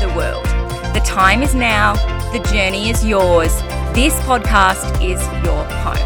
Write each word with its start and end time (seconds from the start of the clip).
the 0.00 0.08
world. 0.14 0.44
The 0.94 1.02
time 1.04 1.42
is 1.42 1.56
now, 1.56 1.94
the 2.32 2.38
journey 2.52 2.88
is 2.88 3.04
yours. 3.04 3.52
This 3.92 4.14
podcast 4.20 4.94
is 5.02 5.20
your 5.44 5.64
home. 5.64 5.96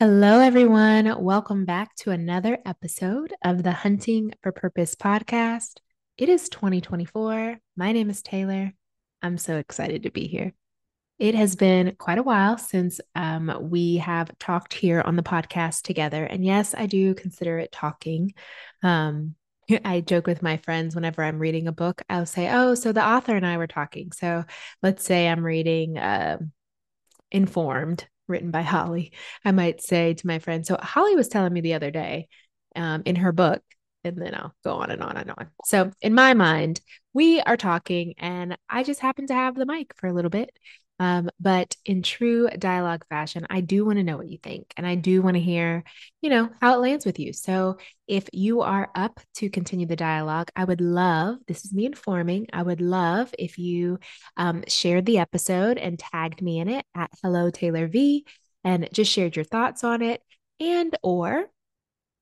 Hello, 0.00 0.40
everyone. 0.40 1.22
Welcome 1.22 1.64
back 1.64 1.94
to 1.96 2.10
another 2.10 2.58
episode 2.66 3.32
of 3.44 3.62
the 3.62 3.70
Hunting 3.70 4.34
for 4.42 4.50
Purpose 4.50 4.96
podcast. 4.96 5.74
It 6.18 6.28
is 6.28 6.48
2024. 6.48 7.60
My 7.76 7.92
name 7.92 8.10
is 8.10 8.20
Taylor. 8.20 8.72
I'm 9.22 9.38
so 9.38 9.58
excited 9.58 10.02
to 10.02 10.10
be 10.10 10.26
here. 10.26 10.54
It 11.18 11.34
has 11.36 11.54
been 11.54 11.94
quite 11.96 12.18
a 12.18 12.22
while 12.24 12.58
since 12.58 13.00
um, 13.14 13.56
we 13.70 13.98
have 13.98 14.36
talked 14.38 14.74
here 14.74 15.00
on 15.00 15.14
the 15.16 15.22
podcast 15.22 15.82
together. 15.82 16.24
And 16.24 16.44
yes, 16.44 16.74
I 16.76 16.86
do 16.86 17.14
consider 17.14 17.58
it 17.58 17.70
talking. 17.70 18.34
Um, 18.82 19.36
I 19.84 20.00
joke 20.00 20.26
with 20.26 20.42
my 20.42 20.56
friends 20.58 20.94
whenever 20.94 21.22
I'm 21.22 21.38
reading 21.38 21.68
a 21.68 21.72
book, 21.72 22.02
I'll 22.10 22.26
say, 22.26 22.50
Oh, 22.52 22.74
so 22.74 22.92
the 22.92 23.06
author 23.06 23.36
and 23.36 23.46
I 23.46 23.58
were 23.58 23.68
talking. 23.68 24.10
So 24.12 24.44
let's 24.82 25.04
say 25.04 25.28
I'm 25.28 25.44
reading 25.44 25.98
uh, 25.98 26.38
Informed, 27.30 28.06
written 28.28 28.50
by 28.50 28.62
Holly. 28.62 29.12
I 29.44 29.52
might 29.52 29.82
say 29.82 30.14
to 30.14 30.26
my 30.26 30.38
friend, 30.38 30.66
So 30.66 30.76
Holly 30.80 31.16
was 31.16 31.28
telling 31.28 31.52
me 31.52 31.60
the 31.60 31.74
other 31.74 31.90
day 31.90 32.28
um, 32.76 33.02
in 33.04 33.16
her 33.16 33.32
book, 33.32 33.62
and 34.02 34.20
then 34.20 34.34
I'll 34.34 34.54
go 34.64 34.74
on 34.74 34.90
and 34.90 35.02
on 35.02 35.16
and 35.16 35.30
on. 35.30 35.48
So 35.64 35.90
in 36.00 36.14
my 36.14 36.34
mind, 36.34 36.80
we 37.12 37.40
are 37.40 37.56
talking, 37.56 38.14
and 38.18 38.58
I 38.68 38.82
just 38.82 39.00
happen 39.00 39.26
to 39.28 39.34
have 39.34 39.54
the 39.54 39.66
mic 39.66 39.94
for 39.96 40.08
a 40.08 40.12
little 40.12 40.30
bit. 40.30 40.50
Um, 41.04 41.28
but 41.38 41.76
in 41.84 42.02
true 42.02 42.48
dialogue 42.58 43.04
fashion, 43.10 43.46
I 43.50 43.60
do 43.60 43.84
want 43.84 43.98
to 43.98 44.02
know 44.02 44.16
what 44.16 44.30
you 44.30 44.38
think 44.38 44.72
and 44.78 44.86
I 44.86 44.94
do 44.94 45.20
want 45.20 45.34
to 45.34 45.40
hear, 45.40 45.84
you 46.22 46.30
know, 46.30 46.48
how 46.62 46.72
it 46.74 46.80
lands 46.80 47.04
with 47.04 47.18
you. 47.18 47.34
So 47.34 47.76
if 48.08 48.26
you 48.32 48.62
are 48.62 48.90
up 48.94 49.20
to 49.34 49.50
continue 49.50 49.86
the 49.86 49.96
dialogue, 49.96 50.50
I 50.56 50.64
would 50.64 50.80
love, 50.80 51.40
this 51.46 51.66
is 51.66 51.74
me 51.74 51.84
informing, 51.84 52.46
I 52.54 52.62
would 52.62 52.80
love 52.80 53.34
if 53.38 53.58
you 53.58 53.98
um, 54.38 54.64
shared 54.66 55.04
the 55.04 55.18
episode 55.18 55.76
and 55.76 55.98
tagged 55.98 56.40
me 56.40 56.58
in 56.58 56.70
it 56.70 56.86
at 56.94 57.10
Hello 57.22 57.50
Taylor 57.50 57.86
V 57.86 58.24
and 58.64 58.88
just 58.90 59.12
shared 59.12 59.36
your 59.36 59.44
thoughts 59.44 59.84
on 59.84 60.00
it 60.00 60.22
and 60.58 60.96
or 61.02 61.50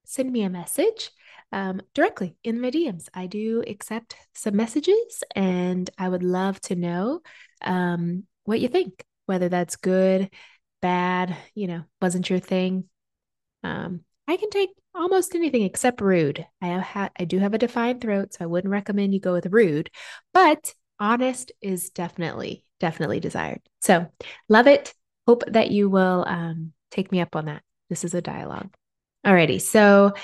send 0.05 0.33
me 0.33 0.43
a 0.43 0.51
message 0.51 1.12
um, 1.53 1.83
directly 1.95 2.35
in 2.43 2.61
my 2.61 2.73
DMs. 2.73 3.09
I 3.15 3.29
do 3.29 3.62
accept 3.65 4.17
some 4.35 4.56
messages 4.56 5.23
and 5.37 5.89
I 5.97 6.09
would 6.09 6.25
love 6.25 6.61
to 6.62 6.75
know 6.75 7.21
um, 7.65 8.25
what 8.45 8.61
you 8.61 8.69
think, 8.69 9.05
whether 9.27 9.49
that's 9.49 9.77
good, 9.77 10.31
bad, 10.81 11.37
you 11.55 11.67
know, 11.67 11.85
wasn't 12.01 12.29
your 12.29 12.41
thing. 12.41 12.85
Um, 13.63 14.01
I 14.29 14.37
can 14.37 14.51
take 14.51 14.71
almost 14.95 15.35
anything 15.35 15.63
except 15.63 16.01
rude. 16.01 16.47
I 16.61 16.67
have 16.67 16.83
ha- 16.83 17.11
I 17.19 17.25
do 17.25 17.39
have 17.39 17.55
a 17.55 17.59
defined 17.59 18.01
throat, 18.01 18.35
so 18.35 18.45
I 18.45 18.47
wouldn't 18.47 18.73
recommend 18.73 19.15
you 19.15 19.21
go 19.21 19.33
with 19.33 19.47
rude, 19.47 19.91
but 20.33 20.75
honest 20.99 21.53
is 21.61 21.91
definitely 21.91 22.65
definitely 22.81 23.21
desired. 23.21 23.61
So 23.81 24.07
love 24.49 24.67
it. 24.67 24.93
Hope 25.27 25.45
that 25.49 25.71
you 25.71 25.89
will 25.89 26.25
um, 26.27 26.73
take 26.91 27.13
me 27.13 27.21
up 27.21 27.37
on 27.37 27.47
that. 27.47 27.63
This 27.89 28.05
is 28.05 28.15
a 28.15 28.21
dialogue. 28.21 28.75
Alrighty, 29.25 29.61
so 29.61 30.15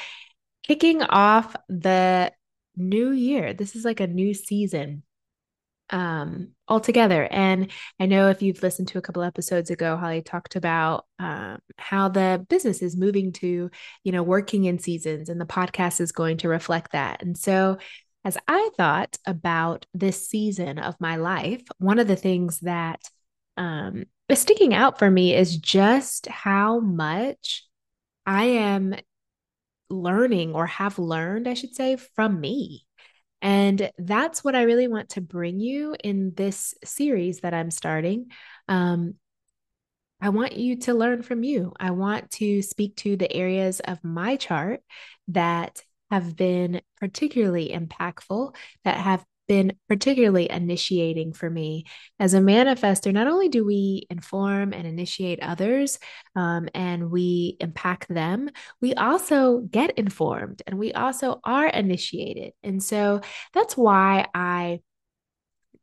kicking 0.64 1.02
off 1.02 1.54
the 1.68 2.32
new 2.76 3.10
year. 3.10 3.54
This 3.54 3.76
is 3.76 3.84
like 3.84 4.00
a 4.00 4.06
new 4.06 4.34
season 4.34 5.02
um, 5.90 6.48
altogether. 6.66 7.26
And 7.30 7.70
I 7.98 8.06
know 8.06 8.28
if 8.28 8.42
you've 8.42 8.62
listened 8.62 8.88
to 8.88 8.98
a 8.98 9.02
couple 9.02 9.22
episodes 9.22 9.70
ago, 9.70 9.96
Holly 9.96 10.22
talked 10.22 10.56
about 10.56 11.06
um, 11.18 11.58
how 11.76 12.08
the 12.08 12.44
business 12.48 12.82
is 12.82 12.96
moving 12.96 13.32
to, 13.34 13.70
you 14.04 14.12
know, 14.12 14.22
working 14.22 14.64
in 14.64 14.78
seasons, 14.78 15.28
and 15.28 15.40
the 15.40 15.46
podcast 15.46 16.00
is 16.00 16.12
going 16.12 16.38
to 16.38 16.48
reflect 16.48 16.92
that. 16.92 17.22
And 17.22 17.36
so, 17.36 17.78
as 18.24 18.36
I 18.46 18.70
thought 18.76 19.16
about 19.26 19.86
this 19.94 20.28
season 20.28 20.78
of 20.78 21.00
my 21.00 21.16
life, 21.16 21.62
one 21.78 21.98
of 21.98 22.08
the 22.08 22.16
things 22.16 22.60
that 22.60 23.00
um, 23.56 24.04
is 24.28 24.38
sticking 24.38 24.74
out 24.74 24.98
for 24.98 25.10
me 25.10 25.34
is 25.34 25.56
just 25.56 26.26
how 26.26 26.80
much 26.80 27.64
I 28.26 28.44
am 28.44 28.94
learning 29.88 30.54
or 30.54 30.66
have 30.66 30.98
learned, 30.98 31.48
I 31.48 31.54
should 31.54 31.74
say, 31.74 31.96
from 31.96 32.40
me. 32.40 32.84
And 33.40 33.90
that's 33.98 34.42
what 34.42 34.54
I 34.54 34.62
really 34.62 34.88
want 34.88 35.10
to 35.10 35.20
bring 35.20 35.60
you 35.60 35.94
in 36.02 36.32
this 36.34 36.74
series 36.84 37.40
that 37.40 37.54
I'm 37.54 37.70
starting. 37.70 38.30
Um, 38.66 39.14
I 40.20 40.30
want 40.30 40.56
you 40.56 40.76
to 40.80 40.94
learn 40.94 41.22
from 41.22 41.44
you. 41.44 41.72
I 41.78 41.92
want 41.92 42.30
to 42.32 42.62
speak 42.62 42.96
to 42.96 43.16
the 43.16 43.32
areas 43.32 43.80
of 43.80 44.02
my 44.02 44.36
chart 44.36 44.80
that 45.28 45.82
have 46.10 46.34
been 46.34 46.80
particularly 46.98 47.68
impactful, 47.68 48.56
that 48.84 48.96
have 48.96 49.24
been 49.48 49.72
particularly 49.88 50.50
initiating 50.50 51.32
for 51.32 51.48
me. 51.48 51.84
As 52.20 52.34
a 52.34 52.38
manifestor, 52.38 53.12
not 53.12 53.26
only 53.26 53.48
do 53.48 53.64
we 53.64 54.06
inform 54.10 54.72
and 54.72 54.86
initiate 54.86 55.42
others 55.42 55.98
um, 56.36 56.68
and 56.74 57.10
we 57.10 57.56
impact 57.60 58.08
them, 58.08 58.50
we 58.80 58.94
also 58.94 59.58
get 59.60 59.98
informed 59.98 60.62
and 60.66 60.78
we 60.78 60.92
also 60.92 61.40
are 61.42 61.66
initiated. 61.66 62.52
And 62.62 62.82
so 62.82 63.22
that's 63.54 63.76
why 63.76 64.26
I 64.34 64.80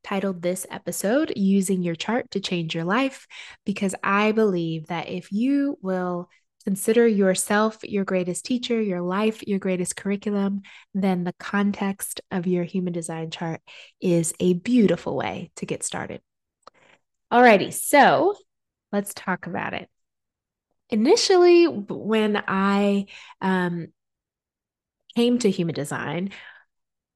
titled 0.04 0.42
this 0.42 0.68
episode 0.70 1.34
Using 1.36 1.82
Your 1.82 1.96
Chart 1.96 2.30
to 2.32 2.40
Change 2.40 2.76
Your 2.76 2.84
Life, 2.84 3.26
because 3.66 3.96
I 4.04 4.32
believe 4.32 4.88
that 4.88 5.10
if 5.10 5.32
you 5.32 5.80
will 5.82 6.30
Consider 6.66 7.08
yourself 7.08 7.78
your 7.84 8.04
greatest 8.04 8.44
teacher, 8.44 8.82
your 8.82 9.02
life 9.02 9.48
your 9.48 9.60
greatest 9.60 9.96
curriculum, 9.96 10.64
then 10.94 11.24
the 11.24 11.36
context 11.40 12.22
of 12.32 12.48
your 12.48 12.64
human 12.64 12.92
design 12.92 13.30
chart 13.30 13.62
is 14.02 14.34
a 14.40 14.54
beautiful 14.54 15.16
way 15.16 15.52
to 15.58 15.66
get 15.66 15.84
started. 15.84 16.22
Alrighty, 17.32 17.72
so 17.72 18.36
let's 18.92 19.14
talk 19.14 19.46
about 19.46 19.74
it. 19.74 19.90
Initially, 20.90 21.66
when 21.66 22.42
I 22.48 23.06
um, 23.42 23.88
came 25.16 25.38
to 25.40 25.52
human 25.52 25.76
design, 25.76 26.32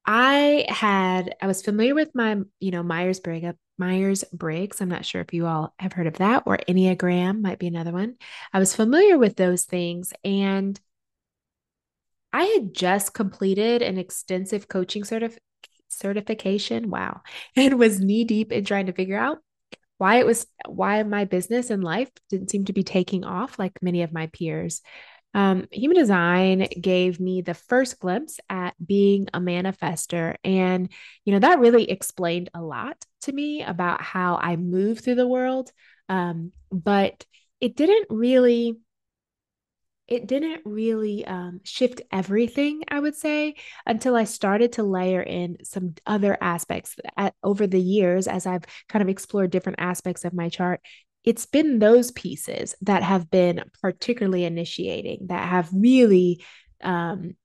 I 0.05 0.65
had 0.69 1.35
I 1.41 1.47
was 1.47 1.61
familiar 1.61 1.95
with 1.95 2.13
my 2.13 2.37
you 2.59 2.71
know 2.71 2.83
Myers 2.83 3.19
Briggs 3.19 3.55
Myers 3.79 4.23
Briggs. 4.33 4.81
I'm 4.81 4.89
not 4.89 5.05
sure 5.05 5.21
if 5.21 5.33
you 5.33 5.47
all 5.47 5.73
have 5.79 5.93
heard 5.93 6.07
of 6.07 6.17
that, 6.17 6.43
or 6.45 6.57
Enneagram 6.67 7.41
might 7.41 7.59
be 7.59 7.67
another 7.67 7.91
one. 7.91 8.15
I 8.53 8.59
was 8.59 8.75
familiar 8.75 9.17
with 9.17 9.35
those 9.35 9.63
things. 9.65 10.13
And 10.23 10.79
I 12.31 12.43
had 12.43 12.73
just 12.73 13.13
completed 13.13 13.81
an 13.81 13.97
extensive 13.97 14.67
coaching 14.67 15.03
certif- 15.03 15.39
certification. 15.87 16.89
Wow. 16.89 17.21
And 17.55 17.79
was 17.79 17.99
knee 17.99 18.23
deep 18.23 18.51
in 18.51 18.65
trying 18.65 18.85
to 18.87 18.93
figure 18.93 19.17
out 19.17 19.39
why 19.97 20.19
it 20.19 20.25
was, 20.25 20.47
why 20.67 21.03
my 21.03 21.25
business 21.25 21.69
and 21.69 21.83
life 21.83 22.09
didn't 22.29 22.49
seem 22.49 22.65
to 22.65 22.73
be 22.73 22.83
taking 22.83 23.23
off 23.25 23.59
like 23.59 23.81
many 23.81 24.03
of 24.03 24.13
my 24.13 24.27
peers. 24.27 24.81
Um, 25.33 25.67
human 25.71 25.97
design 25.97 26.67
gave 26.81 27.19
me 27.19 27.41
the 27.41 27.53
first 27.53 27.99
glimpse 27.99 28.39
at 28.49 28.73
being 28.83 29.27
a 29.33 29.39
manifestor. 29.39 30.35
And, 30.43 30.89
you 31.23 31.33
know, 31.33 31.39
that 31.39 31.59
really 31.59 31.89
explained 31.89 32.49
a 32.53 32.61
lot 32.61 33.05
to 33.21 33.31
me 33.31 33.63
about 33.63 34.01
how 34.01 34.37
I 34.41 34.55
move 34.55 34.99
through 34.99 35.15
the 35.15 35.27
world. 35.27 35.71
Um, 36.07 36.51
but 36.71 37.25
it 37.61 37.75
didn't 37.75 38.07
really 38.09 38.77
it 40.07 40.25
didn't 40.25 40.61
really 40.65 41.23
um, 41.25 41.61
shift 41.63 42.01
everything, 42.11 42.81
I 42.87 42.99
would 42.99 43.15
say, 43.15 43.53
until 43.85 44.15
I 44.15 44.23
started 44.23 44.73
to 44.73 44.83
layer 44.83 45.21
in 45.21 45.57
some 45.63 45.93
other 46.03 46.35
aspects 46.41 46.95
at, 47.15 47.35
over 47.43 47.67
the 47.67 47.79
years 47.79 48.27
as 48.27 48.47
I've 48.47 48.63
kind 48.87 49.03
of 49.03 49.09
explored 49.09 49.51
different 49.51 49.79
aspects 49.79 50.25
of 50.25 50.33
my 50.33 50.49
chart. 50.49 50.81
It's 51.23 51.45
been 51.45 51.79
those 51.79 52.11
pieces 52.11 52.75
that 52.81 53.03
have 53.03 53.29
been 53.29 53.63
particularly 53.81 54.45
initiating, 54.45 55.27
that 55.27 55.47
have 55.49 55.69
really 55.73 56.43
um, 56.81 57.35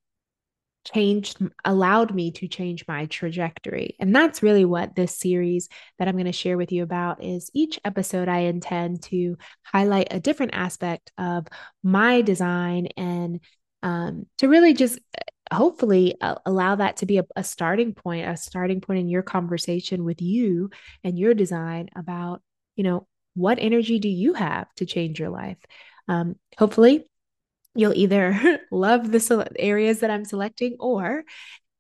changed 0.85 1.39
allowed 1.65 2.15
me 2.15 2.31
to 2.31 2.47
change 2.47 2.85
my 2.87 3.07
trajectory. 3.07 3.97
And 3.99 4.15
that's 4.15 4.43
really 4.43 4.65
what 4.65 4.95
this 4.95 5.19
series 5.19 5.69
that 5.99 6.09
i'm 6.09 6.15
going 6.15 6.27
to 6.27 6.33
share 6.33 6.59
with 6.59 6.73
you 6.73 6.83
about 6.83 7.23
is 7.23 7.51
each 7.55 7.81
episode 7.85 8.29
i 8.29 8.41
intend 8.41 9.03
to 9.03 9.37
highlight 9.63 10.09
a 10.11 10.21
different 10.21 10.55
aspect 10.55 11.11
of 11.17 11.47
my 11.83 12.21
design 12.21 12.89
and 12.97 13.41
um, 13.83 14.27
to 14.39 14.49
really 14.49 14.73
just 14.73 14.99
uh, 15.19 15.57
hopefully 15.57 16.17
uh, 16.21 16.37
allow 16.47 16.75
that 16.75 16.99
to 16.99 17.07
be 17.07 17.19
a, 17.19 17.25
a 17.37 17.45
starting 17.45 17.95
point 17.95 18.29
a 18.29 18.37
starting 18.37 18.81
point 18.81 19.01
in 19.01 19.09
your 19.09 19.23
conversation 19.23 20.05
with 20.05 20.21
you 20.21 20.71
and 21.03 21.19
your 21.19 21.35
design 21.35 21.89
about 21.97 22.43
you 22.77 22.85
know 22.85 23.07
what 23.35 23.59
energy 23.59 23.99
do 23.99 24.09
you 24.09 24.35
have 24.35 24.73
to 24.75 24.87
change 24.87 25.19
your 25.19 25.31
life 25.31 25.59
um, 26.09 26.37
hopefully 26.59 27.05
you'll 27.75 27.95
either 27.95 28.61
love 28.71 29.11
the 29.11 29.51
areas 29.59 30.01
that 30.01 30.11
I'm 30.11 30.25
selecting 30.25 30.77
or 30.79 31.25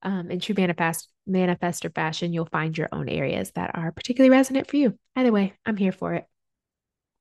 um, 0.02 0.30
in 0.30 0.38
true 0.38 0.54
manifest 0.56 1.08
manifestor 1.28 1.92
fashion, 1.94 2.32
you'll 2.32 2.46
find 2.46 2.76
your 2.76 2.88
own 2.92 3.08
areas 3.08 3.50
that 3.52 3.70
are 3.74 3.92
particularly 3.92 4.30
resonant 4.30 4.68
for 4.68 4.76
you. 4.76 4.98
Either 5.16 5.32
way, 5.32 5.54
I'm 5.64 5.76
here 5.76 5.92
for 5.92 6.14
it. 6.14 6.26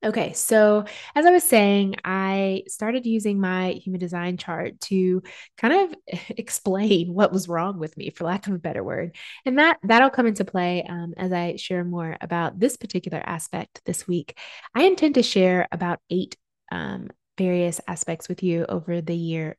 Okay, 0.04 0.34
so 0.34 0.84
as 1.14 1.24
I 1.24 1.30
was 1.30 1.44
saying, 1.44 1.96
I 2.04 2.64
started 2.68 3.06
using 3.06 3.40
my 3.40 3.70
human 3.72 3.98
design 3.98 4.36
chart 4.36 4.78
to 4.82 5.22
kind 5.56 5.72
of 5.92 6.20
explain 6.36 7.14
what 7.14 7.32
was 7.32 7.48
wrong 7.48 7.78
with 7.78 7.96
me, 7.96 8.10
for 8.10 8.24
lack 8.24 8.46
of 8.46 8.52
a 8.52 8.58
better 8.58 8.84
word, 8.84 9.16
and 9.46 9.58
that 9.58 9.78
that'll 9.82 10.10
come 10.10 10.26
into 10.26 10.44
play 10.44 10.84
um, 10.86 11.14
as 11.16 11.32
I 11.32 11.56
share 11.56 11.84
more 11.84 12.18
about 12.20 12.60
this 12.60 12.76
particular 12.76 13.22
aspect 13.24 13.80
this 13.86 14.06
week. 14.06 14.38
I 14.74 14.82
intend 14.84 15.14
to 15.14 15.22
share 15.22 15.68
about 15.72 16.00
eight 16.10 16.36
um, 16.70 17.08
various 17.38 17.80
aspects 17.88 18.28
with 18.28 18.42
you 18.42 18.66
over 18.68 19.00
the 19.00 19.16
year. 19.16 19.56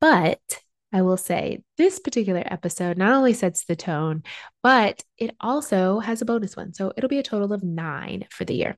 But 0.00 0.40
I 0.92 1.02
will 1.02 1.16
say 1.16 1.62
this 1.78 1.98
particular 1.98 2.42
episode 2.46 2.96
not 2.96 3.12
only 3.12 3.32
sets 3.32 3.64
the 3.64 3.76
tone, 3.76 4.22
but 4.62 5.02
it 5.18 5.34
also 5.40 5.98
has 6.00 6.22
a 6.22 6.24
bonus 6.24 6.56
one. 6.56 6.74
So 6.74 6.92
it'll 6.96 7.08
be 7.08 7.18
a 7.18 7.24
total 7.24 7.52
of 7.52 7.62
nine 7.64 8.26
for 8.30 8.44
the 8.44 8.54
year. 8.54 8.76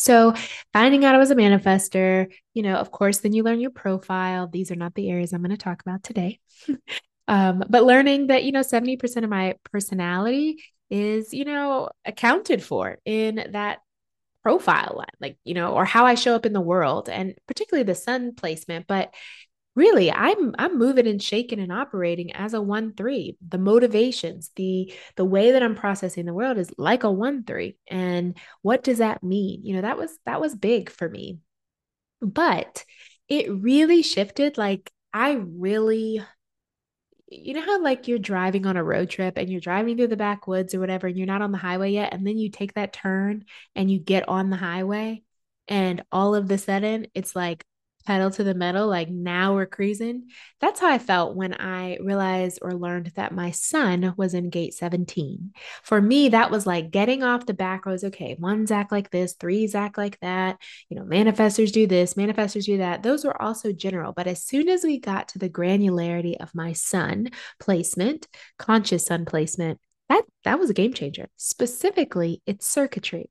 So, 0.00 0.32
finding 0.72 1.04
out 1.04 1.14
I 1.14 1.18
was 1.18 1.30
a 1.30 1.34
manifestor, 1.34 2.32
you 2.54 2.62
know, 2.62 2.76
of 2.76 2.90
course, 2.90 3.18
then 3.18 3.34
you 3.34 3.42
learn 3.42 3.60
your 3.60 3.70
profile. 3.70 4.48
These 4.48 4.70
are 4.70 4.76
not 4.76 4.94
the 4.94 5.10
areas 5.10 5.34
I'm 5.34 5.42
going 5.42 5.50
to 5.50 5.58
talk 5.58 5.82
about 5.82 6.02
today. 6.02 6.40
um, 7.28 7.62
but 7.68 7.84
learning 7.84 8.28
that, 8.28 8.44
you 8.44 8.50
know, 8.50 8.62
70% 8.62 9.24
of 9.24 9.28
my 9.28 9.56
personality 9.70 10.64
is, 10.88 11.34
you 11.34 11.44
know, 11.44 11.90
accounted 12.06 12.62
for 12.62 12.96
in 13.04 13.48
that 13.52 13.80
profile 14.42 15.04
like 15.20 15.36
you 15.44 15.52
know 15.52 15.74
or 15.74 15.84
how 15.84 16.06
i 16.06 16.14
show 16.14 16.34
up 16.34 16.46
in 16.46 16.54
the 16.54 16.62
world 16.62 17.10
and 17.10 17.34
particularly 17.46 17.84
the 17.84 17.94
sun 17.94 18.34
placement 18.34 18.86
but 18.86 19.12
really 19.76 20.10
i'm 20.10 20.54
i'm 20.58 20.78
moving 20.78 21.06
and 21.06 21.22
shaking 21.22 21.60
and 21.60 21.72
operating 21.72 22.32
as 22.32 22.54
a 22.54 22.60
1 22.60 22.92
3 22.94 23.36
the 23.48 23.58
motivations 23.58 24.50
the 24.56 24.92
the 25.16 25.24
way 25.24 25.52
that 25.52 25.62
i'm 25.62 25.76
processing 25.76 26.26
the 26.26 26.34
world 26.34 26.58
is 26.58 26.72
like 26.76 27.04
a 27.04 27.10
1 27.10 27.44
3 27.44 27.76
and 27.88 28.36
what 28.62 28.82
does 28.82 28.98
that 28.98 29.22
mean? 29.22 29.64
You 29.64 29.76
know 29.76 29.82
that 29.82 29.98
was 29.98 30.16
that 30.26 30.40
was 30.40 30.54
big 30.54 30.90
for 30.90 31.08
me. 31.08 31.38
But 32.20 32.84
it 33.28 33.50
really 33.50 34.02
shifted 34.02 34.58
like 34.58 34.92
i 35.12 35.32
really 35.32 36.20
you 37.28 37.54
know 37.54 37.60
how 37.60 37.80
like 37.80 38.08
you're 38.08 38.18
driving 38.18 38.66
on 38.66 38.76
a 38.76 38.82
road 38.84 39.08
trip 39.08 39.38
and 39.38 39.48
you're 39.48 39.60
driving 39.60 39.96
through 39.96 40.08
the 40.08 40.16
backwoods 40.16 40.74
or 40.74 40.80
whatever 40.80 41.06
and 41.06 41.16
you're 41.16 41.26
not 41.26 41.42
on 41.42 41.52
the 41.52 41.58
highway 41.58 41.92
yet 41.92 42.12
and 42.12 42.26
then 42.26 42.36
you 42.36 42.50
take 42.50 42.74
that 42.74 42.92
turn 42.92 43.44
and 43.76 43.90
you 43.90 44.00
get 44.00 44.28
on 44.28 44.50
the 44.50 44.56
highway 44.56 45.22
and 45.68 46.02
all 46.10 46.34
of 46.34 46.48
the 46.48 46.58
sudden 46.58 47.06
it's 47.14 47.36
like 47.36 47.64
pedal 48.06 48.30
to 48.30 48.44
the 48.44 48.54
metal, 48.54 48.86
like 48.86 49.08
now 49.08 49.54
we're 49.54 49.66
cruising. 49.66 50.28
That's 50.60 50.80
how 50.80 50.88
I 50.88 50.98
felt 50.98 51.36
when 51.36 51.54
I 51.54 51.98
realized 52.00 52.58
or 52.62 52.72
learned 52.72 53.12
that 53.16 53.32
my 53.32 53.50
sun 53.50 54.14
was 54.16 54.34
in 54.34 54.50
gate 54.50 54.74
17. 54.74 55.52
For 55.82 56.00
me, 56.00 56.30
that 56.30 56.50
was 56.50 56.66
like 56.66 56.90
getting 56.90 57.22
off 57.22 57.46
the 57.46 57.54
back 57.54 57.86
roads. 57.86 58.04
Okay, 58.04 58.36
ones 58.38 58.70
act 58.70 58.92
like 58.92 59.10
this, 59.10 59.34
threes 59.34 59.74
act 59.74 59.98
like 59.98 60.18
that. 60.20 60.58
You 60.88 60.96
know, 60.96 61.04
manifestors 61.04 61.72
do 61.72 61.86
this, 61.86 62.14
manifestors 62.14 62.64
do 62.64 62.78
that. 62.78 63.02
Those 63.02 63.24
were 63.24 63.40
also 63.40 63.72
general. 63.72 64.12
But 64.12 64.26
as 64.26 64.42
soon 64.42 64.68
as 64.68 64.84
we 64.84 64.98
got 64.98 65.28
to 65.28 65.38
the 65.38 65.50
granularity 65.50 66.36
of 66.40 66.54
my 66.54 66.72
sun 66.72 67.30
placement, 67.58 68.26
conscious 68.58 69.06
sun 69.06 69.24
placement, 69.24 69.78
that 70.08 70.24
that 70.44 70.58
was 70.58 70.70
a 70.70 70.74
game 70.74 70.92
changer. 70.92 71.28
Specifically, 71.36 72.42
it's 72.46 72.66
circuitry. 72.66 73.30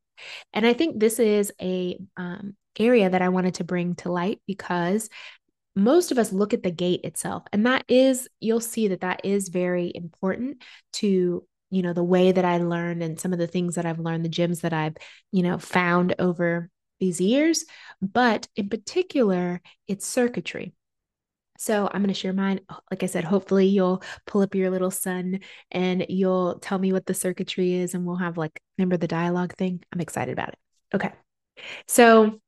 And 0.54 0.66
I 0.66 0.74
think 0.74 1.00
this 1.00 1.20
is 1.20 1.52
a 1.62 1.98
um, 2.18 2.56
area 2.80 3.10
that 3.10 3.22
I 3.22 3.30
wanted 3.30 3.56
to 3.56 3.64
bring 3.64 3.96
to 3.96 4.12
light 4.12 4.40
because 4.48 5.10
most 5.76 6.12
of 6.12 6.18
us 6.18 6.34
look 6.34 6.54
at 6.54 6.64
the 6.64 6.72
gate 6.72 7.02
itself 7.04 7.44
and 7.54 7.66
that 7.66 7.86
is 7.88 8.28
you'll 8.40 8.60
see 8.60 8.90
that 8.90 9.02
that 9.02 9.22
is 9.24 9.50
very 9.50 9.92
important 9.94 10.62
to 10.94 11.46
you 11.70 11.82
know 11.82 11.94
the 11.94 12.04
way 12.04 12.32
that 12.32 12.46
I 12.46 12.58
learned 12.58 13.04
and 13.04 13.20
some 13.20 13.34
of 13.34 13.40
the 13.40 13.48
things 13.48 13.76
that 13.76 13.86
I've 13.86 14.00
learned 14.00 14.26
the 14.26 14.30
gems 14.30 14.62
that 14.62 14.74
I've 14.74 14.98
you 15.32 15.44
know 15.44 15.58
found 15.58 16.16
over 16.20 16.70
these 17.00 17.22
years 17.22 17.66
but 18.02 18.48
in 18.56 18.68
particular 18.70 19.62
it's 19.88 20.06
circuitry 20.06 20.74
so 21.60 21.88
I'm 21.88 22.02
going 22.02 22.08
to 22.08 22.14
share 22.14 22.32
mine. 22.32 22.62
Like 22.90 23.04
I 23.04 23.08
said, 23.08 23.26
hopefully 23.26 23.68
you'll 23.68 24.02
pull 24.26 24.42
up 24.42 24.56
your 24.56 24.70
little 24.70 24.92
sun 24.92 25.42
and 25.70 26.06
you'll 26.08 26.58
tell 26.60 26.80
me 26.80 26.94
what 26.94 27.06
the 27.06 27.14
circuitry 27.14 27.74
is 27.74 27.94
and 27.94 28.06
we'll 28.06 28.16
have 28.16 28.38
like, 28.38 28.62
remember 28.78 28.96
the 28.96 29.10
dialogue 29.10 29.54
thing? 29.58 29.84
I'm 29.92 30.00
excited 30.00 30.32
about 30.32 30.50
it. 30.50 30.58
Okay. 30.96 31.12
So 31.86 32.40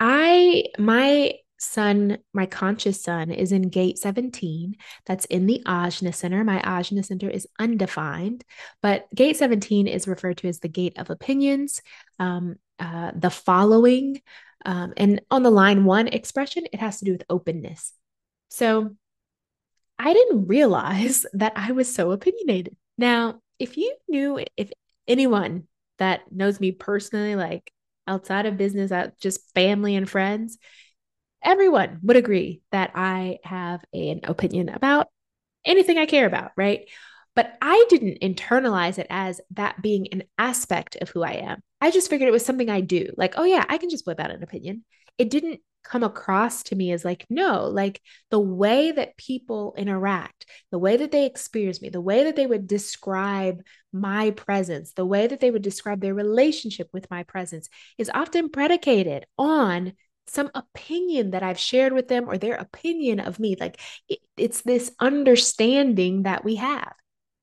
I, 0.00 0.64
my 0.78 1.34
sun, 1.58 2.18
my 2.32 2.46
conscious 2.46 3.02
sun, 3.02 3.30
is 3.30 3.52
in 3.52 3.62
gate 3.62 3.98
17. 3.98 4.76
That's 5.06 5.24
in 5.26 5.46
the 5.46 5.62
Ajna 5.66 6.14
center. 6.14 6.44
My 6.44 6.60
Ajna 6.60 7.04
center 7.04 7.28
is 7.28 7.48
undefined, 7.58 8.44
but 8.80 9.06
gate 9.14 9.36
17 9.36 9.86
is 9.86 10.08
referred 10.08 10.38
to 10.38 10.48
as 10.48 10.60
the 10.60 10.68
gate 10.68 10.98
of 10.98 11.10
opinions, 11.10 11.82
um, 12.18 12.56
uh, 12.78 13.12
the 13.14 13.30
following. 13.30 14.20
Um, 14.64 14.92
and 14.96 15.20
on 15.30 15.42
the 15.42 15.50
line 15.50 15.84
one 15.84 16.08
expression, 16.08 16.64
it 16.72 16.80
has 16.80 16.98
to 16.98 17.04
do 17.04 17.12
with 17.12 17.24
openness. 17.28 17.92
So 18.48 18.96
I 19.98 20.12
didn't 20.12 20.46
realize 20.46 21.26
that 21.34 21.52
I 21.56 21.72
was 21.72 21.92
so 21.92 22.12
opinionated. 22.12 22.76
Now, 22.96 23.40
if 23.58 23.76
you 23.76 23.94
knew, 24.08 24.44
if 24.56 24.70
anyone 25.06 25.66
that 25.98 26.30
knows 26.30 26.60
me 26.60 26.70
personally, 26.72 27.34
like 27.34 27.72
outside 28.08 28.46
of 28.46 28.56
business, 28.56 28.90
out 28.90 29.18
just 29.20 29.52
family 29.54 29.94
and 29.94 30.08
friends, 30.08 30.58
everyone 31.42 32.00
would 32.02 32.16
agree 32.16 32.62
that 32.72 32.92
I 32.94 33.38
have 33.44 33.84
an 33.92 34.20
opinion 34.24 34.68
about 34.68 35.08
anything 35.64 35.98
I 35.98 36.06
care 36.06 36.26
about, 36.26 36.52
right? 36.56 36.88
But 37.36 37.56
I 37.62 37.84
didn't 37.88 38.20
internalize 38.20 38.98
it 38.98 39.06
as 39.10 39.40
that 39.52 39.80
being 39.80 40.08
an 40.12 40.24
aspect 40.38 40.96
of 41.00 41.10
who 41.10 41.22
I 41.22 41.32
am. 41.34 41.60
I 41.80 41.92
just 41.92 42.10
figured 42.10 42.28
it 42.28 42.32
was 42.32 42.44
something 42.44 42.68
I 42.68 42.80
do. 42.80 43.12
Like, 43.16 43.34
oh, 43.36 43.44
yeah, 43.44 43.64
I 43.68 43.78
can 43.78 43.90
just 43.90 44.06
whip 44.06 44.18
out 44.18 44.32
an 44.32 44.42
opinion. 44.42 44.84
It 45.18 45.30
didn't 45.30 45.60
come 45.84 46.02
across 46.02 46.62
to 46.64 46.76
me 46.76 46.92
as 46.92 47.04
like, 47.04 47.24
no, 47.30 47.66
like 47.66 48.00
the 48.30 48.40
way 48.40 48.92
that 48.92 49.16
people 49.16 49.74
interact, 49.76 50.46
the 50.70 50.78
way 50.78 50.96
that 50.96 51.12
they 51.12 51.24
experience 51.24 51.80
me, 51.80 51.88
the 51.88 52.00
way 52.00 52.24
that 52.24 52.36
they 52.36 52.46
would 52.46 52.66
describe 52.66 53.62
my 53.92 54.30
presence, 54.32 54.92
the 54.92 55.06
way 55.06 55.26
that 55.26 55.40
they 55.40 55.50
would 55.50 55.62
describe 55.62 56.00
their 56.00 56.14
relationship 56.14 56.88
with 56.92 57.10
my 57.10 57.22
presence 57.22 57.68
is 57.96 58.10
often 58.12 58.50
predicated 58.50 59.24
on 59.38 59.94
some 60.26 60.50
opinion 60.54 61.30
that 61.30 61.42
I've 61.42 61.58
shared 61.58 61.92
with 61.92 62.08
them 62.08 62.28
or 62.28 62.36
their 62.36 62.56
opinion 62.56 63.20
of 63.20 63.40
me. 63.40 63.56
Like 63.58 63.80
it, 64.08 64.18
it's 64.36 64.62
this 64.62 64.92
understanding 65.00 66.24
that 66.24 66.44
we 66.44 66.56
have. 66.56 66.92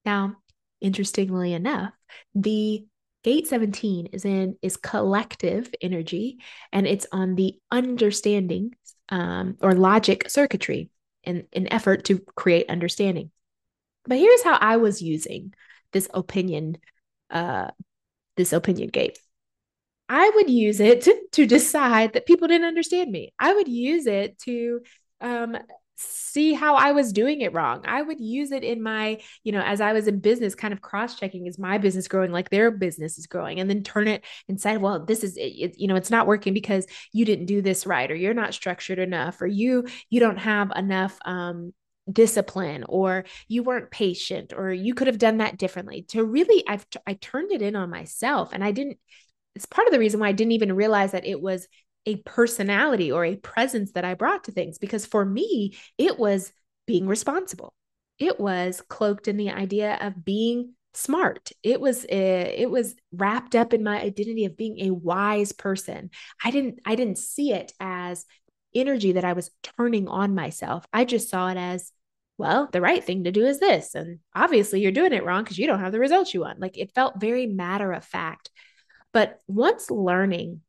Now, 0.05 0.35
interestingly 0.81 1.53
enough, 1.53 1.93
the 2.35 2.85
Gate 3.25 3.47
17 3.47 4.09
is 4.13 4.23
in 4.23 4.55
is 4.61 4.77
collective 4.77 5.73
energy 5.81 6.37
and 6.71 6.85
it's 6.85 7.07
on 7.11 7.33
the 7.33 7.55
understanding 7.71 8.75
um, 9.09 9.57
or 9.61 9.73
logic 9.73 10.29
circuitry 10.29 10.91
in 11.23 11.47
an 11.51 11.67
effort 11.73 12.05
to 12.05 12.19
create 12.35 12.69
understanding. 12.69 13.31
But 14.03 14.19
here's 14.19 14.43
how 14.43 14.59
I 14.61 14.77
was 14.77 15.01
using 15.01 15.55
this 15.91 16.07
opinion, 16.13 16.77
uh, 17.31 17.71
this 18.37 18.53
opinion 18.53 18.89
gate. 18.89 19.17
I 20.07 20.29
would 20.35 20.51
use 20.51 20.79
it 20.79 21.01
to, 21.05 21.19
to 21.31 21.47
decide 21.47 22.13
that 22.13 22.27
people 22.27 22.47
didn't 22.47 22.67
understand 22.67 23.11
me. 23.11 23.33
I 23.39 23.55
would 23.55 23.67
use 23.67 24.05
it 24.05 24.37
to 24.41 24.81
um, 25.19 25.57
see 25.95 26.53
how 26.53 26.75
I 26.75 26.91
was 26.91 27.13
doing 27.13 27.41
it 27.41 27.53
wrong. 27.53 27.83
I 27.85 28.01
would 28.01 28.19
use 28.19 28.51
it 28.51 28.63
in 28.63 28.81
my, 28.81 29.21
you 29.43 29.51
know, 29.51 29.61
as 29.61 29.81
I 29.81 29.93
was 29.93 30.07
in 30.07 30.19
business, 30.19 30.55
kind 30.55 30.73
of 30.73 30.81
cross 30.81 31.17
checking 31.17 31.47
is 31.47 31.57
my 31.57 31.77
business 31.77 32.07
growing 32.07 32.31
like 32.31 32.49
their 32.49 32.71
business 32.71 33.17
is 33.17 33.27
growing, 33.27 33.59
and 33.59 33.69
then 33.69 33.83
turn 33.83 34.07
it 34.07 34.23
and 34.49 34.59
say, 34.59 34.77
well, 34.77 35.05
this 35.05 35.23
is, 35.23 35.37
it, 35.37 35.77
you 35.77 35.87
know, 35.87 35.95
it's 35.95 36.11
not 36.11 36.27
working 36.27 36.53
because 36.53 36.85
you 37.13 37.25
didn't 37.25 37.45
do 37.45 37.61
this 37.61 37.85
right, 37.85 38.11
or 38.11 38.15
you're 38.15 38.33
not 38.33 38.53
structured 38.53 38.99
enough, 38.99 39.41
or 39.41 39.47
you 39.47 39.85
you 40.09 40.19
don't 40.19 40.37
have 40.37 40.71
enough 40.75 41.17
um, 41.25 41.73
discipline 42.11 42.85
or 42.87 43.25
you 43.47 43.63
weren't 43.63 43.89
patient 43.89 44.53
or 44.55 44.71
you 44.71 44.93
could 44.93 45.07
have 45.07 45.17
done 45.17 45.37
that 45.37 45.57
differently 45.57 46.03
to 46.03 46.23
really 46.23 46.63
i've 46.67 46.85
i 47.07 47.13
turned 47.15 47.51
it 47.51 47.63
in 47.63 47.75
on 47.75 47.89
myself 47.89 48.53
and 48.53 48.63
i 48.63 48.71
didn't 48.71 48.99
it's 49.55 49.65
part 49.65 49.87
of 49.87 49.91
the 49.91 49.97
reason 49.97 50.19
why 50.19 50.27
i 50.27 50.31
didn't 50.31 50.51
even 50.51 50.75
realize 50.75 51.13
that 51.13 51.25
it 51.25 51.41
was 51.41 51.67
a 52.05 52.17
personality 52.17 53.11
or 53.11 53.25
a 53.25 53.35
presence 53.35 53.93
that 53.93 54.05
I 54.05 54.13
brought 54.13 54.45
to 54.45 54.51
things 54.51 54.77
because 54.77 55.05
for 55.05 55.25
me, 55.25 55.75
it 55.97 56.19
was 56.19 56.51
being 56.85 57.07
responsible. 57.07 57.73
It 58.19 58.39
was 58.39 58.81
cloaked 58.87 59.27
in 59.27 59.37
the 59.37 59.51
idea 59.51 59.97
of 59.99 60.23
being 60.23 60.73
smart. 60.93 61.51
It 61.63 61.81
was 61.81 62.05
uh, 62.05 62.07
it 62.11 62.69
was 62.69 62.95
wrapped 63.11 63.55
up 63.55 63.73
in 63.73 63.83
my 63.83 64.01
identity 64.01 64.45
of 64.45 64.57
being 64.57 64.79
a 64.81 64.93
wise 64.93 65.51
person. 65.51 66.09
I 66.43 66.51
didn't 66.51 66.79
I 66.85 66.95
didn't 66.95 67.17
see 67.17 67.51
it 67.51 67.73
as 67.79 68.25
energy 68.73 69.13
that 69.13 69.25
I 69.25 69.33
was 69.33 69.51
turning 69.77 70.07
on 70.07 70.35
myself. 70.35 70.85
I 70.93 71.05
just 71.05 71.29
saw 71.29 71.49
it 71.49 71.57
as 71.57 71.91
well, 72.37 72.67
the 72.71 72.81
right 72.81 73.03
thing 73.03 73.23
to 73.23 73.31
do 73.31 73.45
is 73.45 73.59
this 73.59 73.95
and 73.95 74.19
obviously 74.35 74.81
you're 74.81 74.91
doing 74.91 75.13
it 75.13 75.23
wrong 75.23 75.43
because 75.43 75.57
you 75.57 75.67
don't 75.67 75.79
have 75.79 75.93
the 75.93 75.99
results 75.99 76.33
you 76.33 76.41
want. 76.41 76.59
Like 76.59 76.77
it 76.77 76.93
felt 76.93 77.19
very 77.19 77.47
matter 77.47 77.91
of 77.93 78.03
fact. 78.03 78.49
But 79.13 79.39
once 79.47 79.89
learning 79.89 80.61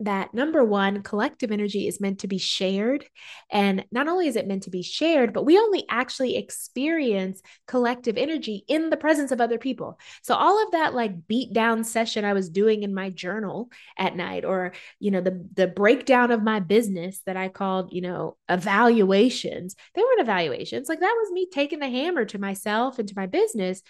that 0.00 0.32
number 0.32 0.64
one, 0.64 1.02
collective 1.02 1.52
energy 1.52 1.86
is 1.86 2.00
meant 2.00 2.20
to 2.20 2.28
be 2.28 2.38
shared. 2.38 3.04
And 3.50 3.84
not 3.92 4.08
only 4.08 4.28
is 4.28 4.36
it 4.36 4.46
meant 4.46 4.62
to 4.64 4.70
be 4.70 4.82
shared, 4.82 5.32
but 5.32 5.44
we 5.44 5.58
only 5.58 5.84
actually 5.88 6.36
experience 6.36 7.42
collective 7.66 8.16
energy 8.16 8.64
in 8.66 8.90
the 8.90 8.96
presence 8.96 9.30
of 9.30 9.40
other 9.40 9.58
people. 9.58 9.98
So 10.22 10.34
all 10.34 10.64
of 10.64 10.72
that 10.72 10.94
like 10.94 11.26
beat 11.28 11.52
down 11.52 11.84
session 11.84 12.24
I 12.24 12.32
was 12.32 12.48
doing 12.48 12.82
in 12.82 12.94
my 12.94 13.10
journal 13.10 13.70
at 13.98 14.16
night, 14.16 14.44
or, 14.44 14.72
you 14.98 15.10
know, 15.10 15.20
the, 15.20 15.46
the 15.54 15.66
breakdown 15.66 16.30
of 16.30 16.42
my 16.42 16.60
business 16.60 17.20
that 17.26 17.36
I 17.36 17.48
called, 17.48 17.92
you 17.92 18.00
know, 18.00 18.36
evaluations, 18.48 19.76
they 19.94 20.02
weren't 20.02 20.20
evaluations. 20.20 20.88
Like 20.88 21.00
that 21.00 21.16
was 21.22 21.30
me 21.30 21.46
taking 21.52 21.78
the 21.78 21.90
hammer 21.90 22.24
to 22.24 22.38
myself 22.38 22.98
and 22.98 23.08
to 23.08 23.14
my 23.16 23.26
business 23.26 23.82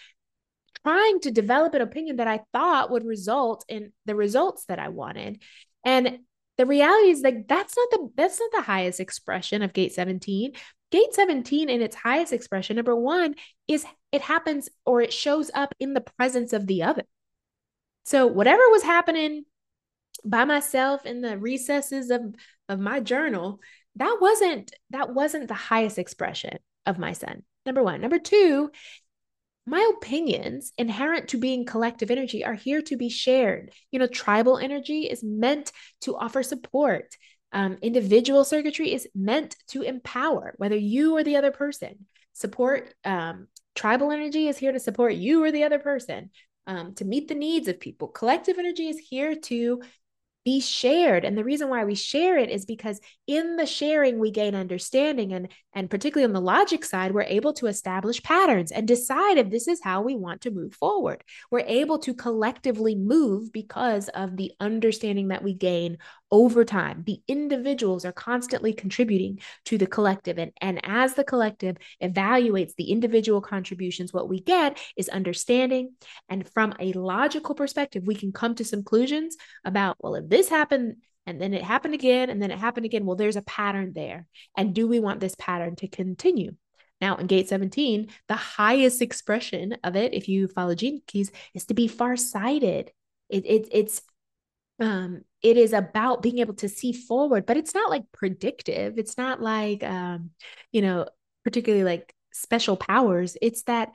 trying 0.84 1.20
to 1.20 1.30
develop 1.30 1.74
an 1.74 1.82
opinion 1.82 2.16
that 2.16 2.28
I 2.28 2.40
thought 2.52 2.90
would 2.90 3.04
result 3.04 3.64
in 3.68 3.92
the 4.06 4.14
results 4.14 4.64
that 4.66 4.78
I 4.78 4.88
wanted. 4.88 5.42
And 5.84 6.20
the 6.58 6.66
reality 6.66 7.10
is 7.10 7.22
like 7.22 7.48
that's 7.48 7.76
not 7.76 7.88
the 7.90 8.10
that's 8.16 8.38
not 8.38 8.50
the 8.52 8.62
highest 8.62 9.00
expression 9.00 9.62
of 9.62 9.72
gate 9.72 9.94
17. 9.94 10.52
Gate 10.90 11.14
17 11.14 11.70
in 11.70 11.82
its 11.82 11.94
highest 11.96 12.32
expression, 12.32 12.76
number 12.76 12.96
one, 12.96 13.36
is 13.68 13.86
it 14.12 14.22
happens 14.22 14.68
or 14.84 15.00
it 15.00 15.12
shows 15.12 15.50
up 15.54 15.74
in 15.78 15.94
the 15.94 16.00
presence 16.00 16.52
of 16.52 16.66
the 16.66 16.82
other. 16.82 17.04
So 18.04 18.26
whatever 18.26 18.62
was 18.70 18.82
happening 18.82 19.44
by 20.24 20.44
myself 20.44 21.06
in 21.06 21.20
the 21.20 21.38
recesses 21.38 22.10
of, 22.10 22.34
of 22.68 22.80
my 22.80 23.00
journal, 23.00 23.60
that 23.96 24.18
wasn't 24.20 24.72
that 24.90 25.14
wasn't 25.14 25.48
the 25.48 25.54
highest 25.54 25.98
expression 25.98 26.58
of 26.86 26.98
my 26.98 27.12
sun. 27.12 27.42
Number 27.66 27.82
one. 27.82 28.00
Number 28.00 28.18
two, 28.18 28.70
my 29.66 29.90
opinions 29.96 30.72
inherent 30.78 31.28
to 31.28 31.38
being 31.38 31.64
collective 31.64 32.10
energy 32.10 32.44
are 32.44 32.54
here 32.54 32.82
to 32.82 32.96
be 32.96 33.08
shared. 33.08 33.72
You 33.90 33.98
know, 33.98 34.06
tribal 34.06 34.58
energy 34.58 35.02
is 35.02 35.22
meant 35.22 35.72
to 36.02 36.16
offer 36.16 36.42
support. 36.42 37.16
Um, 37.52 37.78
individual 37.82 38.44
circuitry 38.44 38.92
is 38.92 39.08
meant 39.14 39.56
to 39.68 39.82
empower, 39.82 40.54
whether 40.56 40.76
you 40.76 41.16
or 41.16 41.24
the 41.24 41.36
other 41.36 41.50
person. 41.50 42.06
Support 42.32 42.94
um, 43.04 43.48
tribal 43.74 44.12
energy 44.12 44.48
is 44.48 44.56
here 44.56 44.72
to 44.72 44.80
support 44.80 45.14
you 45.14 45.44
or 45.44 45.52
the 45.52 45.64
other 45.64 45.78
person, 45.78 46.30
um, 46.66 46.94
to 46.94 47.04
meet 47.04 47.28
the 47.28 47.34
needs 47.34 47.68
of 47.68 47.80
people. 47.80 48.08
Collective 48.08 48.58
energy 48.58 48.88
is 48.88 48.98
here 48.98 49.34
to 49.34 49.82
be 50.50 50.58
shared. 50.58 51.24
And 51.24 51.38
the 51.38 51.44
reason 51.44 51.68
why 51.68 51.84
we 51.84 51.94
share 51.94 52.36
it 52.36 52.50
is 52.50 52.64
because 52.64 53.00
in 53.28 53.54
the 53.54 53.66
sharing 53.66 54.18
we 54.18 54.32
gain 54.32 54.56
understanding 54.56 55.32
and 55.32 55.46
and 55.74 55.88
particularly 55.88 56.24
on 56.24 56.32
the 56.32 56.40
logic 56.40 56.84
side 56.84 57.12
we're 57.12 57.22
able 57.22 57.52
to 57.52 57.68
establish 57.68 58.20
patterns 58.24 58.72
and 58.72 58.88
decide 58.88 59.38
if 59.38 59.48
this 59.48 59.68
is 59.68 59.80
how 59.80 60.02
we 60.02 60.16
want 60.16 60.40
to 60.40 60.50
move 60.50 60.74
forward. 60.74 61.22
We're 61.52 61.60
able 61.60 62.00
to 62.00 62.14
collectively 62.14 62.96
move 62.96 63.52
because 63.52 64.08
of 64.08 64.36
the 64.36 64.50
understanding 64.58 65.28
that 65.28 65.44
we 65.44 65.54
gain 65.54 65.98
over 66.30 66.64
time. 66.64 67.02
The 67.06 67.20
individuals 67.26 68.04
are 68.04 68.12
constantly 68.12 68.72
contributing 68.72 69.40
to 69.66 69.78
the 69.78 69.86
collective. 69.86 70.38
And, 70.38 70.52
and 70.60 70.80
as 70.84 71.14
the 71.14 71.24
collective 71.24 71.76
evaluates 72.02 72.74
the 72.76 72.90
individual 72.90 73.40
contributions, 73.40 74.12
what 74.12 74.28
we 74.28 74.40
get 74.40 74.78
is 74.96 75.08
understanding. 75.08 75.94
And 76.28 76.48
from 76.48 76.74
a 76.78 76.92
logical 76.92 77.54
perspective, 77.54 78.04
we 78.06 78.14
can 78.14 78.32
come 78.32 78.54
to 78.56 78.64
some 78.64 78.80
conclusions 78.80 79.36
about, 79.64 79.96
well, 80.00 80.14
if 80.16 80.28
this 80.28 80.48
happened, 80.48 80.96
and 81.26 81.40
then 81.40 81.54
it 81.54 81.62
happened 81.62 81.94
again, 81.94 82.30
and 82.30 82.42
then 82.42 82.50
it 82.50 82.58
happened 82.58 82.86
again. 82.86 83.04
Well, 83.04 83.16
there's 83.16 83.36
a 83.36 83.42
pattern 83.42 83.92
there. 83.94 84.26
And 84.56 84.74
do 84.74 84.88
we 84.88 85.00
want 85.00 85.20
this 85.20 85.36
pattern 85.38 85.76
to 85.76 85.86
continue? 85.86 86.56
Now, 87.00 87.16
in 87.16 87.26
gate 87.26 87.48
17, 87.48 88.08
the 88.28 88.36
highest 88.36 89.00
expression 89.00 89.76
of 89.84 89.96
it, 89.96 90.12
if 90.12 90.28
you 90.28 90.48
follow 90.48 90.74
gene 90.74 91.02
keys, 91.06 91.30
is 91.54 91.66
to 91.66 91.74
be 91.74 91.88
farsighted. 91.88 92.90
It, 93.28 93.46
it, 93.46 93.68
it's 93.70 94.02
um, 94.80 95.22
it 95.42 95.56
is 95.56 95.72
about 95.72 96.22
being 96.22 96.38
able 96.38 96.54
to 96.54 96.68
see 96.68 96.92
forward, 96.92 97.46
but 97.46 97.56
it's 97.56 97.74
not 97.74 97.90
like 97.90 98.04
predictive. 98.12 98.98
It's 98.98 99.16
not 99.18 99.40
like, 99.40 99.82
um, 99.84 100.30
you 100.72 100.82
know, 100.82 101.06
particularly 101.44 101.84
like 101.84 102.14
special 102.32 102.76
powers. 102.76 103.36
It's 103.40 103.62
that 103.64 103.92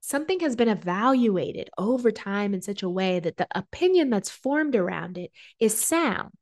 something 0.00 0.40
has 0.40 0.56
been 0.56 0.68
evaluated 0.68 1.68
over 1.76 2.10
time 2.10 2.54
in 2.54 2.62
such 2.62 2.82
a 2.82 2.88
way 2.88 3.20
that 3.20 3.36
the 3.36 3.46
opinion 3.54 4.10
that's 4.10 4.30
formed 4.30 4.74
around 4.74 5.18
it 5.18 5.30
is 5.60 5.78
sound. 5.78 6.32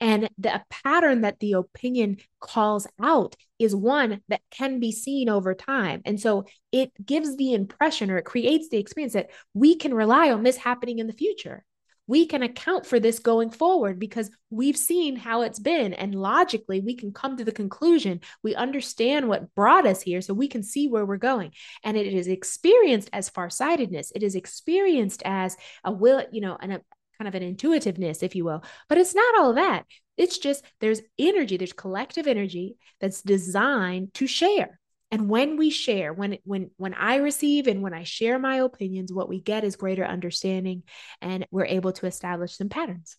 And 0.00 0.28
the 0.38 0.62
pattern 0.68 1.22
that 1.22 1.40
the 1.40 1.52
opinion 1.52 2.18
calls 2.40 2.86
out 3.00 3.36
is 3.58 3.74
one 3.74 4.20
that 4.28 4.42
can 4.50 4.78
be 4.78 4.92
seen 4.92 5.28
over 5.28 5.54
time. 5.54 6.02
And 6.04 6.20
so 6.20 6.44
it 6.72 6.92
gives 7.04 7.36
the 7.36 7.54
impression 7.54 8.10
or 8.10 8.18
it 8.18 8.24
creates 8.24 8.68
the 8.68 8.78
experience 8.78 9.14
that 9.14 9.30
we 9.54 9.76
can 9.76 9.94
rely 9.94 10.30
on 10.30 10.42
this 10.42 10.56
happening 10.56 10.98
in 10.98 11.06
the 11.06 11.12
future 11.12 11.64
we 12.06 12.26
can 12.26 12.42
account 12.42 12.86
for 12.86 13.00
this 13.00 13.18
going 13.18 13.50
forward 13.50 13.98
because 13.98 14.30
we've 14.50 14.76
seen 14.76 15.16
how 15.16 15.42
it's 15.42 15.58
been. 15.58 15.94
And 15.94 16.14
logically, 16.14 16.80
we 16.80 16.96
can 16.96 17.12
come 17.12 17.36
to 17.36 17.44
the 17.44 17.52
conclusion. 17.52 18.20
We 18.42 18.54
understand 18.54 19.28
what 19.28 19.54
brought 19.54 19.86
us 19.86 20.02
here, 20.02 20.20
so 20.20 20.34
we 20.34 20.48
can 20.48 20.62
see 20.62 20.88
where 20.88 21.06
we're 21.06 21.16
going. 21.16 21.52
And 21.82 21.96
it 21.96 22.06
is 22.06 22.28
experienced 22.28 23.10
as 23.12 23.28
farsightedness, 23.28 24.12
it 24.14 24.22
is 24.22 24.34
experienced 24.34 25.22
as 25.24 25.56
a 25.82 25.92
will, 25.92 26.24
you 26.30 26.40
know, 26.40 26.56
and 26.60 26.72
a 26.74 26.80
kind 27.18 27.28
of 27.28 27.34
an 27.34 27.42
intuitiveness, 27.42 28.22
if 28.22 28.34
you 28.34 28.44
will. 28.44 28.62
But 28.88 28.98
it's 28.98 29.14
not 29.14 29.38
all 29.38 29.54
that. 29.54 29.84
It's 30.16 30.38
just 30.38 30.64
there's 30.80 31.00
energy, 31.18 31.56
there's 31.56 31.72
collective 31.72 32.26
energy 32.26 32.76
that's 33.00 33.22
designed 33.22 34.14
to 34.14 34.26
share. 34.26 34.78
And 35.10 35.28
when 35.28 35.56
we 35.56 35.70
share, 35.70 36.12
when 36.12 36.38
when 36.44 36.70
when 36.76 36.94
I 36.94 37.16
receive 37.16 37.66
and 37.66 37.82
when 37.82 37.94
I 37.94 38.04
share 38.04 38.38
my 38.38 38.56
opinions, 38.56 39.12
what 39.12 39.28
we 39.28 39.40
get 39.40 39.64
is 39.64 39.76
greater 39.76 40.04
understanding 40.04 40.82
and 41.20 41.46
we're 41.50 41.66
able 41.66 41.92
to 41.92 42.06
establish 42.06 42.56
some 42.56 42.68
patterns. 42.68 43.16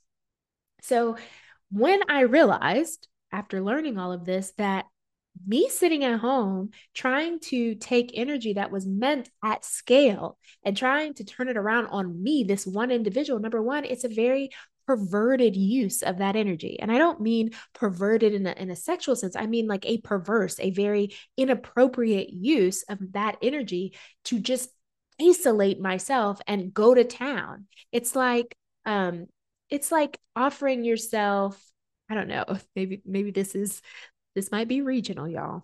So 0.82 1.18
when 1.72 2.02
I 2.10 2.22
realized 2.22 3.08
after 3.32 3.62
learning 3.62 3.98
all 3.98 4.12
of 4.12 4.26
this 4.26 4.54
that 4.58 4.86
me 5.46 5.70
sitting 5.70 6.04
at 6.04 6.20
home 6.20 6.72
trying 6.94 7.40
to 7.40 7.76
take 7.76 8.12
energy 8.14 8.54
that 8.54 8.72
was 8.72 8.86
meant 8.86 9.30
at 9.44 9.66
scale 9.66 10.38
and 10.64 10.78
trying 10.78 11.14
to 11.16 11.26
turn 11.26 11.50
it 11.50 11.58
around 11.58 11.88
on 11.88 12.22
me, 12.24 12.44
this 12.44 12.66
one 12.66 12.92
individual, 12.92 13.40
number 13.40 13.62
one, 13.62 13.84
it's 13.84 14.04
a 14.04 14.10
very 14.10 14.50
perverted 14.88 15.56
use 15.56 16.02
of 16.02 16.20
that 16.20 16.36
energy. 16.36 16.80
And 16.80 16.92
I 16.92 16.98
don't 16.98 17.22
mean 17.22 17.52
perverted 17.74 18.34
in 18.34 18.46
a, 18.46 18.52
in 18.52 18.70
a 18.70 18.76
sexual 18.76 19.16
sense. 19.16 19.36
I 19.36 19.48
mean 19.48 19.68
like 19.68 19.86
a 19.86 20.00
perverse, 20.00 20.60
a 20.60 20.72
very 20.72 21.16
inappropriate 21.38 22.30
use 22.32 22.84
of 22.84 23.00
that 23.14 23.38
energy 23.42 23.98
to 24.26 24.40
just 24.40 24.70
isolate 25.22 25.80
myself 25.80 26.40
and 26.48 26.74
go 26.74 26.94
to 26.94 27.04
town. 27.04 27.66
It's 27.92 28.16
like, 28.16 28.56
um, 28.86 29.28
it's 29.70 29.92
like 29.92 30.20
offering 30.36 30.84
yourself, 30.84 31.62
I 32.10 32.16
don't 32.16 32.28
know, 32.28 32.46
maybe, 32.76 33.02
maybe 33.06 33.32
this 33.32 33.56
is, 33.56 33.82
this 34.36 34.52
might 34.52 34.68
be 34.68 34.82
regional, 34.82 35.28
y'all. 35.28 35.64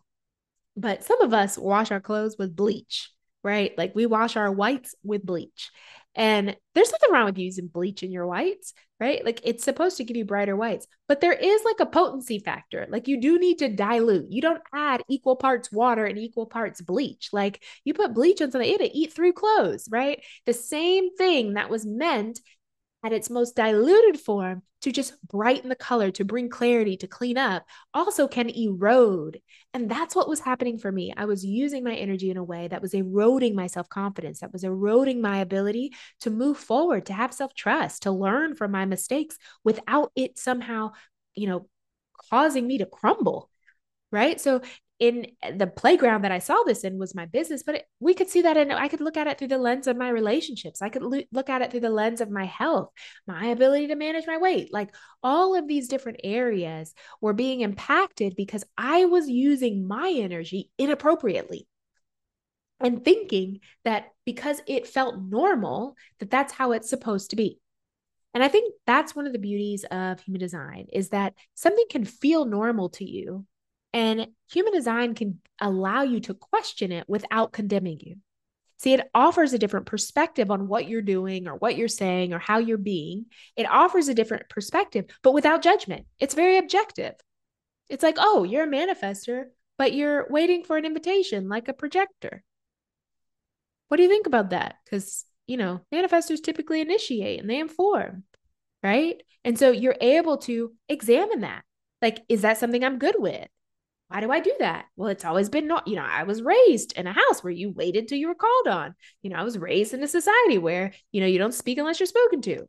But 0.78 1.04
some 1.04 1.22
of 1.22 1.34
us 1.34 1.58
wash 1.58 1.92
our 1.92 2.00
clothes 2.00 2.38
with 2.40 2.56
bleach, 2.56 3.12
right? 3.44 3.78
Like 3.78 3.94
we 3.94 4.06
wash 4.06 4.38
our 4.38 4.52
whites 4.52 4.96
with 5.04 5.26
bleach. 5.26 5.70
And 6.16 6.56
there's 6.76 6.92
nothing 6.92 7.12
wrong 7.12 7.26
with 7.26 7.38
using 7.38 7.68
bleach 7.68 8.04
in 8.04 8.12
your 8.12 8.28
whites, 8.28 8.74
right? 9.00 9.24
Like 9.24 9.42
it's 9.44 9.64
supposed 9.64 9.98
to 9.98 10.04
give 10.04 10.18
you 10.18 10.26
brighter 10.26 10.56
whites, 10.56 10.88
but 11.08 11.22
there 11.22 11.34
is 11.34 11.64
like 11.64 11.80
a 11.80 11.86
potency 11.86 12.40
factor. 12.40 12.86
Like 12.90 13.08
you 13.08 13.22
do 13.22 13.40
need 13.40 13.60
to 13.60 13.70
dilute. 13.70 14.28
You 14.30 14.42
don't 14.42 14.62
add 14.74 15.04
equal 15.10 15.38
parts 15.38 15.72
water 15.72 16.06
and 16.06 16.18
equal 16.18 16.46
parts 16.46 16.82
bleach. 16.82 17.30
Like 17.32 17.64
you 17.86 17.94
put 17.94 18.14
bleach 18.14 18.42
on 18.42 18.52
something, 18.52 18.70
it'll 18.70 18.90
eat 18.92 19.14
through 19.14 19.34
clothes, 19.34 19.88
right? 19.90 20.22
The 20.46 20.54
same 20.54 21.16
thing 21.16 21.54
that 21.54 21.70
was 21.70 21.86
meant 21.86 22.40
at 23.04 23.14
its 23.14 23.30
most 23.30 23.56
diluted 23.56 24.20
form 24.20 24.62
to 24.82 24.92
just 24.92 25.16
brighten 25.28 25.70
the 25.70 25.76
color, 25.76 26.12
to 26.12 26.26
bring 26.26 26.50
clarity, 26.50 26.98
to 26.98 27.08
clean 27.08 27.38
up, 27.38 27.64
also 27.94 28.28
can 28.28 28.50
erode. 28.50 29.40
And 29.74 29.90
that's 29.90 30.16
what 30.16 30.28
was 30.28 30.40
happening 30.40 30.78
for 30.78 30.92
me. 30.92 31.14
I 31.16 31.26
was 31.26 31.46
using 31.46 31.84
my 31.84 31.96
energy 31.96 32.32
in 32.32 32.38
a 32.38 32.44
way 32.44 32.68
that 32.68 32.82
was 32.82 32.94
eroding 32.94 33.56
my 33.56 33.68
self 33.68 33.90
confidence, 33.90 34.40
that 34.40 34.54
was 34.54 34.64
eroding 34.64 35.22
my 35.22 35.40
ability 35.40 35.94
to 36.22 36.30
move 36.30 36.58
forward, 36.58 37.06
to 37.08 37.14
have 37.14 37.34
self 37.34 37.54
trust, 37.54 38.04
to 38.04 38.12
learn 38.12 38.56
from 38.56 38.72
my 38.72 38.86
mistakes 38.86 39.38
without 39.64 40.12
it 40.16 40.38
somehow, 40.38 40.92
you 41.36 41.48
know, 41.48 41.68
causing 42.30 42.68
me 42.68 42.80
to 42.80 42.86
crumble. 42.86 43.50
Right. 44.12 44.42
So 44.42 44.62
in 45.02 45.26
the 45.58 45.66
playground 45.66 46.22
that 46.22 46.32
I 46.32 46.38
saw 46.38 46.62
this 46.64 46.84
in 46.84 47.00
was 47.00 47.16
my 47.16 47.26
business, 47.26 47.64
but 47.64 47.74
it, 47.74 47.86
we 48.00 48.14
could 48.14 48.30
see 48.30 48.44
that 48.44 48.56
and 48.56 48.72
I 48.72 48.88
could 48.88 49.02
look 49.02 49.18
at 49.18 49.26
it 49.26 49.40
through 49.40 49.48
the 49.48 49.58
lens 49.58 49.88
of 49.88 49.98
my 49.98 50.10
relationships. 50.10 50.80
I 50.80 50.90
could 50.90 51.02
lo- 51.02 51.24
look 51.32 51.50
at 51.50 51.64
it 51.64 51.72
through 51.72 51.80
the 51.80 51.90
lens 51.90 52.22
of 52.22 52.30
my 52.30 52.46
health, 52.46 52.92
my 53.26 53.48
ability 53.48 53.88
to 53.88 53.96
manage 53.96 54.28
my 54.28 54.38
weight. 54.38 54.72
Like 54.72 54.94
all 55.24 55.56
of 55.56 55.68
these 55.68 55.88
different 55.88 56.20
areas 56.24 56.94
were 57.20 57.34
being 57.34 57.62
impacted 57.62 58.36
because 58.36 58.64
I 58.78 59.06
was 59.06 59.28
using 59.28 59.88
my 59.88 60.14
energy 60.16 60.70
inappropriately 60.78 61.68
and 62.80 63.04
thinking 63.04 63.62
that 63.84 64.10
because 64.24 64.62
it 64.68 64.86
felt 64.86 65.20
normal 65.20 65.96
that 66.20 66.30
that's 66.30 66.54
how 66.54 66.74
it's 66.74 66.92
supposed 66.92 67.32
to 67.32 67.36
be. 67.36 67.60
And 68.36 68.44
I 68.44 68.50
think 68.50 68.72
that's 68.86 69.16
one 69.16 69.26
of 69.26 69.34
the 69.34 69.40
beauties 69.40 69.84
of 69.86 70.20
human 70.20 70.40
design 70.40 70.86
is 70.94 71.10
that 71.10 71.34
something 71.56 71.86
can 71.90 72.06
feel 72.06 72.46
normal 72.46 72.90
to 72.90 73.04
you 73.04 73.48
and 73.94 74.28
human 74.52 74.74
design 74.74 75.16
can 75.16 75.40
allow 75.60 76.04
you 76.04 76.20
to 76.22 76.34
question 76.34 76.92
it 76.92 77.08
without 77.08 77.52
condemning 77.52 78.00
you. 78.02 78.18
See, 78.78 78.94
it 78.94 79.12
offers 79.14 79.54
a 79.54 79.60
different 79.60 79.86
perspective 79.86 80.50
on 80.50 80.68
what 80.68 80.88
you're 80.88 81.04
doing 81.04 81.48
or 81.48 81.56
what 81.56 81.78
you're 81.78 81.88
saying 81.88 82.34
or 82.34 82.40
how 82.40 82.58
you're 82.58 82.80
being. 82.80 83.28
It 83.56 83.70
offers 83.70 84.08
a 84.08 84.16
different 84.16 84.50
perspective, 84.50 85.06
but 85.22 85.34
without 85.34 85.62
judgment. 85.62 86.08
It's 86.20 86.34
very 86.34 86.58
objective. 86.58 87.14
It's 87.90 88.02
like, 88.02 88.16
oh, 88.18 88.44
you're 88.44 88.64
a 88.64 88.68
manifestor, 88.68 89.46
but 89.78 89.94
you're 89.94 90.26
waiting 90.32 90.64
for 90.64 90.78
an 90.78 90.86
invitation 90.86 91.48
like 91.48 91.68
a 91.68 91.74
projector. 91.74 92.44
What 93.90 93.98
do 93.98 94.04
you 94.04 94.10
think 94.10 94.26
about 94.26 94.50
that? 94.50 94.78
Because, 94.84 95.26
you 95.46 95.58
know, 95.58 95.82
manifestors 95.94 96.42
typically 96.42 96.82
initiate 96.82 97.40
and 97.40 97.50
they 97.50 97.60
inform, 97.60 98.24
right? 98.82 99.22
And 99.44 99.60
so 99.60 99.70
you're 99.70 99.98
able 100.02 100.38
to 100.38 100.74
examine 100.90 101.42
that. 101.42 101.64
Like, 102.02 102.22
is 102.30 102.42
that 102.42 102.58
something 102.58 102.84
I'm 102.84 102.98
good 102.98 103.16
with? 103.20 103.48
Why 104.12 104.20
do 104.20 104.30
I 104.30 104.42
do 104.42 104.54
that? 104.60 104.88
Well, 104.98 105.08
it's 105.08 105.24
always 105.24 105.48
been 105.48 105.68
not, 105.68 105.88
you 105.88 105.96
know, 105.96 106.06
I 106.06 106.24
was 106.24 106.42
raised 106.42 106.92
in 106.98 107.08
a 107.08 107.14
house 107.14 107.42
where 107.42 107.54
you 107.54 107.70
waited 107.70 108.10
till 108.10 108.18
you 108.18 108.28
were 108.28 108.36
called 108.36 108.68
on. 108.68 108.94
You 109.22 109.30
know, 109.30 109.38
I 109.38 109.44
was 109.44 109.58
raised 109.58 109.94
in 109.94 110.04
a 110.04 110.08
society 110.08 110.58
where, 110.58 110.92
you 111.14 111.22
know, 111.22 111.28
you 111.28 111.38
don't 111.38 111.54
speak 111.54 111.78
unless 111.78 112.02
you're 112.02 112.08
spoken 112.08 112.42
to. 112.42 112.68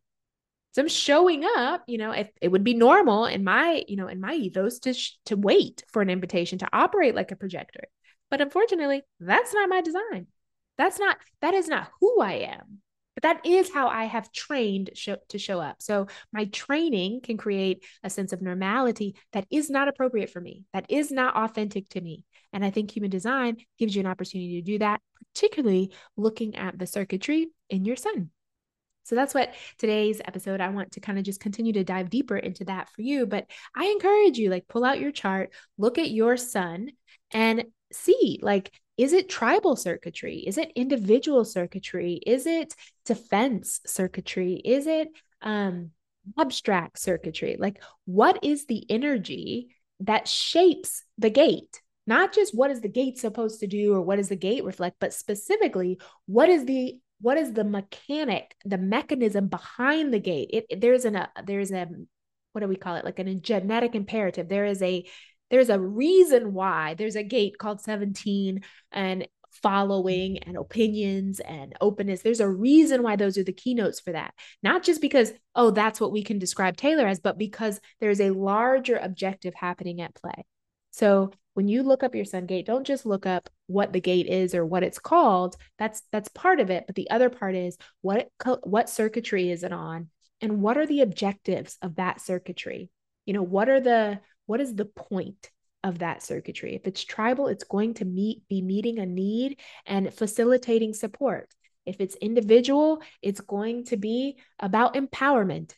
So 0.70 0.82
I'm 0.82 0.88
showing 0.88 1.42
up, 1.44 1.82
you 1.88 1.98
know, 1.98 2.12
if 2.12 2.30
it 2.40 2.46
would 2.46 2.62
be 2.62 2.74
normal 2.74 3.26
in 3.26 3.42
my, 3.42 3.82
you 3.88 3.96
know, 3.96 4.06
in 4.06 4.20
my 4.20 4.34
ethos 4.34 4.78
to 4.80 4.94
sh- 4.94 5.16
to 5.26 5.36
wait 5.36 5.82
for 5.92 6.00
an 6.00 6.10
invitation 6.10 6.58
to 6.58 6.68
operate 6.72 7.16
like 7.16 7.32
a 7.32 7.36
projector. 7.36 7.88
But 8.30 8.40
unfortunately, 8.40 9.02
that's 9.18 9.52
not 9.52 9.68
my 9.68 9.80
design. 9.80 10.28
That's 10.78 11.00
not 11.00 11.16
that 11.40 11.54
is 11.54 11.66
not 11.66 11.90
who 12.00 12.20
I 12.20 12.34
am. 12.54 12.82
But 13.22 13.42
that 13.42 13.46
is 13.46 13.72
how 13.72 13.88
I 13.88 14.04
have 14.04 14.32
trained 14.32 14.90
show, 14.94 15.16
to 15.28 15.38
show 15.38 15.60
up. 15.60 15.80
So 15.80 16.08
my 16.32 16.46
training 16.46 17.20
can 17.22 17.36
create 17.36 17.84
a 18.02 18.10
sense 18.10 18.32
of 18.32 18.42
normality 18.42 19.16
that 19.32 19.46
is 19.50 19.70
not 19.70 19.88
appropriate 19.88 20.30
for 20.30 20.40
me, 20.40 20.64
that 20.72 20.86
is 20.88 21.10
not 21.10 21.36
authentic 21.36 21.88
to 21.90 22.00
me. 22.00 22.24
And 22.52 22.64
I 22.64 22.70
think 22.70 22.90
human 22.90 23.10
design 23.10 23.56
gives 23.78 23.94
you 23.94 24.00
an 24.00 24.06
opportunity 24.06 24.60
to 24.60 24.72
do 24.72 24.78
that, 24.80 25.00
particularly 25.34 25.92
looking 26.16 26.56
at 26.56 26.78
the 26.78 26.86
circuitry 26.86 27.48
in 27.70 27.84
your 27.84 27.96
sun. 27.96 28.30
So 29.04 29.16
that's 29.16 29.34
what 29.34 29.54
today's 29.78 30.20
episode 30.24 30.60
I 30.60 30.68
want 30.68 30.92
to 30.92 31.00
kind 31.00 31.18
of 31.18 31.24
just 31.24 31.40
continue 31.40 31.72
to 31.72 31.84
dive 31.84 32.10
deeper 32.10 32.36
into 32.36 32.64
that 32.66 32.88
for 32.90 33.02
you, 33.02 33.26
but 33.26 33.46
I 33.74 33.86
encourage 33.86 34.38
you 34.38 34.50
like 34.50 34.68
pull 34.68 34.84
out 34.84 35.00
your 35.00 35.10
chart, 35.10 35.52
look 35.76 35.98
at 35.98 36.10
your 36.10 36.36
sun 36.36 36.90
and 37.32 37.64
see 37.92 38.38
like 38.42 38.70
is 38.96 39.12
it 39.12 39.28
tribal 39.28 39.76
circuitry? 39.76 40.38
Is 40.38 40.58
it 40.58 40.72
individual 40.74 41.44
circuitry? 41.44 42.20
Is 42.26 42.46
it 42.46 42.74
defense 43.04 43.80
circuitry? 43.86 44.54
Is 44.54 44.86
it 44.86 45.08
um, 45.40 45.90
abstract 46.38 46.98
circuitry? 46.98 47.56
Like, 47.58 47.82
what 48.04 48.44
is 48.44 48.66
the 48.66 48.84
energy 48.90 49.74
that 50.00 50.28
shapes 50.28 51.04
the 51.18 51.30
gate? 51.30 51.80
Not 52.06 52.32
just 52.32 52.54
what 52.54 52.70
is 52.70 52.80
the 52.80 52.88
gate 52.88 53.18
supposed 53.18 53.60
to 53.60 53.66
do 53.66 53.94
or 53.94 54.02
what 54.02 54.16
does 54.16 54.28
the 54.28 54.36
gate 54.36 54.64
reflect, 54.64 54.96
but 54.98 55.14
specifically, 55.14 55.98
what 56.26 56.48
is 56.48 56.64
the 56.64 56.98
what 57.20 57.38
is 57.38 57.52
the 57.52 57.62
mechanic, 57.62 58.56
the 58.64 58.78
mechanism 58.78 59.46
behind 59.46 60.12
the 60.12 60.18
gate? 60.18 60.50
It, 60.52 60.80
there's 60.80 61.04
an 61.04 61.14
a, 61.14 61.30
there's 61.44 61.70
a 61.70 61.86
what 62.52 62.60
do 62.60 62.68
we 62.68 62.76
call 62.76 62.96
it? 62.96 63.04
Like 63.04 63.20
an, 63.20 63.28
a 63.28 63.34
genetic 63.36 63.94
imperative. 63.94 64.48
There 64.48 64.66
is 64.66 64.82
a 64.82 65.06
there's 65.52 65.68
a 65.68 65.78
reason 65.78 66.54
why 66.54 66.94
there's 66.94 67.14
a 67.14 67.22
gate 67.22 67.58
called 67.58 67.82
17 67.82 68.62
and 68.90 69.28
following 69.50 70.38
and 70.38 70.56
opinions 70.56 71.40
and 71.40 71.74
openness. 71.78 72.22
There's 72.22 72.40
a 72.40 72.48
reason 72.48 73.02
why 73.02 73.16
those 73.16 73.36
are 73.36 73.44
the 73.44 73.52
keynotes 73.52 74.00
for 74.00 74.12
that. 74.12 74.32
Not 74.62 74.82
just 74.82 75.02
because, 75.02 75.30
oh, 75.54 75.70
that's 75.70 76.00
what 76.00 76.10
we 76.10 76.22
can 76.22 76.38
describe 76.38 76.78
Taylor 76.78 77.06
as, 77.06 77.20
but 77.20 77.36
because 77.36 77.80
there's 78.00 78.20
a 78.22 78.30
larger 78.30 78.96
objective 78.96 79.52
happening 79.54 80.00
at 80.00 80.14
play. 80.14 80.46
So 80.90 81.32
when 81.52 81.68
you 81.68 81.82
look 81.82 82.02
up 82.02 82.14
your 82.14 82.24
sun 82.24 82.46
gate, 82.46 82.64
don't 82.64 82.86
just 82.86 83.04
look 83.04 83.26
up 83.26 83.50
what 83.66 83.92
the 83.92 84.00
gate 84.00 84.28
is 84.28 84.54
or 84.54 84.64
what 84.64 84.82
it's 84.82 84.98
called. 84.98 85.56
That's 85.78 86.02
that's 86.10 86.30
part 86.30 86.60
of 86.60 86.70
it, 86.70 86.84
but 86.86 86.96
the 86.96 87.10
other 87.10 87.28
part 87.28 87.54
is 87.54 87.76
what 88.00 88.30
what 88.62 88.88
circuitry 88.88 89.50
is 89.50 89.64
it 89.64 89.72
on 89.72 90.08
and 90.40 90.62
what 90.62 90.78
are 90.78 90.86
the 90.86 91.02
objectives 91.02 91.76
of 91.82 91.96
that 91.96 92.22
circuitry? 92.22 92.88
You 93.26 93.34
know, 93.34 93.42
what 93.42 93.68
are 93.68 93.80
the 93.80 94.20
what 94.52 94.60
is 94.60 94.74
the 94.74 94.84
point 94.84 95.50
of 95.82 96.00
that 96.00 96.22
circuitry? 96.22 96.74
If 96.74 96.86
it's 96.86 97.02
tribal, 97.02 97.46
it's 97.48 97.64
going 97.64 97.94
to 97.94 98.04
meet 98.04 98.46
be 98.50 98.60
meeting 98.60 98.98
a 98.98 99.06
need 99.06 99.58
and 99.86 100.12
facilitating 100.12 100.92
support. 100.92 101.48
If 101.86 102.02
it's 102.02 102.16
individual, 102.16 103.00
it's 103.22 103.40
going 103.40 103.86
to 103.86 103.96
be 103.96 104.36
about 104.60 104.92
empowerment. 104.92 105.72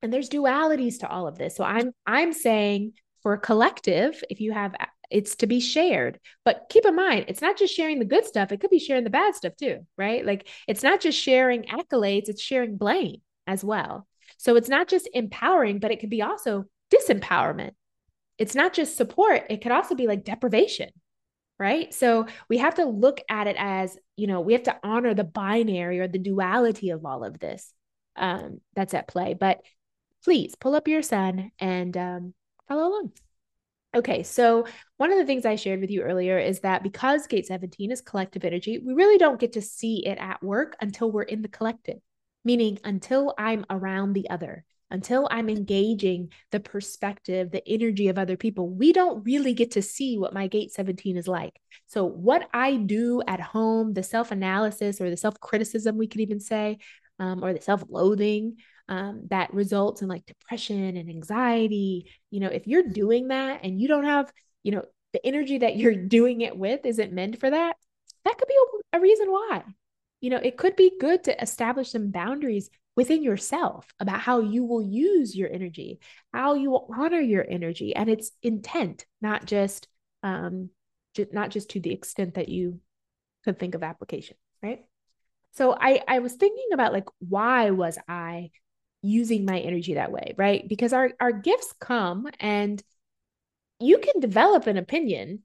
And 0.00 0.12
there's 0.12 0.30
dualities 0.30 1.00
to 1.00 1.08
all 1.08 1.26
of 1.26 1.38
this. 1.38 1.56
So 1.56 1.64
I'm 1.64 1.90
I'm 2.06 2.32
saying 2.32 2.92
for 3.24 3.32
a 3.32 3.40
collective, 3.40 4.22
if 4.30 4.40
you 4.40 4.52
have 4.52 4.76
it's 5.10 5.34
to 5.42 5.48
be 5.48 5.58
shared. 5.58 6.20
But 6.44 6.66
keep 6.70 6.86
in 6.86 6.94
mind, 6.94 7.24
it's 7.26 7.42
not 7.42 7.58
just 7.58 7.74
sharing 7.74 7.98
the 7.98 8.04
good 8.04 8.26
stuff, 8.26 8.52
it 8.52 8.60
could 8.60 8.70
be 8.70 8.78
sharing 8.78 9.02
the 9.02 9.10
bad 9.10 9.34
stuff 9.34 9.56
too, 9.56 9.84
right? 9.98 10.24
Like 10.24 10.46
it's 10.68 10.84
not 10.84 11.00
just 11.00 11.18
sharing 11.18 11.64
accolades, 11.64 12.28
it's 12.28 12.40
sharing 12.40 12.76
blame 12.76 13.22
as 13.44 13.64
well. 13.64 14.06
So 14.38 14.54
it's 14.54 14.68
not 14.68 14.86
just 14.86 15.10
empowering, 15.12 15.80
but 15.80 15.90
it 15.90 15.98
could 15.98 16.10
be 16.10 16.22
also 16.22 16.66
disempowerment. 16.92 17.72
It's 18.38 18.54
not 18.54 18.72
just 18.72 18.96
support, 18.96 19.44
it 19.50 19.60
could 19.62 19.72
also 19.72 19.94
be 19.94 20.06
like 20.06 20.24
deprivation, 20.24 20.90
right? 21.58 21.92
So 21.92 22.26
we 22.48 22.58
have 22.58 22.76
to 22.76 22.84
look 22.84 23.20
at 23.28 23.46
it 23.46 23.56
as, 23.58 23.98
you 24.16 24.26
know, 24.26 24.40
we 24.40 24.54
have 24.54 24.62
to 24.64 24.78
honor 24.82 25.14
the 25.14 25.24
binary 25.24 26.00
or 26.00 26.08
the 26.08 26.18
duality 26.18 26.90
of 26.90 27.04
all 27.04 27.22
of 27.22 27.38
this 27.38 27.72
um, 28.16 28.60
that's 28.74 28.94
at 28.94 29.08
play. 29.08 29.34
But 29.34 29.60
please 30.24 30.54
pull 30.54 30.74
up 30.74 30.88
your 30.88 31.02
sun 31.02 31.50
and 31.58 31.96
um, 31.96 32.34
follow 32.68 32.88
along. 32.88 33.12
Okay, 33.94 34.22
so 34.22 34.66
one 34.98 35.10
of 35.10 35.18
the 35.18 35.26
things 35.26 35.44
I 35.44 35.56
shared 35.56 35.80
with 35.80 35.90
you 35.90 36.02
earlier 36.02 36.38
is 36.38 36.60
that 36.60 36.84
because 36.84 37.26
gate 37.26 37.46
17 37.46 37.90
is 37.90 38.00
collective 38.00 38.44
energy, 38.44 38.78
we 38.78 38.94
really 38.94 39.18
don't 39.18 39.40
get 39.40 39.54
to 39.54 39.62
see 39.62 40.06
it 40.06 40.16
at 40.18 40.42
work 40.42 40.76
until 40.80 41.10
we're 41.10 41.22
in 41.22 41.42
the 41.42 41.48
collective, 41.48 41.98
meaning 42.44 42.78
until 42.84 43.34
I'm 43.36 43.66
around 43.68 44.12
the 44.12 44.30
other 44.30 44.64
until 44.90 45.28
I'm 45.30 45.48
engaging 45.48 46.32
the 46.50 46.60
perspective, 46.60 47.50
the 47.50 47.66
energy 47.68 48.08
of 48.08 48.18
other 48.18 48.36
people, 48.36 48.68
we 48.68 48.92
don't 48.92 49.24
really 49.24 49.54
get 49.54 49.72
to 49.72 49.82
see 49.82 50.18
what 50.18 50.34
my 50.34 50.46
gate 50.46 50.72
17 50.72 51.16
is 51.16 51.28
like. 51.28 51.54
So, 51.86 52.04
what 52.04 52.48
I 52.52 52.76
do 52.76 53.22
at 53.26 53.40
home, 53.40 53.94
the 53.94 54.02
self 54.02 54.30
analysis 54.30 55.00
or 55.00 55.10
the 55.10 55.16
self 55.16 55.38
criticism, 55.40 55.96
we 55.96 56.08
could 56.08 56.20
even 56.20 56.40
say, 56.40 56.78
um, 57.18 57.44
or 57.44 57.52
the 57.52 57.60
self 57.60 57.84
loathing 57.88 58.56
um, 58.88 59.22
that 59.30 59.54
results 59.54 60.02
in 60.02 60.08
like 60.08 60.26
depression 60.26 60.96
and 60.96 61.08
anxiety, 61.08 62.10
you 62.30 62.40
know, 62.40 62.48
if 62.48 62.66
you're 62.66 62.82
doing 62.82 63.28
that 63.28 63.60
and 63.62 63.80
you 63.80 63.86
don't 63.86 64.04
have, 64.04 64.32
you 64.64 64.72
know, 64.72 64.84
the 65.12 65.24
energy 65.24 65.58
that 65.58 65.76
you're 65.76 65.94
doing 66.08 66.40
it 66.40 66.56
with 66.56 66.84
isn't 66.84 67.12
meant 67.12 67.38
for 67.38 67.50
that, 67.50 67.76
that 68.24 68.36
could 68.36 68.48
be 68.48 68.56
a, 68.92 68.98
a 68.98 69.00
reason 69.00 69.30
why. 69.30 69.62
You 70.20 70.30
know, 70.30 70.40
it 70.42 70.58
could 70.58 70.76
be 70.76 70.92
good 71.00 71.24
to 71.24 71.42
establish 71.42 71.92
some 71.92 72.10
boundaries 72.10 72.68
within 73.00 73.22
yourself 73.22 73.86
about 73.98 74.20
how 74.20 74.40
you 74.40 74.62
will 74.62 74.82
use 74.82 75.34
your 75.34 75.50
energy, 75.50 76.00
how 76.34 76.52
you 76.52 76.70
will 76.70 76.86
honor 76.94 77.18
your 77.18 77.46
energy 77.48 77.96
and 77.96 78.10
its 78.10 78.30
intent, 78.42 79.06
not 79.22 79.46
just 79.46 79.88
um 80.22 80.68
j- 81.14 81.32
not 81.32 81.48
just 81.48 81.70
to 81.70 81.80
the 81.80 81.94
extent 81.94 82.34
that 82.34 82.50
you 82.50 82.78
could 83.42 83.58
think 83.58 83.74
of 83.74 83.82
application, 83.82 84.36
right? 84.62 84.84
So 85.52 85.74
I 85.80 86.02
I 86.06 86.18
was 86.18 86.34
thinking 86.34 86.68
about 86.74 86.92
like 86.92 87.08
why 87.20 87.70
was 87.70 87.96
I 88.06 88.50
using 89.00 89.46
my 89.46 89.58
energy 89.58 89.94
that 89.94 90.12
way, 90.12 90.34
right? 90.36 90.68
Because 90.68 90.92
our 90.92 91.10
our 91.20 91.32
gifts 91.32 91.72
come 91.80 92.28
and 92.38 92.82
you 93.78 93.96
can 93.96 94.20
develop 94.20 94.66
an 94.66 94.76
opinion. 94.76 95.42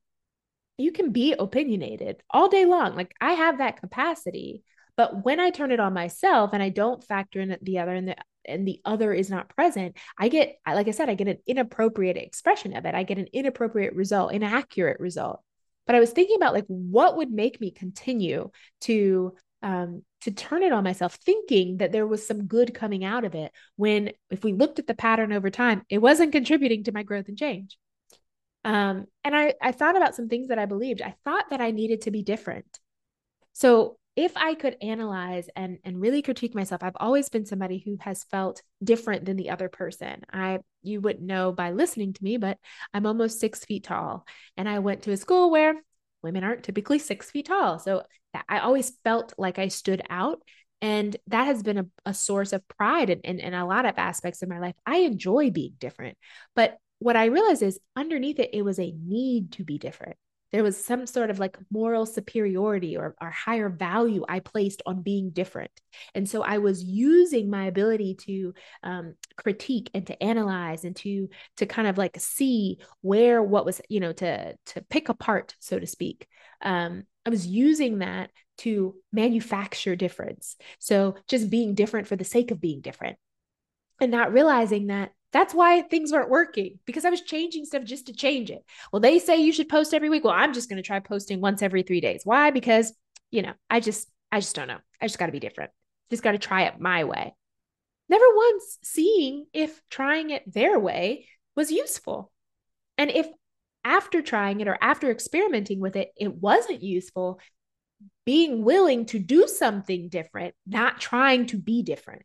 You 0.78 0.92
can 0.92 1.12
be 1.14 1.34
opinionated 1.40 2.22
all 2.30 2.50
day 2.50 2.66
long. 2.66 2.98
Like 2.98 3.16
I 3.22 3.32
have 3.32 3.60
that 3.60 3.80
capacity, 3.80 4.66
But 4.98 5.26
when 5.26 5.40
I 5.40 5.50
turn 5.50 5.72
it 5.72 5.80
on 5.80 5.94
myself 5.94 6.52
and 6.54 6.64
I 6.64 6.70
don't 6.70 7.04
factor 7.04 7.42
in 7.42 7.58
the 7.62 7.80
other 7.80 7.94
and 7.94 8.08
the 8.08 8.16
and 8.48 8.68
the 8.68 8.80
other 8.86 9.12
is 9.12 9.30
not 9.30 9.50
present, 9.50 9.98
I 10.20 10.30
get, 10.30 10.58
like 10.68 10.88
I 10.88 10.92
said, 10.92 11.10
I 11.10 11.16
get 11.16 11.28
an 11.28 11.40
inappropriate 11.48 12.16
expression 12.16 12.76
of 12.76 12.86
it. 12.86 12.94
I 12.94 13.04
get 13.04 13.18
an 13.18 13.28
inappropriate 13.34 13.96
result, 13.96 14.34
inaccurate 14.34 15.00
result. 15.00 15.42
But 15.88 15.96
I 15.96 16.00
was 16.00 16.12
thinking 16.12 16.36
about 16.36 16.54
like 16.54 16.66
what 16.68 17.18
would 17.18 17.32
make 17.32 17.60
me 17.60 17.72
continue 17.72 18.52
to 18.82 19.36
um, 19.62 20.04
to 20.22 20.32
turn 20.32 20.64
it 20.64 20.72
on 20.72 20.84
myself, 20.84 21.16
thinking 21.16 21.78
that 21.78 21.92
there 21.92 22.06
was 22.06 22.26
some 22.26 22.46
good 22.46 22.74
coming 22.74 23.04
out 23.04 23.26
of 23.26 23.36
it. 23.36 23.52
When 23.76 24.12
if 24.30 24.44
we 24.44 24.54
looked 24.54 24.80
at 24.80 24.88
the 24.88 24.94
pattern 24.94 25.34
over 25.34 25.50
time, 25.50 25.84
it 25.90 25.98
wasn't 26.00 26.32
contributing 26.32 26.84
to 26.84 26.92
my 26.92 27.04
growth 27.04 27.28
and 27.28 27.38
change. 27.38 27.78
Um, 28.64 29.06
and 29.24 29.36
I 29.36 29.56
I 29.62 29.72
thought 29.72 29.98
about 29.98 30.16
some 30.16 30.30
things 30.30 30.48
that 30.50 30.60
I 30.60 30.66
believed. 30.66 31.02
I 31.02 31.16
thought 31.24 31.50
that 31.50 31.62
I 31.62 31.72
needed 31.72 32.02
to 32.02 32.12
be 32.12 32.24
different. 32.24 32.80
So 33.54 33.98
if 34.16 34.36
I 34.38 34.56
could 34.56 34.78
analyze 34.82 35.50
and 35.56 35.78
and 35.84 36.00
really 36.00 36.22
critique 36.22 36.56
myself, 36.56 36.84
I've 36.84 36.98
always 36.98 37.30
been 37.30 37.46
somebody 37.46 37.80
who 37.80 37.98
has 38.00 38.24
felt 38.26 38.62
different 38.84 39.26
than 39.26 39.36
the 39.36 39.50
other 39.50 39.70
person. 39.70 40.22
I 40.32 40.60
you 40.84 41.02
wouldn't 41.02 41.26
know 41.26 41.52
by 41.52 41.72
listening 41.72 42.14
to 42.14 42.24
me, 42.24 42.38
but 42.38 42.58
I'm 42.94 43.06
almost 43.06 43.40
six 43.40 43.66
feet 43.66 43.84
tall, 43.84 44.26
and 44.58 44.70
I 44.70 44.80
went 44.80 45.04
to 45.04 45.12
a 45.12 45.18
school 45.18 45.52
where 45.52 45.76
women 46.24 46.44
aren't 46.44 46.64
typically 46.64 47.00
six 47.00 47.30
feet 47.30 47.48
tall, 47.48 47.80
so 47.80 48.04
I 48.50 48.60
always 48.60 48.92
felt 49.04 49.34
like 49.38 49.60
I 49.60 49.68
stood 49.70 50.02
out. 50.10 50.42
And 50.82 51.16
that 51.28 51.46
has 51.46 51.64
been 51.64 51.78
a, 51.78 51.86
a 52.06 52.14
source 52.14 52.54
of 52.54 52.68
pride 52.68 53.10
in, 53.10 53.22
in, 53.22 53.40
in 53.40 53.54
a 53.54 53.66
lot 53.66 53.86
of 53.86 53.98
aspects 53.98 54.42
of 54.42 54.50
my 54.50 54.60
life. 54.60 54.76
I 54.86 54.98
enjoy 54.98 55.50
being 55.50 55.74
different. 55.80 56.18
But 56.54 56.78
what 57.00 57.16
I 57.16 57.26
realized 57.26 57.64
is 57.64 57.80
underneath 57.96 58.40
it, 58.40 58.52
it 58.54 58.62
was 58.64 58.78
a 58.78 58.92
need 58.92 59.54
to 59.54 59.64
be 59.64 59.78
different 59.78 60.18
there 60.52 60.64
was 60.64 60.84
some 60.84 61.06
sort 61.06 61.30
of 61.30 61.40
like 61.40 61.58
moral 61.70 62.06
superiority 62.06 62.96
or, 62.98 63.16
or 63.22 63.30
higher 63.30 63.70
value 63.70 64.24
I 64.28 64.40
placed 64.40 64.82
on 64.86 65.02
being 65.02 65.32
different. 65.32 65.72
And 66.14 66.30
so 66.30 66.44
I 66.44 66.60
was 66.60 66.84
using 66.84 67.50
my 67.50 67.66
ability 67.66 68.16
to 68.22 68.54
um, 68.84 69.16
critique 69.38 69.90
and 69.94 70.08
to 70.08 70.24
analyze 70.24 70.86
and 70.86 70.96
to 70.98 71.30
to 71.58 71.66
kind 71.66 71.88
of 71.88 71.98
like 71.98 72.20
see 72.20 72.80
where 73.02 73.42
what 73.44 73.66
was, 73.66 73.82
you 73.90 74.00
know, 74.00 74.14
to 74.14 74.56
to 74.68 74.82
pick 74.90 75.10
apart, 75.10 75.56
so 75.60 75.80
to 75.80 75.88
speak. 75.88 76.28
Um, 76.62 77.04
I 77.26 77.30
was 77.30 77.46
using 77.48 78.00
that 78.00 78.30
to 78.60 78.96
manufacture 79.12 79.96
difference. 79.96 80.56
So 80.80 81.16
just 81.28 81.50
being 81.50 81.76
different 81.76 82.08
for 82.08 82.16
the 82.16 82.24
sake 82.24 82.52
of 82.52 82.62
being 82.62 82.82
different 82.82 83.18
and 84.00 84.12
not 84.12 84.34
realizing 84.34 84.88
that 84.88 85.12
that's 85.36 85.54
why 85.54 85.82
things 85.82 86.14
weren't 86.14 86.30
working 86.30 86.80
because 86.86 87.04
I 87.04 87.10
was 87.10 87.22
changing 87.22 87.66
stuff 87.66 87.84
just 87.84 88.08
to 88.08 88.14
change 88.14 88.50
it. 88.50 88.64
Well, 88.92 89.02
they 89.02 89.20
say 89.20 89.42
you 89.42 89.52
should 89.52 89.68
post 89.68 89.94
every 89.94 90.10
week. 90.10 90.24
Well, 90.24 90.34
I'm 90.34 90.54
just 90.54 90.70
going 90.70 90.82
to 90.82 90.88
try 90.88 91.00
posting 91.00 91.42
once 91.42 91.62
every 91.62 91.84
3 91.84 92.00
days. 92.00 92.22
Why? 92.24 92.52
Because, 92.52 92.94
you 93.32 93.42
know, 93.42 93.54
I 93.70 93.82
just 93.82 94.10
I 94.32 94.40
just 94.40 94.56
don't 94.56 94.68
know. 94.68 94.80
I 95.02 95.08
just 95.08 95.18
got 95.18 95.28
to 95.28 95.32
be 95.32 95.40
different. 95.40 95.72
Just 96.10 96.24
got 96.24 96.34
to 96.34 96.38
try 96.38 96.64
it 96.64 96.80
my 96.80 97.06
way. 97.06 97.34
Never 98.10 98.26
once 98.36 98.78
seeing 98.84 99.46
if 99.54 99.82
trying 99.90 100.30
it 100.30 100.44
their 100.52 100.80
way 100.80 101.28
was 101.56 101.72
useful. 101.72 102.32
And 102.98 103.10
if 103.10 103.28
after 103.84 104.22
trying 104.22 104.62
it 104.62 104.68
or 104.68 104.78
after 104.82 105.10
experimenting 105.10 105.80
with 105.80 105.96
it, 105.96 106.12
it 106.18 106.36
wasn't 106.36 106.84
useful, 106.84 107.40
being 108.26 108.64
willing 108.64 109.06
to 109.08 109.20
do 109.20 109.48
something 109.48 110.10
different, 110.10 110.54
not 110.68 111.00
trying 111.00 111.46
to 111.48 111.58
be 111.58 111.82
different. 111.82 112.24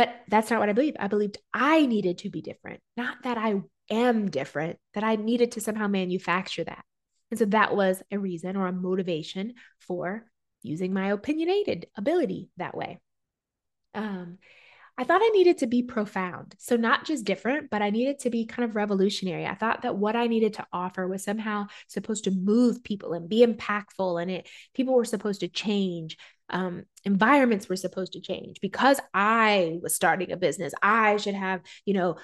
But 0.00 0.14
that's 0.28 0.50
not 0.50 0.60
what 0.60 0.70
I 0.70 0.72
believe. 0.72 0.96
I 0.98 1.08
believed 1.08 1.36
I 1.52 1.84
needed 1.84 2.16
to 2.18 2.30
be 2.30 2.40
different, 2.40 2.80
not 2.96 3.18
that 3.24 3.36
I 3.36 3.60
am 3.90 4.30
different, 4.30 4.78
that 4.94 5.04
I 5.04 5.16
needed 5.16 5.52
to 5.52 5.60
somehow 5.60 5.88
manufacture 5.88 6.64
that. 6.64 6.86
And 7.30 7.38
so 7.38 7.44
that 7.44 7.76
was 7.76 8.02
a 8.10 8.18
reason 8.18 8.56
or 8.56 8.66
a 8.66 8.72
motivation 8.72 9.52
for 9.78 10.24
using 10.62 10.94
my 10.94 11.08
opinionated 11.08 11.88
ability 11.98 12.48
that 12.56 12.74
way. 12.74 12.98
Um, 13.94 14.38
I 14.96 15.04
thought 15.04 15.20
I 15.22 15.28
needed 15.34 15.58
to 15.58 15.66
be 15.66 15.82
profound. 15.82 16.54
So, 16.58 16.76
not 16.76 17.04
just 17.04 17.26
different, 17.26 17.68
but 17.68 17.82
I 17.82 17.90
needed 17.90 18.20
to 18.20 18.30
be 18.30 18.46
kind 18.46 18.68
of 18.68 18.76
revolutionary. 18.76 19.44
I 19.44 19.54
thought 19.54 19.82
that 19.82 19.96
what 19.96 20.16
I 20.16 20.28
needed 20.28 20.54
to 20.54 20.66
offer 20.72 21.06
was 21.06 21.24
somehow 21.24 21.66
supposed 21.88 22.24
to 22.24 22.30
move 22.30 22.82
people 22.84 23.12
and 23.12 23.28
be 23.28 23.44
impactful, 23.44 24.20
and 24.20 24.30
it 24.30 24.48
people 24.74 24.94
were 24.94 25.04
supposed 25.04 25.40
to 25.40 25.48
change. 25.48 26.16
Um, 26.50 26.84
environments 27.04 27.68
were 27.68 27.76
supposed 27.76 28.12
to 28.14 28.20
change. 28.20 28.60
Because 28.60 29.00
I 29.14 29.78
was 29.82 29.94
starting 29.94 30.32
a 30.32 30.36
business. 30.36 30.72
I 30.82 31.16
should 31.16 31.34
have, 31.34 31.62
you 31.84 31.94
know, 31.94 32.16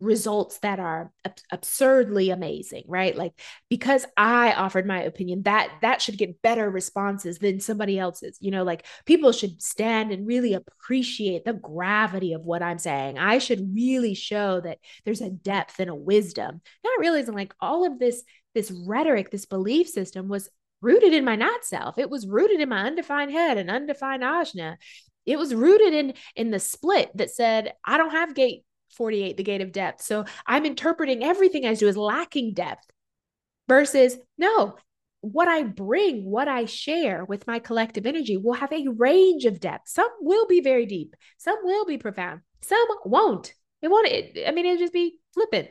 results 0.00 0.58
that 0.58 0.78
are 0.78 1.10
ab- 1.24 1.38
absurdly 1.50 2.30
amazing 2.30 2.84
right? 2.86 3.16
Like 3.16 3.32
because 3.68 4.06
i 4.16 4.52
offered 4.52 4.86
my 4.86 5.02
opinion 5.02 5.42
that 5.42 5.72
that 5.82 6.00
should 6.00 6.16
get 6.16 6.40
better 6.40 6.70
responses 6.70 7.38
than 7.38 7.60
somebody 7.60 7.98
else's. 7.98 8.38
You 8.40 8.50
know 8.50 8.62
like 8.62 8.86
people 9.06 9.32
should 9.32 9.60
stand 9.60 10.12
and 10.12 10.26
really 10.26 10.54
appreciate 10.54 11.44
the 11.44 11.52
gravity 11.52 12.32
of 12.32 12.42
what 12.42 12.62
i'm 12.62 12.78
saying. 12.78 13.18
I 13.18 13.38
should 13.38 13.74
really 13.74 14.14
show 14.14 14.60
that 14.60 14.78
there's 15.04 15.20
a 15.20 15.30
depth 15.30 15.80
and 15.80 15.90
a 15.90 15.94
wisdom. 15.94 16.60
Not 16.84 17.00
realizing 17.00 17.34
like 17.34 17.54
all 17.60 17.84
of 17.84 17.98
this 17.98 18.22
this 18.54 18.70
rhetoric 18.70 19.30
this 19.30 19.46
belief 19.46 19.88
system 19.88 20.28
was 20.28 20.48
rooted 20.80 21.12
in 21.12 21.24
my 21.24 21.36
not 21.36 21.64
self 21.64 21.98
it 21.98 22.10
was 22.10 22.26
rooted 22.26 22.60
in 22.60 22.68
my 22.68 22.82
undefined 22.82 23.32
head 23.32 23.58
and 23.58 23.70
undefined 23.70 24.22
ajna 24.22 24.76
it 25.26 25.38
was 25.38 25.54
rooted 25.54 25.92
in 25.92 26.14
in 26.36 26.50
the 26.50 26.60
split 26.60 27.10
that 27.16 27.30
said 27.30 27.72
i 27.84 27.96
don't 27.96 28.12
have 28.12 28.34
gate 28.34 28.62
48, 28.96 29.36
the 29.36 29.42
gate 29.42 29.60
of 29.60 29.72
depth. 29.72 30.02
So 30.02 30.24
I'm 30.46 30.66
interpreting 30.66 31.22
everything 31.22 31.64
I 31.64 31.74
do 31.74 31.88
as 31.88 31.96
lacking 31.96 32.54
depth 32.54 32.84
versus 33.68 34.16
no, 34.36 34.76
what 35.20 35.48
I 35.48 35.62
bring, 35.62 36.24
what 36.24 36.48
I 36.48 36.64
share 36.64 37.24
with 37.24 37.46
my 37.46 37.58
collective 37.58 38.06
energy 38.06 38.36
will 38.36 38.54
have 38.54 38.72
a 38.72 38.88
range 38.88 39.44
of 39.44 39.60
depth. 39.60 39.88
Some 39.88 40.08
will 40.20 40.46
be 40.46 40.60
very 40.60 40.86
deep, 40.86 41.16
some 41.38 41.56
will 41.62 41.84
be 41.84 41.98
profound, 41.98 42.40
some 42.62 42.86
won't. 43.04 43.52
It 43.80 43.88
won't, 43.88 44.08
it, 44.08 44.48
I 44.48 44.50
mean, 44.50 44.66
it'll 44.66 44.78
just 44.78 44.92
be 44.92 45.18
flippant. 45.34 45.68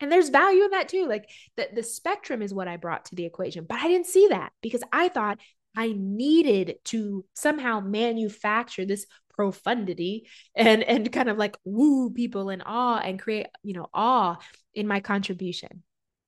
And 0.00 0.10
there's 0.10 0.30
value 0.30 0.64
in 0.64 0.70
that 0.70 0.88
too. 0.88 1.06
Like 1.06 1.28
the, 1.56 1.68
the 1.74 1.82
spectrum 1.82 2.42
is 2.42 2.54
what 2.54 2.68
I 2.68 2.76
brought 2.76 3.06
to 3.06 3.14
the 3.14 3.26
equation, 3.26 3.64
but 3.64 3.78
I 3.78 3.88
didn't 3.88 4.06
see 4.06 4.28
that 4.28 4.52
because 4.62 4.82
I 4.92 5.08
thought 5.08 5.38
I 5.76 5.94
needed 5.96 6.76
to 6.86 7.24
somehow 7.34 7.80
manufacture 7.80 8.84
this 8.84 9.06
profundity 9.40 10.28
and 10.54 10.82
and 10.82 11.10
kind 11.10 11.30
of 11.30 11.38
like 11.38 11.56
woo 11.64 12.10
people 12.10 12.50
in 12.50 12.60
awe 12.60 12.98
and 12.98 13.18
create 13.18 13.46
you 13.62 13.72
know 13.72 13.88
awe 13.94 14.36
in 14.74 14.86
my 14.86 15.00
contribution 15.00 15.82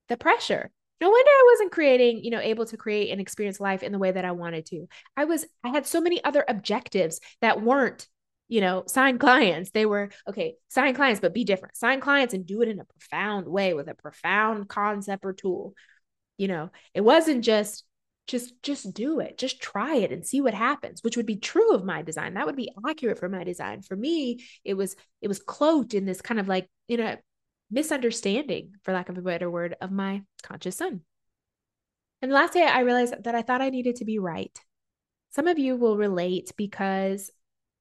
the 0.08 0.16
pressure 0.16 0.70
no 0.98 1.11
wonder 1.11 1.30
i 1.30 1.50
wasn't 1.52 1.72
creating 1.72 2.24
you 2.24 2.30
know 2.30 2.40
able 2.40 2.64
to 2.64 2.78
create 2.78 3.11
and 3.11 3.20
experience 3.20 3.61
life 3.61 3.82
in 3.82 3.92
the 3.92 3.98
way 3.98 4.12
that 4.12 4.24
i 4.24 4.32
wanted 4.32 4.64
to 4.64 4.87
i 5.14 5.26
was 5.26 5.44
i 5.62 5.68
had 5.68 5.87
so 5.87 6.00
many 6.00 6.24
other 6.24 6.42
objectives 6.48 7.20
that 7.42 7.61
weren't 7.61 8.06
you 8.52 8.60
know 8.60 8.84
sign 8.86 9.18
clients. 9.18 9.70
They 9.70 9.86
were 9.86 10.10
okay 10.28 10.56
sign 10.68 10.94
clients 10.94 11.20
but 11.20 11.32
be 11.32 11.42
different. 11.42 11.74
Sign 11.74 12.00
clients 12.00 12.34
and 12.34 12.44
do 12.44 12.60
it 12.60 12.68
in 12.68 12.80
a 12.80 12.84
profound 12.84 13.48
way 13.48 13.72
with 13.72 13.88
a 13.88 13.94
profound 13.94 14.68
concept 14.68 15.24
or 15.24 15.32
tool. 15.32 15.72
You 16.36 16.48
know 16.48 16.70
it 16.92 17.00
wasn't 17.00 17.44
just 17.44 17.84
just 18.26 18.62
just 18.62 18.92
do 18.92 19.20
it. 19.20 19.38
Just 19.38 19.62
try 19.62 19.96
it 19.96 20.12
and 20.12 20.26
see 20.26 20.42
what 20.42 20.52
happens 20.52 21.02
which 21.02 21.16
would 21.16 21.24
be 21.24 21.36
true 21.36 21.74
of 21.74 21.86
my 21.86 22.02
design. 22.02 22.34
That 22.34 22.44
would 22.44 22.56
be 22.56 22.70
accurate 22.86 23.18
for 23.18 23.30
my 23.30 23.42
design. 23.42 23.80
For 23.80 23.96
me 23.96 24.44
it 24.64 24.74
was 24.74 24.96
it 25.22 25.28
was 25.28 25.38
cloaked 25.40 25.94
in 25.94 26.04
this 26.04 26.20
kind 26.20 26.38
of 26.38 26.46
like 26.46 26.68
you 26.88 26.98
know 26.98 27.16
misunderstanding 27.70 28.72
for 28.82 28.92
lack 28.92 29.08
of 29.08 29.16
a 29.16 29.22
better 29.22 29.50
word 29.50 29.76
of 29.80 29.90
my 29.90 30.24
conscious 30.42 30.76
sun. 30.76 31.00
and 32.20 32.30
last 32.30 32.52
day 32.52 32.64
i 32.64 32.80
realized 32.80 33.14
that 33.24 33.34
i 33.34 33.40
thought 33.40 33.62
i 33.62 33.70
needed 33.70 33.96
to 33.96 34.04
be 34.04 34.18
right. 34.18 34.60
Some 35.30 35.48
of 35.48 35.58
you 35.58 35.76
will 35.76 35.96
relate 35.96 36.52
because 36.58 37.30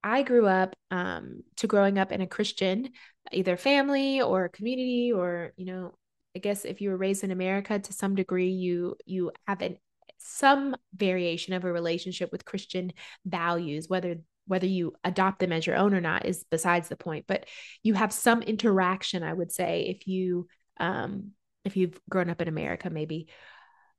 i 0.03 0.23
grew 0.23 0.47
up 0.47 0.75
um, 0.89 1.43
to 1.57 1.67
growing 1.67 1.97
up 1.97 2.11
in 2.11 2.21
a 2.21 2.27
christian 2.27 2.89
either 3.31 3.57
family 3.57 4.21
or 4.21 4.49
community 4.49 5.11
or 5.11 5.53
you 5.57 5.65
know 5.65 5.93
I 6.35 6.39
guess 6.39 6.65
if 6.65 6.81
you 6.81 6.89
were 6.89 6.97
raised 6.97 7.23
in 7.23 7.31
America 7.31 7.77
to 7.79 7.93
some 7.93 8.15
degree, 8.15 8.51
you 8.51 8.95
you 9.05 9.31
have 9.47 9.61
an 9.61 9.77
some 10.17 10.75
variation 10.95 11.53
of 11.53 11.63
a 11.63 11.71
relationship 11.71 12.31
with 12.31 12.45
Christian 12.45 12.93
values, 13.25 13.89
whether 13.89 14.17
whether 14.47 14.67
you 14.67 14.93
adopt 15.03 15.39
them 15.39 15.51
as 15.51 15.65
your 15.65 15.77
own 15.77 15.93
or 15.93 16.01
not 16.01 16.25
is 16.25 16.45
besides 16.49 16.89
the 16.89 16.95
point. 16.95 17.25
But 17.27 17.47
you 17.83 17.93
have 17.95 18.13
some 18.13 18.41
interaction 18.41 19.23
i 19.23 19.33
would 19.33 19.51
say 19.51 19.83
if 19.95 20.07
you 20.07 20.47
um 20.79 21.31
if 21.63 21.77
you've 21.77 21.99
grown 22.09 22.29
up 22.29 22.41
in 22.41 22.47
america 22.47 22.89
maybe. 22.89 23.27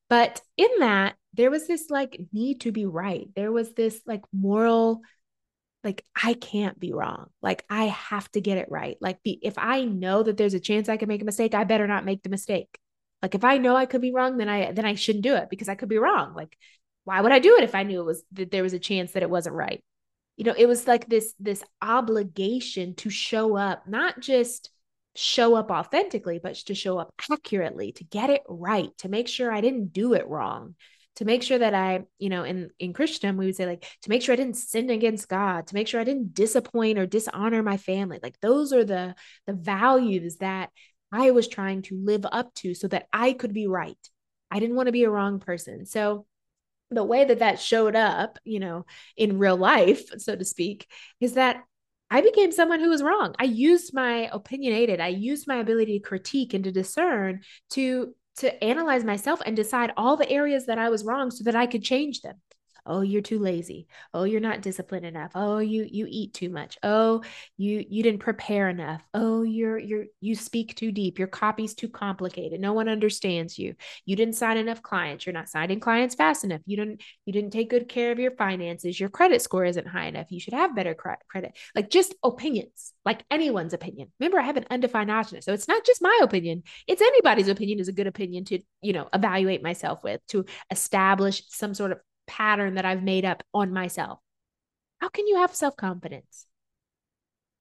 But 0.08 0.40
in 0.56 0.68
that 0.80 1.16
there 1.34 1.50
was 1.50 1.66
this 1.66 1.88
like 1.90 2.20
need 2.32 2.62
to 2.62 2.72
be 2.72 2.86
right. 2.86 3.28
There 3.34 3.52
was 3.52 3.72
this 3.72 4.00
like 4.06 4.22
moral 4.32 5.00
like 5.85 6.05
i 6.21 6.35
can't 6.35 6.79
be 6.79 6.92
wrong 6.92 7.27
like 7.42 7.64
i 7.68 7.85
have 7.85 8.31
to 8.31 8.40
get 8.40 8.59
it 8.59 8.71
right 8.71 8.97
like 9.01 9.23
be, 9.23 9.38
if 9.42 9.55
i 9.59 9.85
know 9.85 10.23
that 10.23 10.37
there's 10.37 10.55
a 10.55 10.61
chance 10.61 10.88
i 10.88 10.97
can 10.97 11.09
make 11.09 11.23
a 11.23 11.25
mistake 11.25 11.55
i 11.55 11.64
better 11.64 11.87
not 11.87 12.05
make 12.05 12.23
the 12.23 12.29
mistake 12.29 12.79
like 13.23 13.37
if 13.37 13.45
I 13.45 13.59
know 13.59 13.77
I 13.77 13.87
could 13.87 14.01
be 14.01 14.12
wrong, 14.12 14.37
then 14.37 14.49
I 14.49 14.73
then 14.73 14.85
I 14.85 14.97
shouldn't 14.97 15.23
do 15.23 15.37
it 15.37 15.49
because 15.49 15.68
I 15.68 15.77
could 15.77 15.88
be 15.88 15.99
wrong. 15.99 16.35
Like 16.35 16.59
why 17.05 17.21
would 17.21 17.33
I 17.33 17.38
do 17.38 17.57
it 17.57 17.64
if 17.64 17.75
I 17.75 17.85
knew 17.85 18.01
it 18.01 18.05
was 18.05 18.23
that 18.33 18.51
there 18.51 18.62
was 18.62 18.73
a 18.73 18.79
chance 18.79 19.12
that 19.12 19.23
it 19.23 19.31
wasn't 19.31 19.55
right? 19.55 19.83
You 20.37 20.45
know, 20.45 20.55
it 20.57 20.66
was 20.66 20.87
like 20.87 21.09
this 21.09 21.33
this 21.38 21.62
obligation 21.81 22.95
to 22.97 23.11
show 23.11 23.57
up, 23.57 23.87
not 23.88 24.21
just 24.21 24.71
show 25.14 25.55
up 25.55 25.71
authentically, 25.71 26.40
but 26.42 26.57
to 26.57 26.75
show 26.75 26.99
up 26.99 27.12
accurately, 27.31 27.92
to 27.92 28.05
get 28.05 28.31
it 28.31 28.42
right, 28.49 28.90
to 28.99 29.09
make 29.09 29.29
sure 29.29 29.53
I 29.53 29.61
didn't 29.61 29.92
do 29.92 30.14
it 30.14 30.27
wrong, 30.27 30.75
to 31.16 31.25
make 31.25 31.42
sure 31.42 31.59
that 31.59 31.75
I, 31.75 32.05
you 32.18 32.29
know, 32.29 32.44
in 32.44 32.70
in 32.79 32.92
Christendom 32.92 33.37
we 33.37 33.46
would 33.46 33.57
say 33.57 33.66
like 33.66 33.87
to 34.03 34.11
make 34.11 34.22
sure 34.22 34.33
I 34.33 34.37
didn't 34.37 34.57
sin 34.57 34.90
against 34.90 35.29
God, 35.29 35.66
to 35.66 35.75
make 35.75 35.88
sure 35.88 36.01
I 36.01 36.05
didn't 36.05 36.35
disappoint 36.35 36.98
or 36.98 37.07
dishonor 37.07 37.62
my 37.62 37.77
family. 37.77 38.18
Like 38.22 38.40
those 38.40 38.72
are 38.72 38.85
the 38.85 39.14
the 39.46 39.53
values 39.53 40.37
that 40.38 40.70
I 41.12 41.31
was 41.31 41.48
trying 41.48 41.83
to 41.83 42.01
live 42.03 42.25
up 42.31 42.55
to 42.57 42.75
so 42.75 42.88
that 42.88 43.07
I 43.12 43.35
could 43.35 43.53
be 43.53 43.66
right. 43.66 43.98
I 44.51 44.61
didn't 44.61 44.77
want 44.77 44.87
to 44.87 44.92
be 44.92 45.05
a 45.05 45.11
wrong 45.11 45.40
person. 45.40 45.87
So 45.87 46.27
the 46.90 47.05
way 47.05 47.25
that 47.25 47.40
that 47.40 47.61
showed 47.61 47.96
up, 47.96 48.38
you 48.44 48.61
know, 48.61 48.87
in 49.16 49.38
real 49.38 49.57
life, 49.57 50.05
so 50.18 50.35
to 50.37 50.44
speak, 50.44 50.87
is 51.20 51.35
that 51.35 51.62
I 52.11 52.20
became 52.20 52.53
someone 52.53 52.81
who 52.81 52.90
was 52.90 53.03
wrong. 53.03 53.35
I 53.38 53.44
used 53.44 53.94
my 53.94 54.29
opinionated, 54.33 55.01
I 55.01 55.09
used 55.09 55.48
my 55.48 55.57
ability 55.57 55.98
to 55.98 56.07
critique 56.07 56.53
and 56.53 56.64
to 56.64 56.72
discern 56.72 57.40
to 57.70 58.14
to 58.37 58.64
analyze 58.64 59.05
myself 59.05 59.40
and 59.45 59.57
decide 59.57 59.92
all 59.97 60.16
the 60.16 60.31
areas 60.31 60.66
that 60.66 60.79
I 60.79 60.88
was 60.88 61.05
wrong 61.05 61.31
so 61.31 61.45
that 61.45 61.55
I 61.55 61.66
could 61.66 61.83
change 61.83 62.23
them 62.23 62.37
oh 62.87 63.01
you're 63.01 63.23
too 63.23 63.38
lazy. 63.38 63.87
Oh 64.12 64.25
you're 64.25 64.40
not 64.40 64.62
disciplined 64.62 65.07
enough. 65.07 65.33
Oh 65.35 65.59
you 65.59 65.87
you 65.90 66.07
eat 66.09 66.35
too 66.35 66.49
much. 66.49 66.79
Oh 66.83 67.23
you 67.57 67.85
you 67.88 68.03
didn't 68.03 68.21
prepare 68.21 68.68
enough. 68.68 69.03
Oh 69.14 69.42
you're 69.42 69.79
you're 69.79 70.05
you 70.21 70.35
speak 70.35 70.75
too 70.75 70.92
deep. 70.92 71.18
Your 71.18 71.29
copy's 71.29 71.75
too 71.75 71.88
complicated. 71.88 72.61
No 72.61 72.73
one 72.73 72.88
understands 72.88 73.59
you. 73.59 73.75
You 74.05 74.16
didn't 74.16 74.35
sign 74.35 74.57
enough 74.57 74.83
clients. 74.83 75.27
You're 75.27 75.33
not 75.33 75.49
signing 75.49 75.81
clients 75.81 76.14
fast 76.14 76.45
enough. 76.45 76.61
You 76.66 76.77
didn't 76.77 77.03
you 77.25 77.33
didn't 77.33 77.53
take 77.53 77.71
good 77.71 77.88
care 77.88 78.12
of 78.12 78.18
your 78.18 78.33
finances. 78.33 78.99
Your 78.99 79.09
credit 79.09 79.42
score 79.42 79.64
isn't 79.64 79.87
high 79.87 80.07
enough. 80.07 80.31
You 80.31 80.40
should 80.40 80.55
have 80.55 80.75
better 80.77 80.95
credit. 80.95 81.57
Like 81.75 81.90
just 81.90 82.14
opinions 82.23 82.92
like 83.05 83.25
anyone's 83.31 83.75
opinion. 83.75 84.12
Remember 84.18 84.40
i 84.40 84.45
have 84.45 84.57
an 84.57 84.66
undefined 84.71 85.11
option 85.11 85.40
so 85.42 85.53
it's 85.53 85.68
not 85.68 85.85
just 85.85 86.03
my 86.03 86.18
opinion. 86.23 86.62
It's 86.87 87.03
anybody's 87.03 87.49
opinion 87.49 87.81
is 87.81 87.88
a 87.88 87.92
good 87.92 88.07
opinion 88.07 88.45
to 88.47 88.61
you 88.81 88.92
know 88.92 89.09
evaluate 89.12 89.62
myself 89.62 90.03
with 90.03 90.21
to 90.29 90.45
establish 90.71 91.42
some 91.49 91.75
sort 91.75 91.92
of 91.92 91.99
pattern 92.26 92.74
that 92.74 92.85
I've 92.85 93.02
made 93.02 93.24
up 93.24 93.42
on 93.52 93.72
myself. 93.72 94.20
How 95.00 95.08
can 95.08 95.26
you 95.26 95.37
have 95.37 95.54
self 95.54 95.76
confidence? 95.76 96.46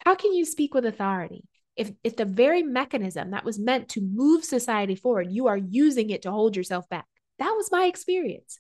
How 0.06 0.15
can 0.15 0.34
you 0.34 0.45
speak 0.45 0.74
with 0.74 0.86
authority? 0.86 1.45
If, 1.76 1.91
if 2.04 2.15
the 2.15 2.26
very 2.26 2.63
mechanism 2.63 3.32
that 3.32 3.45
was 3.45 3.58
meant 3.58 3.89
to 3.89 4.02
move 4.02 4.43
society 4.43 4.95
forward, 4.95 5.32
you 5.32 5.47
are 5.47 5.58
using 5.58 6.10
it 6.10 6.24
to 6.24 6.32
hold 6.32 6.56
yourself 6.56 6.88
back. 6.89 7.06
That 7.39 7.54
was 7.56 7.71
my 7.71 7.86
experience. 7.86 8.60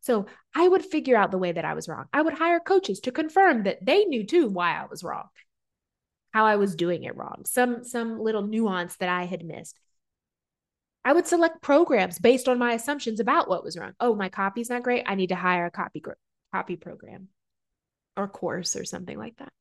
So 0.00 0.26
I 0.54 0.68
would 0.68 0.84
figure 0.84 1.16
out 1.16 1.30
the 1.30 1.38
way 1.38 1.52
that 1.52 1.64
I 1.64 1.72
was 1.72 1.88
wrong. 1.88 2.04
I 2.12 2.20
would 2.20 2.34
hire 2.34 2.60
coaches 2.60 3.00
to 3.00 3.12
confirm 3.12 3.62
that 3.62 3.84
they 3.84 4.04
knew 4.04 4.24
too 4.26 4.48
why 4.48 4.78
I 4.78 4.84
was 4.84 5.02
wrong, 5.02 5.28
how 6.32 6.44
I 6.44 6.56
was 6.56 6.76
doing 6.76 7.04
it 7.04 7.16
wrong, 7.16 7.44
some 7.46 7.84
some 7.84 8.20
little 8.20 8.42
nuance 8.42 8.96
that 8.96 9.08
I 9.08 9.24
had 9.24 9.44
missed. 9.44 9.78
I 11.04 11.12
would 11.12 11.26
select 11.26 11.62
programs 11.62 12.18
based 12.18 12.48
on 12.48 12.58
my 12.58 12.72
assumptions 12.72 13.20
about 13.20 13.48
what 13.48 13.62
was 13.62 13.76
wrong. 13.76 13.92
Oh, 14.00 14.14
my 14.14 14.30
copy's 14.30 14.70
not 14.70 14.82
great. 14.82 15.04
I 15.06 15.14
need 15.14 15.28
to 15.28 15.34
hire 15.36 15.66
a 15.66 15.70
copy 15.70 16.02
copy 16.52 16.76
program 16.76 17.28
or 18.16 18.28
course 18.28 18.74
or 18.74 18.84
something 18.84 19.18
like 19.18 19.36
that. 19.36 19.52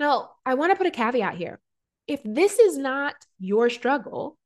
Now, 0.00 0.30
I 0.44 0.54
want 0.54 0.72
to 0.72 0.76
put 0.76 0.86
a 0.86 0.90
caveat 0.90 1.36
here. 1.36 1.60
If 2.08 2.20
this 2.24 2.58
is 2.58 2.76
not 2.76 3.14
your 3.38 3.70
struggle, 3.70 4.36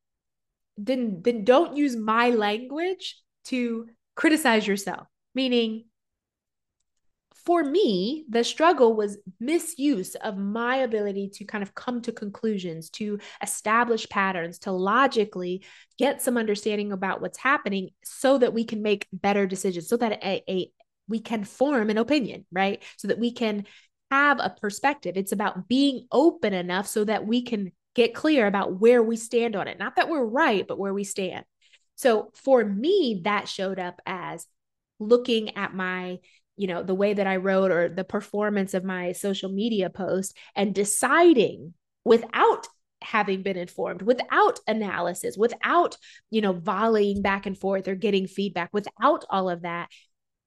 then 0.77 1.23
then 1.23 1.45
don't 1.45 1.77
use 1.77 1.97
my 1.97 2.31
language 2.31 3.17
to 3.47 3.89
criticize 4.15 4.67
yourself. 4.67 5.07
Meaning 5.35 5.86
for 7.47 7.63
me, 7.63 8.25
the 8.29 8.43
struggle 8.43 8.95
was 8.95 9.19
misuse 9.39 10.17
of 10.17 10.37
my 10.37 10.79
ability 10.79 11.31
to 11.35 11.45
kind 11.45 11.63
of 11.63 11.77
come 11.77 12.03
to 12.03 12.11
conclusions, 12.11 12.91
to 12.91 13.21
establish 13.41 14.09
patterns, 14.09 14.59
to 14.59 14.73
logically 14.73 15.65
get 15.97 16.21
some 16.21 16.37
understanding 16.37 16.91
about 16.91 17.21
what's 17.21 17.39
happening 17.39 17.91
so 18.05 18.37
that 18.37 18.53
we 18.53 18.65
can 18.65 18.83
make 18.83 19.07
better 19.13 19.47
decisions, 19.47 19.89
so 19.89 19.97
that 19.97 20.13
a, 20.25 20.43
a 20.49 20.71
we 21.09 21.21
can 21.21 21.45
form 21.45 21.89
an 21.89 21.99
opinion, 21.99 22.45
right? 22.51 22.83
So 22.97 23.09
that 23.09 23.21
we 23.21 23.31
can 23.33 23.65
have 24.11 24.41
a 24.41 24.55
perspective. 24.61 25.17
It's 25.17 25.33
about 25.33 25.69
being 25.69 26.09
open 26.11 26.53
enough 26.53 26.89
so 26.89 27.05
that 27.05 27.29
we 27.29 27.43
can 27.43 27.71
get 27.95 28.13
clear 28.13 28.49
about 28.49 28.81
where 28.81 29.05
we 29.05 29.17
stand 29.17 29.55
on 29.55 29.69
it. 29.69 29.79
Not 29.79 29.97
that 29.97 30.09
we're 30.09 30.25
right, 30.25 30.67
but 30.67 30.81
where 30.81 30.93
we 30.93 31.05
stand. 31.05 31.45
So 31.95 32.33
for 32.35 32.65
me, 32.65 33.23
that 33.25 33.49
showed 33.49 33.79
up 33.79 34.03
as 34.05 34.47
looking 34.99 35.57
at 35.57 35.75
my 35.75 36.19
you 36.57 36.67
know 36.67 36.83
the 36.83 36.95
way 36.95 37.13
that 37.15 37.27
i 37.27 37.37
wrote 37.37 37.71
or 37.71 37.89
the 37.89 38.05
performance 38.05 38.75
of 38.75 38.85
my 38.85 39.13
social 39.13 39.51
media 39.51 39.91
post 39.91 40.37
and 40.55 40.75
deciding 40.75 41.75
without 42.05 42.67
having 43.03 43.43
been 43.43 43.57
informed 43.57 44.03
without 44.03 44.59
analysis 44.67 45.37
without 45.37 45.97
you 46.31 46.41
know 46.41 46.53
volleying 46.53 47.23
back 47.23 47.47
and 47.47 47.59
forth 47.59 47.89
or 47.89 47.95
getting 47.95 48.27
feedback 48.27 48.71
without 48.73 49.25
all 49.31 49.49
of 49.51 49.63
that 49.63 49.89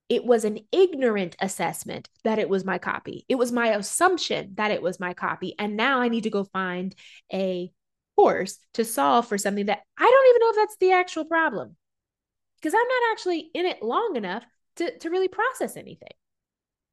it 0.09 0.25
was 0.25 0.43
an 0.43 0.59
ignorant 0.71 1.35
assessment 1.39 2.09
that 2.23 2.39
it 2.39 2.49
was 2.49 2.65
my 2.65 2.79
copy. 2.79 3.25
It 3.29 3.35
was 3.35 3.51
my 3.51 3.67
assumption 3.75 4.55
that 4.55 4.71
it 4.71 4.81
was 4.81 4.99
my 4.99 5.13
copy. 5.13 5.53
And 5.59 5.77
now 5.77 6.01
i 6.01 6.07
need 6.07 6.23
to 6.23 6.31
go 6.31 6.45
find 6.45 6.95
a 7.31 7.71
course 8.19 8.57
to 8.73 8.83
solve 8.83 9.25
for 9.27 9.37
something 9.37 9.67
that 9.67 9.79
i 9.97 10.03
don't 10.03 10.29
even 10.29 10.39
know 10.41 10.49
if 10.49 10.55
that's 10.57 10.77
the 10.81 10.91
actual 10.91 11.23
problem 11.23 11.77
because 12.57 12.73
i'm 12.73 12.87
not 12.87 13.11
actually 13.13 13.49
in 13.53 13.65
it 13.65 13.81
long 13.81 14.17
enough 14.17 14.43
to, 14.79 14.97
to 14.99 15.09
really 15.09 15.27
process 15.27 15.77
anything, 15.77 16.11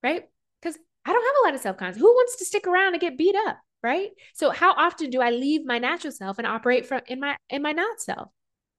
right? 0.03 0.25
Because 0.61 0.79
I 1.05 1.12
don't 1.12 1.25
have 1.25 1.35
a 1.42 1.46
lot 1.46 1.55
of 1.55 1.61
self 1.61 1.77
confidence. 1.77 2.03
Who 2.03 2.12
wants 2.12 2.37
to 2.37 2.44
stick 2.44 2.66
around 2.66 2.94
and 2.94 3.01
get 3.01 3.18
beat 3.18 3.35
up, 3.46 3.59
right? 3.83 4.11
So 4.35 4.51
how 4.51 4.72
often 4.72 5.11
do 5.11 5.20
I 5.20 5.31
leave 5.31 5.64
my 5.64 5.79
natural 5.79 6.12
self 6.12 6.38
and 6.38 6.46
operate 6.46 6.87
from 6.87 7.01
in 7.07 7.20
my 7.20 7.37
in 7.49 7.62
my 7.62 7.72
not 7.72 8.01
self? 8.01 8.29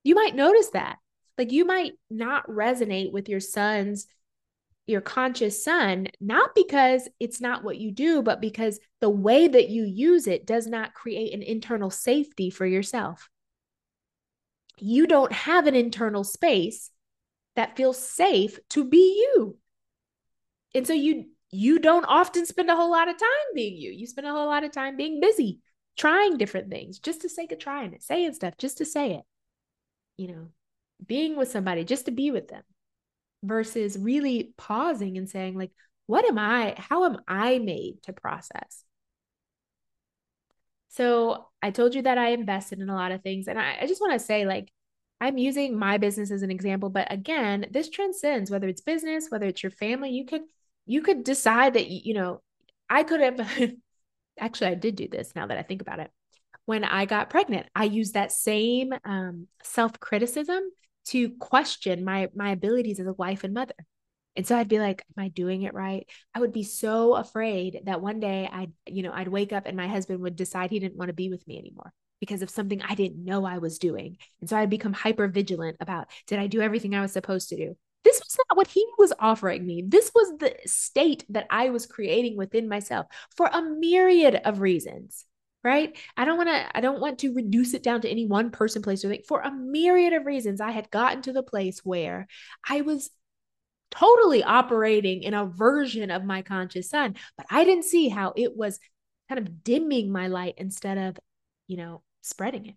You 0.03 0.15
might 0.15 0.35
notice 0.35 0.69
that. 0.71 0.97
Like 1.37 1.51
you 1.51 1.65
might 1.65 1.93
not 2.09 2.47
resonate 2.47 3.11
with 3.11 3.29
your 3.29 3.39
sun's 3.39 4.07
your 4.87 5.01
conscious 5.01 5.61
son, 5.63 6.07
not 6.21 6.55
because 6.55 7.09
it's 7.19 7.41
not 7.41 7.61
what 7.61 7.77
you 7.77 7.91
do, 7.91 8.21
but 8.21 8.39
because 8.39 8.79
the 9.01 9.09
way 9.09 9.45
that 9.45 9.69
you 9.69 9.83
use 9.83 10.27
it 10.27 10.45
does 10.45 10.65
not 10.65 10.93
create 10.93 11.33
an 11.33 11.43
internal 11.43 11.89
safety 11.89 12.49
for 12.49 12.65
yourself. 12.65 13.29
You 14.79 15.05
don't 15.05 15.33
have 15.33 15.67
an 15.67 15.75
internal 15.75 16.23
space 16.23 16.89
that 17.57 17.75
feels 17.75 17.97
safe 17.97 18.59
to 18.69 18.85
be 18.85 19.17
you. 19.17 19.57
And 20.73 20.87
so 20.87 20.93
you 20.93 21.25
you 21.49 21.79
don't 21.79 22.05
often 22.05 22.45
spend 22.45 22.69
a 22.69 22.75
whole 22.75 22.91
lot 22.91 23.09
of 23.09 23.17
time 23.17 23.53
being 23.55 23.77
you. 23.77 23.91
You 23.91 24.05
spend 24.05 24.27
a 24.27 24.31
whole 24.31 24.45
lot 24.45 24.63
of 24.63 24.71
time 24.71 24.95
being 24.95 25.19
busy, 25.19 25.59
trying 25.97 26.37
different 26.37 26.69
things 26.69 26.99
just 26.99 27.21
to 27.21 27.29
sake 27.29 27.51
of 27.51 27.59
trying 27.59 27.93
it, 27.93 28.03
saying 28.03 28.33
stuff 28.33 28.57
just 28.57 28.77
to 28.77 28.85
say 28.85 29.15
it. 29.15 29.23
You 30.17 30.27
know, 30.27 30.47
being 31.05 31.35
with 31.35 31.49
somebody 31.49 31.83
just 31.83 32.05
to 32.05 32.11
be 32.11 32.31
with 32.31 32.47
them 32.47 32.63
versus 33.43 33.97
really 33.97 34.53
pausing 34.57 35.17
and 35.17 35.29
saying 35.29 35.57
like 35.57 35.71
what 36.05 36.25
am 36.25 36.37
I 36.37 36.75
how 36.77 37.05
am 37.05 37.17
I 37.27 37.59
made 37.59 38.03
to 38.03 38.13
process? 38.13 38.83
So 40.89 41.47
I 41.61 41.71
told 41.71 41.95
you 41.95 42.03
that 42.03 42.17
I 42.17 42.29
invested 42.29 42.79
in 42.79 42.89
a 42.89 42.95
lot 42.95 43.11
of 43.11 43.23
things 43.23 43.47
and 43.47 43.59
I, 43.59 43.77
I 43.81 43.87
just 43.87 44.01
want 44.01 44.13
to 44.13 44.19
say 44.19 44.45
like 44.45 44.71
I'm 45.19 45.37
using 45.37 45.77
my 45.77 45.97
business 45.97 46.31
as 46.31 46.43
an 46.43 46.51
example, 46.51 46.89
but 46.89 47.11
again, 47.11 47.65
this 47.71 47.89
transcends 47.89 48.51
whether 48.51 48.67
it's 48.67 48.81
business, 48.81 49.27
whether 49.29 49.45
it's 49.47 49.63
your 49.63 49.71
family. 49.71 50.11
You 50.11 50.25
could 50.25 50.43
you 50.85 51.01
could 51.01 51.23
decide 51.23 51.73
that 51.73 51.87
you 51.89 52.13
know, 52.13 52.41
I 52.89 53.03
could 53.03 53.21
have 53.21 53.39
actually 54.39 54.67
I 54.67 54.75
did 54.75 54.95
do 54.95 55.07
this 55.07 55.33
now 55.35 55.47
that 55.47 55.57
I 55.57 55.63
think 55.63 55.81
about 55.81 55.99
it. 55.99 56.11
When 56.65 56.83
I 56.83 57.05
got 57.05 57.29
pregnant, 57.29 57.67
I 57.75 57.85
used 57.85 58.13
that 58.13 58.31
same 58.31 58.93
um, 59.05 59.47
self-criticism 59.63 60.61
to 61.07 61.29
question 61.37 62.03
my 62.05 62.29
my 62.35 62.51
abilities 62.51 62.99
as 62.99 63.07
a 63.07 63.13
wife 63.13 63.43
and 63.43 63.53
mother. 63.53 63.73
And 64.35 64.45
so 64.45 64.55
I'd 64.55 64.67
be 64.67 64.77
like, 64.79 65.03
am 65.17 65.23
I 65.23 65.29
doing 65.29 65.63
it 65.63 65.73
right? 65.73 66.07
I 66.35 66.39
would 66.39 66.53
be 66.53 66.63
so 66.63 67.15
afraid 67.15 67.81
that 67.85 68.01
one 68.01 68.19
day 68.19 68.47
I'd, 68.51 68.71
you 68.85 69.01
know, 69.01 69.11
I'd 69.11 69.27
wake 69.29 69.51
up 69.51 69.65
and 69.65 69.75
my 69.75 69.87
husband 69.87 70.19
would 70.21 70.35
decide 70.35 70.69
he 70.69 70.79
didn't 70.79 70.97
want 70.97 71.09
to 71.09 71.13
be 71.13 71.29
with 71.29 71.47
me 71.47 71.57
anymore 71.57 71.91
because 72.19 72.41
of 72.41 72.49
something 72.49 72.81
I 72.81 72.95
didn't 72.95 73.23
know 73.23 73.45
I 73.45 73.57
was 73.57 73.79
doing. 73.79 74.17
And 74.41 74.49
so 74.49 74.57
I'd 74.57 74.69
become 74.69 74.93
hyper 74.93 75.27
vigilant 75.27 75.77
about 75.79 76.07
did 76.25 76.39
I 76.39 76.47
do 76.47 76.61
everything 76.61 76.95
I 76.95 77.01
was 77.01 77.11
supposed 77.11 77.49
to 77.49 77.57
do? 77.57 77.75
This 78.03 78.19
was 78.19 78.37
not 78.49 78.57
what 78.57 78.67
he 78.67 78.85
was 78.97 79.13
offering 79.19 79.65
me. 79.65 79.83
This 79.85 80.11
was 80.15 80.37
the 80.37 80.55
state 80.65 81.25
that 81.29 81.47
I 81.49 81.69
was 81.69 81.85
creating 81.85 82.37
within 82.37 82.69
myself 82.69 83.07
for 83.35 83.47
a 83.47 83.61
myriad 83.61 84.35
of 84.45 84.61
reasons. 84.61 85.25
Right. 85.63 85.97
I 86.15 86.23
don't 86.23 86.37
want 86.37 86.47
to, 86.47 86.77
I 86.77 86.79
don't 86.79 87.01
want 87.01 87.19
to 87.19 87.33
reduce 87.33 87.73
it 87.73 87.83
down 87.83 87.99
to 88.01 88.09
any 88.09 88.25
one 88.25 88.51
person, 88.51 88.81
place, 88.81 89.03
or 89.03 89.09
thing. 89.09 89.23
For 89.27 89.41
a 89.41 89.51
myriad 89.51 90.13
of 90.13 90.25
reasons, 90.25 90.61
I 90.61 90.71
had 90.71 90.89
gotten 90.91 91.21
to 91.23 91.33
the 91.33 91.43
place 91.43 91.81
where 91.83 92.27
I 92.65 92.81
was 92.81 93.09
totally 93.91 94.43
operating 94.43 95.23
in 95.23 95.33
a 95.33 95.45
version 95.45 96.11
of 96.11 96.23
my 96.23 96.41
conscious 96.41 96.89
sun, 96.89 97.15
but 97.35 97.47
I 97.49 97.65
didn't 97.65 97.85
see 97.85 98.07
how 98.07 98.33
it 98.37 98.55
was 98.55 98.79
kind 99.27 99.39
of 99.39 99.63
dimming 99.63 100.11
my 100.11 100.27
light 100.27 100.55
instead 100.57 100.97
of, 100.97 101.17
you 101.67 101.77
know, 101.77 102.01
spreading 102.27 102.67
it. 102.67 102.75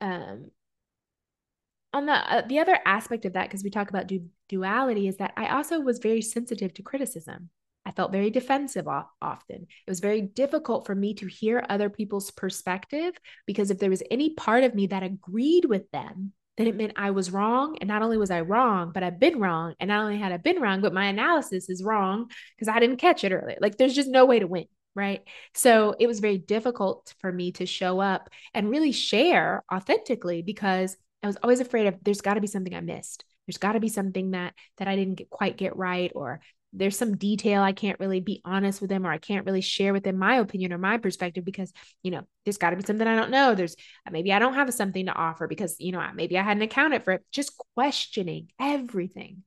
Um, 0.00 0.50
on 1.92 2.06
the 2.06 2.12
uh, 2.12 2.42
the 2.46 2.60
other 2.60 2.78
aspect 2.84 3.24
of 3.24 3.32
that, 3.34 3.48
because 3.48 3.64
we 3.64 3.70
talk 3.70 3.90
about 3.90 4.06
du- 4.06 4.28
duality, 4.48 5.08
is 5.08 5.16
that 5.16 5.32
I 5.36 5.48
also 5.48 5.80
was 5.80 5.98
very 5.98 6.22
sensitive 6.22 6.72
to 6.74 6.82
criticism. 6.82 7.50
I 7.86 7.92
felt 7.92 8.12
very 8.12 8.30
defensive 8.30 8.86
often. 8.86 9.62
It 9.62 9.90
was 9.90 10.00
very 10.00 10.20
difficult 10.20 10.86
for 10.86 10.94
me 10.94 11.14
to 11.14 11.26
hear 11.26 11.64
other 11.68 11.88
people's 11.88 12.30
perspective 12.30 13.14
because 13.46 13.70
if 13.70 13.78
there 13.78 13.90
was 13.90 14.02
any 14.10 14.34
part 14.34 14.64
of 14.64 14.74
me 14.74 14.86
that 14.88 15.02
agreed 15.02 15.64
with 15.64 15.90
them, 15.90 16.32
then 16.56 16.66
it 16.66 16.76
meant 16.76 16.92
I 16.96 17.10
was 17.10 17.30
wrong. 17.30 17.78
And 17.80 17.88
not 17.88 18.02
only 18.02 18.18
was 18.18 18.30
I 18.30 18.42
wrong, 18.42 18.92
but 18.92 19.02
I've 19.02 19.18
been 19.18 19.40
wrong. 19.40 19.74
And 19.80 19.88
not 19.88 20.04
only 20.04 20.18
had 20.18 20.30
I 20.30 20.36
been 20.36 20.60
wrong, 20.60 20.82
but 20.82 20.92
my 20.92 21.06
analysis 21.06 21.70
is 21.70 21.82
wrong 21.82 22.30
because 22.54 22.68
I 22.68 22.80
didn't 22.80 22.98
catch 22.98 23.24
it 23.24 23.32
earlier. 23.32 23.58
Like 23.60 23.78
there's 23.78 23.94
just 23.94 24.10
no 24.10 24.26
way 24.26 24.40
to 24.40 24.46
win. 24.46 24.66
Right. 24.94 25.22
So 25.54 25.94
it 25.98 26.06
was 26.08 26.20
very 26.20 26.38
difficult 26.38 27.14
for 27.20 27.30
me 27.32 27.52
to 27.52 27.66
show 27.66 28.00
up 28.00 28.28
and 28.54 28.70
really 28.70 28.92
share 28.92 29.62
authentically 29.72 30.42
because 30.42 30.96
I 31.22 31.28
was 31.28 31.36
always 31.42 31.60
afraid 31.60 31.86
of 31.86 31.96
there's 32.02 32.20
got 32.22 32.34
to 32.34 32.40
be 32.40 32.48
something 32.48 32.74
I 32.74 32.80
missed. 32.80 33.24
There's 33.46 33.58
got 33.58 33.72
to 33.72 33.80
be 33.80 33.88
something 33.88 34.32
that 34.32 34.54
that 34.78 34.88
I 34.88 34.96
didn't 34.96 35.14
get, 35.14 35.30
quite 35.30 35.56
get 35.56 35.76
right 35.76 36.10
or 36.14 36.40
there's 36.72 36.96
some 36.96 37.16
detail 37.16 37.62
I 37.62 37.72
can't 37.72 37.98
really 37.98 38.20
be 38.20 38.40
honest 38.44 38.80
with 38.80 38.90
them 38.90 39.06
or 39.06 39.10
I 39.10 39.18
can't 39.18 39.44
really 39.46 39.60
share 39.60 39.92
with 39.92 40.04
them 40.04 40.18
my 40.18 40.36
opinion 40.36 40.72
or 40.72 40.78
my 40.78 40.98
perspective 40.98 41.44
because, 41.44 41.72
you 42.02 42.10
know, 42.10 42.22
there's 42.44 42.58
got 42.58 42.70
to 42.70 42.76
be 42.76 42.84
something 42.84 43.06
I 43.06 43.16
don't 43.16 43.30
know. 43.30 43.54
There's 43.54 43.76
maybe 44.10 44.32
I 44.32 44.38
don't 44.38 44.54
have 44.54 44.72
something 44.72 45.06
to 45.06 45.12
offer 45.12 45.46
because, 45.48 45.76
you 45.78 45.92
know, 45.92 46.04
maybe 46.14 46.38
I 46.38 46.42
hadn't 46.42 46.62
accounted 46.62 47.04
for 47.04 47.14
it. 47.14 47.24
Just 47.32 47.60
questioning 47.74 48.48
everything. 48.60 49.42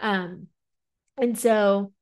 Um, 0.00 0.48
and 1.18 1.38
so 1.38 1.92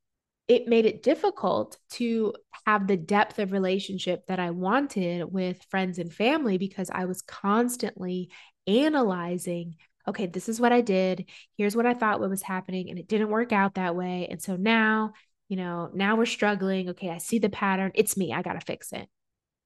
it 0.51 0.67
made 0.67 0.85
it 0.85 1.05
difficult 1.05 1.79
to 1.91 2.35
have 2.67 2.89
the 2.89 2.97
depth 2.97 3.39
of 3.39 3.53
relationship 3.53 4.27
that 4.27 4.41
I 4.41 4.51
wanted 4.51 5.33
with 5.33 5.65
friends 5.71 6.01
and 6.01 6.13
family 6.13 6.59
because 6.59 6.91
I 6.93 7.05
was 7.05 7.23
constantly 7.23 8.31
analyzing 8.67 9.77
okay, 10.09 10.27
this 10.27 10.49
is 10.49 10.59
what 10.59 10.73
I 10.73 10.81
did. 10.81 11.27
Here's 11.57 11.77
what 11.77 11.87
I 11.87 11.95
thought 11.95 12.21
what 12.21 12.31
was 12.31 12.43
happening. 12.43 12.89
And 12.91 12.99
it 12.99 13.07
didn't 13.07 13.29
work 13.29 13.53
out 13.53 13.75
that 13.75 13.95
way. 13.95 14.27
And 14.29 14.43
so 14.43 14.57
now, 14.57 15.13
you 15.49 15.57
know, 15.57 15.91
now 15.95 16.17
we're 16.17 16.27
struggling. 16.27 16.89
Okay, 16.89 17.11
I 17.11 17.19
see 17.19 17.39
the 17.39 17.51
pattern. 17.51 17.93
It's 17.95 18.17
me. 18.17 18.33
I 18.33 18.43
got 18.43 18.55
to 18.55 18.61
fix 18.61 18.93
it. 18.93 19.07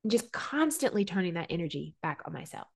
And 0.03 0.11
just 0.11 0.33
constantly 0.33 1.05
turning 1.05 1.35
that 1.35 1.47
energy 1.51 1.95
back 2.03 2.23
on 2.27 2.35
myself. 2.35 2.67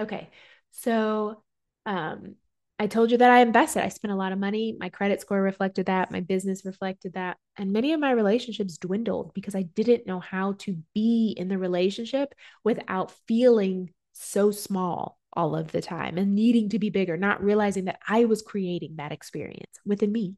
Okay. 0.00 0.28
So, 0.72 1.42
um, 1.84 2.34
I 2.78 2.86
told 2.86 3.10
you 3.10 3.16
that 3.18 3.30
I 3.30 3.40
invested. 3.40 3.82
I 3.82 3.88
spent 3.88 4.12
a 4.12 4.16
lot 4.16 4.32
of 4.32 4.38
money. 4.38 4.76
My 4.78 4.90
credit 4.90 5.20
score 5.20 5.40
reflected 5.40 5.86
that. 5.86 6.10
My 6.10 6.20
business 6.20 6.66
reflected 6.66 7.14
that. 7.14 7.38
And 7.56 7.72
many 7.72 7.94
of 7.94 8.00
my 8.00 8.10
relationships 8.10 8.76
dwindled 8.76 9.32
because 9.32 9.54
I 9.54 9.62
didn't 9.62 10.06
know 10.06 10.20
how 10.20 10.52
to 10.60 10.76
be 10.94 11.34
in 11.36 11.48
the 11.48 11.56
relationship 11.56 12.34
without 12.64 13.12
feeling 13.26 13.90
so 14.12 14.50
small 14.50 15.18
all 15.32 15.56
of 15.56 15.72
the 15.72 15.80
time 15.80 16.18
and 16.18 16.34
needing 16.34 16.68
to 16.70 16.78
be 16.78 16.90
bigger, 16.90 17.16
not 17.16 17.42
realizing 17.42 17.86
that 17.86 17.98
I 18.06 18.26
was 18.26 18.42
creating 18.42 18.96
that 18.96 19.12
experience 19.12 19.78
within 19.86 20.12
me 20.12 20.34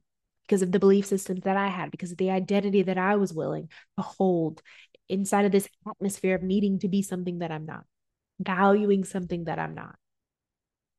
because 0.47 0.63
of 0.63 0.71
the 0.71 0.81
belief 0.81 1.07
systems 1.07 1.43
that 1.43 1.57
I 1.57 1.69
had, 1.69 1.91
because 1.91 2.13
of 2.13 2.19
the 2.19 2.31
identity 2.31 2.83
that 2.83 2.99
I 2.99 3.17
was 3.17 3.33
willing 3.33 3.69
to 3.97 4.03
hold 4.03 4.63
inside 5.09 5.45
of 5.45 5.53
this 5.53 5.69
atmosphere 5.89 6.37
of 6.37 6.43
needing 6.43 6.79
to 6.81 6.89
be 6.89 7.03
something 7.03 7.41
that 7.41 7.51
I'm 7.51 7.67
not, 7.67 7.85
valuing 8.39 9.05
something 9.05 9.45
that 9.45 9.59
I'm 9.59 9.75
not. 9.75 9.97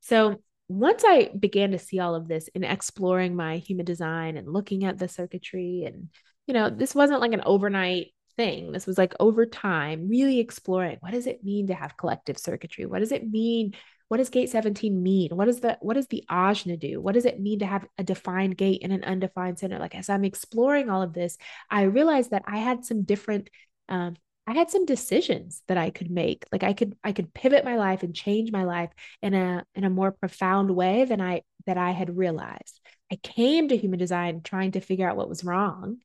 So 0.02 0.42
once 0.70 1.04
I 1.06 1.32
began 1.38 1.72
to 1.72 1.80
see 1.80 2.00
all 2.00 2.16
of 2.16 2.28
this 2.28 2.48
in 2.50 2.64
exploring 2.64 3.36
my 3.36 3.58
human 3.58 3.86
design 3.86 4.38
and 4.38 4.54
looking 4.54 4.86
at 4.86 5.00
the 5.00 5.08
circuitry, 5.08 5.84
and 5.86 6.10
you 6.46 6.54
know, 6.54 6.70
this 6.70 6.96
wasn't 6.96 7.22
like 7.22 7.34
an 7.34 7.42
overnight 7.46 8.14
thing. 8.38 8.72
This 8.72 8.88
was 8.88 8.98
like 8.98 9.14
over 9.20 9.46
time, 9.46 10.08
really 10.08 10.40
exploring 10.40 10.98
what 11.02 11.12
does 11.12 11.28
it 11.28 11.44
mean 11.44 11.68
to 11.68 11.74
have 11.74 11.98
collective 11.98 12.38
circuitry? 12.38 12.86
What 12.86 13.00
does 13.00 13.12
it 13.12 13.28
mean? 13.28 13.74
What 14.10 14.18
does 14.18 14.30
gate 14.30 14.50
17 14.50 15.02
mean? 15.02 15.36
What 15.36 15.48
is 15.48 15.60
the 15.60 15.78
what 15.82 15.96
does 15.96 16.08
the 16.08 16.24
ajna 16.30 16.80
do? 16.80 17.02
What 17.02 17.16
does 17.16 17.26
it 17.26 17.40
mean 17.40 17.60
to 17.60 17.66
have 17.66 17.86
a 17.98 18.04
defined 18.04 18.56
gate 18.58 18.82
and 18.84 18.94
an 18.94 19.04
undefined 19.04 19.60
center? 19.60 19.80
Like 19.80 19.96
as 19.96 20.10
I'm 20.10 20.24
exploring 20.24 20.90
all 20.90 21.02
of 21.02 21.14
this, 21.14 21.38
I 21.70 21.84
realized 21.84 22.32
that 22.32 22.44
I 22.46 22.58
had 22.58 22.86
some 22.86 23.04
different 23.04 23.50
um, 23.90 24.16
I 24.50 24.54
had 24.54 24.70
some 24.72 24.86
decisions 24.86 25.62
that 25.68 25.78
I 25.78 25.90
could 25.92 26.10
make. 26.10 26.46
Like 26.52 26.64
I 26.64 26.74
could 26.74 26.96
I 27.04 27.12
could 27.12 27.34
pivot 27.34 27.64
my 27.64 27.78
life 27.78 28.04
and 28.04 28.16
change 28.16 28.52
my 28.52 28.64
life 28.64 28.90
in 29.22 29.34
a 29.34 29.64
in 29.76 29.84
a 29.84 29.90
more 29.90 30.12
profound 30.12 30.72
way 30.72 31.06
than 31.06 31.22
I 31.22 31.44
that 31.68 31.78
I 31.78 31.92
had 31.92 32.18
realized. 32.18 32.82
I 33.12 33.16
came 33.18 33.68
to 33.70 33.78
human 33.78 34.00
design 34.00 34.42
trying 34.42 34.72
to 34.72 34.82
figure 34.82 35.08
out 35.08 35.18
what 35.18 35.30
was 35.30 35.44
wrong 35.44 36.00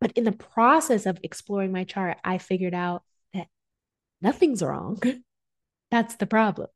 but 0.00 0.12
in 0.12 0.24
the 0.24 0.32
process 0.32 1.06
of 1.06 1.18
exploring 1.22 1.72
my 1.72 1.84
chart, 1.84 2.18
I 2.24 2.38
figured 2.38 2.74
out 2.74 3.02
that 3.34 3.48
nothing's 4.20 4.62
wrong. 4.62 5.00
That's 5.90 6.16
the 6.16 6.26
problem. 6.26 6.68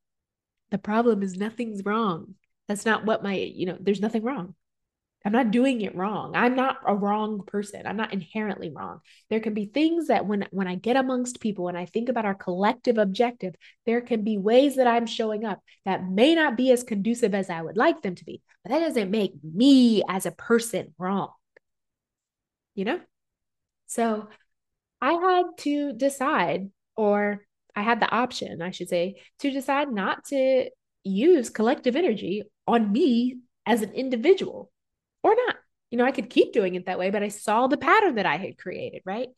The 0.71 0.79
problem 0.79 1.23
is 1.23 1.37
nothing's 1.37 1.85
wrong. 1.85 2.35
That's 2.69 2.87
not 2.87 3.05
what 3.05 3.23
my, 3.23 3.35
you 3.35 3.67
know, 3.67 3.77
there's 3.79 4.01
nothing 4.01 4.23
wrong. 4.23 4.55
I'm 5.25 5.33
not 5.33 5.51
doing 5.51 5.81
it 5.83 5.95
wrong. 5.95 6.35
I'm 6.35 6.57
not 6.57 6.79
a 6.87 6.95
wrong 6.95 7.43
person. 7.47 7.87
I'm 7.87 7.97
not 7.97 8.13
inherently 8.13 8.71
wrong. 8.71 9.01
There 9.31 9.41
can 9.41 9.55
be 9.55 9.67
things 9.67 10.09
that 10.09 10.27
when 10.27 10.47
when 10.51 10.67
I 10.67 10.75
get 10.75 10.97
amongst 10.97 11.41
people 11.41 11.69
and 11.69 11.79
I 11.79 11.87
think 11.87 12.09
about 12.09 12.25
our 12.25 12.35
collective 12.35 12.99
objective, 12.99 13.55
there 13.87 14.01
can 14.01 14.25
be 14.25 14.39
ways 14.39 14.77
that 14.77 14.87
I'm 14.87 15.07
showing 15.07 15.45
up 15.45 15.61
that 15.85 16.09
may 16.09 16.35
not 16.35 16.57
be 16.57 16.73
as 16.73 16.83
conducive 16.83 17.35
as 17.35 17.51
I 17.51 17.63
would 17.63 17.77
like 17.77 18.03
them 18.03 18.15
to 18.17 18.25
be. 18.25 18.43
But 18.65 18.73
that 18.73 18.81
doesn't 18.81 19.11
make 19.11 19.33
me 19.43 20.03
as 20.09 20.27
a 20.27 20.33
person 20.33 20.95
wrong. 20.99 21.31
You 22.75 22.85
know? 22.85 23.01
So 23.87 24.29
I 25.01 25.13
had 25.13 25.45
to 25.59 25.93
decide, 25.93 26.71
or 26.97 27.45
I 27.77 27.83
had 27.83 28.01
the 28.01 28.11
option, 28.11 28.63
I 28.63 28.71
should 28.71 28.89
say, 28.89 29.21
to 29.41 29.51
decide 29.51 29.93
not 29.93 30.25
to 30.27 30.71
use 31.05 31.51
collective 31.51 31.97
energy 31.97 32.45
on 32.67 32.93
me 32.93 33.39
as 33.67 33.83
an 33.83 33.93
individual 33.93 34.71
or 35.23 35.35
not. 35.35 35.57
You 35.91 35.99
know, 35.99 36.05
I 36.05 36.13
could 36.13 36.31
keep 36.31 36.53
doing 36.53 36.75
it 36.75 36.87
that 36.87 36.99
way, 36.99 37.11
but 37.11 37.23
I 37.23 37.29
saw 37.29 37.67
the 37.67 37.77
pattern 37.77 38.15
that 38.15 38.27
I 38.27 38.37
had 38.37 38.59
created, 38.59 39.03
right? 39.05 39.29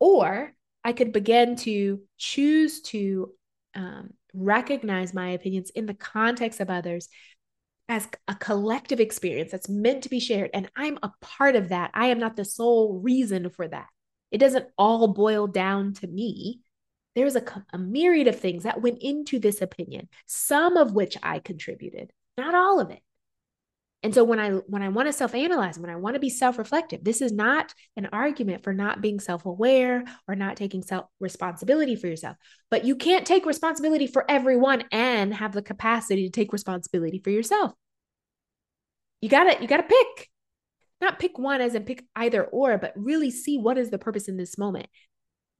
Or 0.00 0.52
I 0.84 0.92
could 0.92 1.12
begin 1.12 1.56
to 1.56 2.00
choose 2.16 2.80
to 2.82 3.32
um, 3.74 4.10
recognize 4.32 5.12
my 5.12 5.30
opinions 5.30 5.70
in 5.70 5.86
the 5.86 5.94
context 5.94 6.60
of 6.60 6.70
others 6.70 7.08
as 7.88 8.08
a 8.26 8.34
collective 8.34 9.00
experience 9.00 9.50
that's 9.50 9.68
meant 9.68 10.02
to 10.02 10.10
be 10.10 10.20
shared. 10.20 10.50
And 10.52 10.70
I'm 10.76 10.98
a 11.02 11.12
part 11.20 11.56
of 11.56 11.70
that. 11.70 11.90
I 11.94 12.06
am 12.06 12.18
not 12.18 12.36
the 12.36 12.44
sole 12.44 13.00
reason 13.00 13.48
for 13.50 13.66
that. 13.66 13.86
It 14.30 14.38
doesn't 14.38 14.68
all 14.76 15.08
boil 15.08 15.46
down 15.46 15.94
to 15.94 16.06
me. 16.06 16.60
There's 17.14 17.34
a, 17.34 17.42
a 17.72 17.78
myriad 17.78 18.28
of 18.28 18.38
things 18.38 18.64
that 18.64 18.82
went 18.82 18.98
into 19.00 19.38
this 19.38 19.62
opinion, 19.62 20.08
some 20.26 20.76
of 20.76 20.92
which 20.92 21.16
I 21.22 21.38
contributed, 21.38 22.12
not 22.36 22.54
all 22.54 22.78
of 22.78 22.90
it. 22.90 23.00
And 24.02 24.14
so 24.14 24.22
when 24.22 24.38
I 24.38 24.50
when 24.50 24.82
I 24.82 24.90
want 24.90 25.08
to 25.08 25.12
self-analyze, 25.12 25.78
when 25.78 25.90
I 25.90 25.96
want 25.96 26.14
to 26.14 26.20
be 26.20 26.30
self-reflective, 26.30 27.02
this 27.02 27.20
is 27.20 27.32
not 27.32 27.74
an 27.96 28.08
argument 28.12 28.62
for 28.62 28.72
not 28.72 29.00
being 29.00 29.18
self-aware 29.18 30.04
or 30.28 30.36
not 30.36 30.56
taking 30.56 30.82
self 30.82 31.06
responsibility 31.18 31.96
for 31.96 32.06
yourself. 32.06 32.36
But 32.70 32.84
you 32.84 32.94
can't 32.94 33.26
take 33.26 33.44
responsibility 33.44 34.06
for 34.06 34.24
everyone 34.30 34.84
and 34.92 35.34
have 35.34 35.52
the 35.52 35.62
capacity 35.62 36.26
to 36.26 36.30
take 36.30 36.52
responsibility 36.52 37.18
for 37.18 37.30
yourself. 37.30 37.72
You 39.20 39.28
got 39.28 39.44
to 39.44 39.60
you 39.60 39.66
got 39.66 39.78
to 39.78 39.82
pick 39.82 40.28
not 41.00 41.18
pick 41.18 41.36
one 41.38 41.60
as 41.60 41.74
in 41.74 41.84
pick 41.84 42.04
either 42.14 42.44
or, 42.44 42.78
but 42.78 42.92
really 42.96 43.30
see 43.30 43.58
what 43.58 43.78
is 43.78 43.90
the 43.90 43.98
purpose 43.98 44.28
in 44.28 44.36
this 44.36 44.58
moment. 44.58 44.86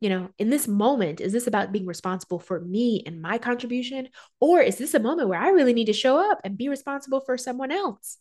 You 0.00 0.10
know, 0.10 0.28
in 0.38 0.48
this 0.48 0.68
moment, 0.68 1.20
is 1.20 1.32
this 1.32 1.48
about 1.48 1.72
being 1.72 1.86
responsible 1.86 2.38
for 2.38 2.60
me 2.60 3.02
and 3.04 3.20
my 3.20 3.38
contribution? 3.38 4.08
Or 4.40 4.60
is 4.60 4.78
this 4.78 4.94
a 4.94 5.00
moment 5.00 5.28
where 5.28 5.40
I 5.40 5.48
really 5.48 5.72
need 5.72 5.86
to 5.86 5.92
show 5.92 6.30
up 6.30 6.40
and 6.44 6.56
be 6.56 6.68
responsible 6.68 7.20
for 7.20 7.36
someone 7.36 7.72
else? 7.72 8.18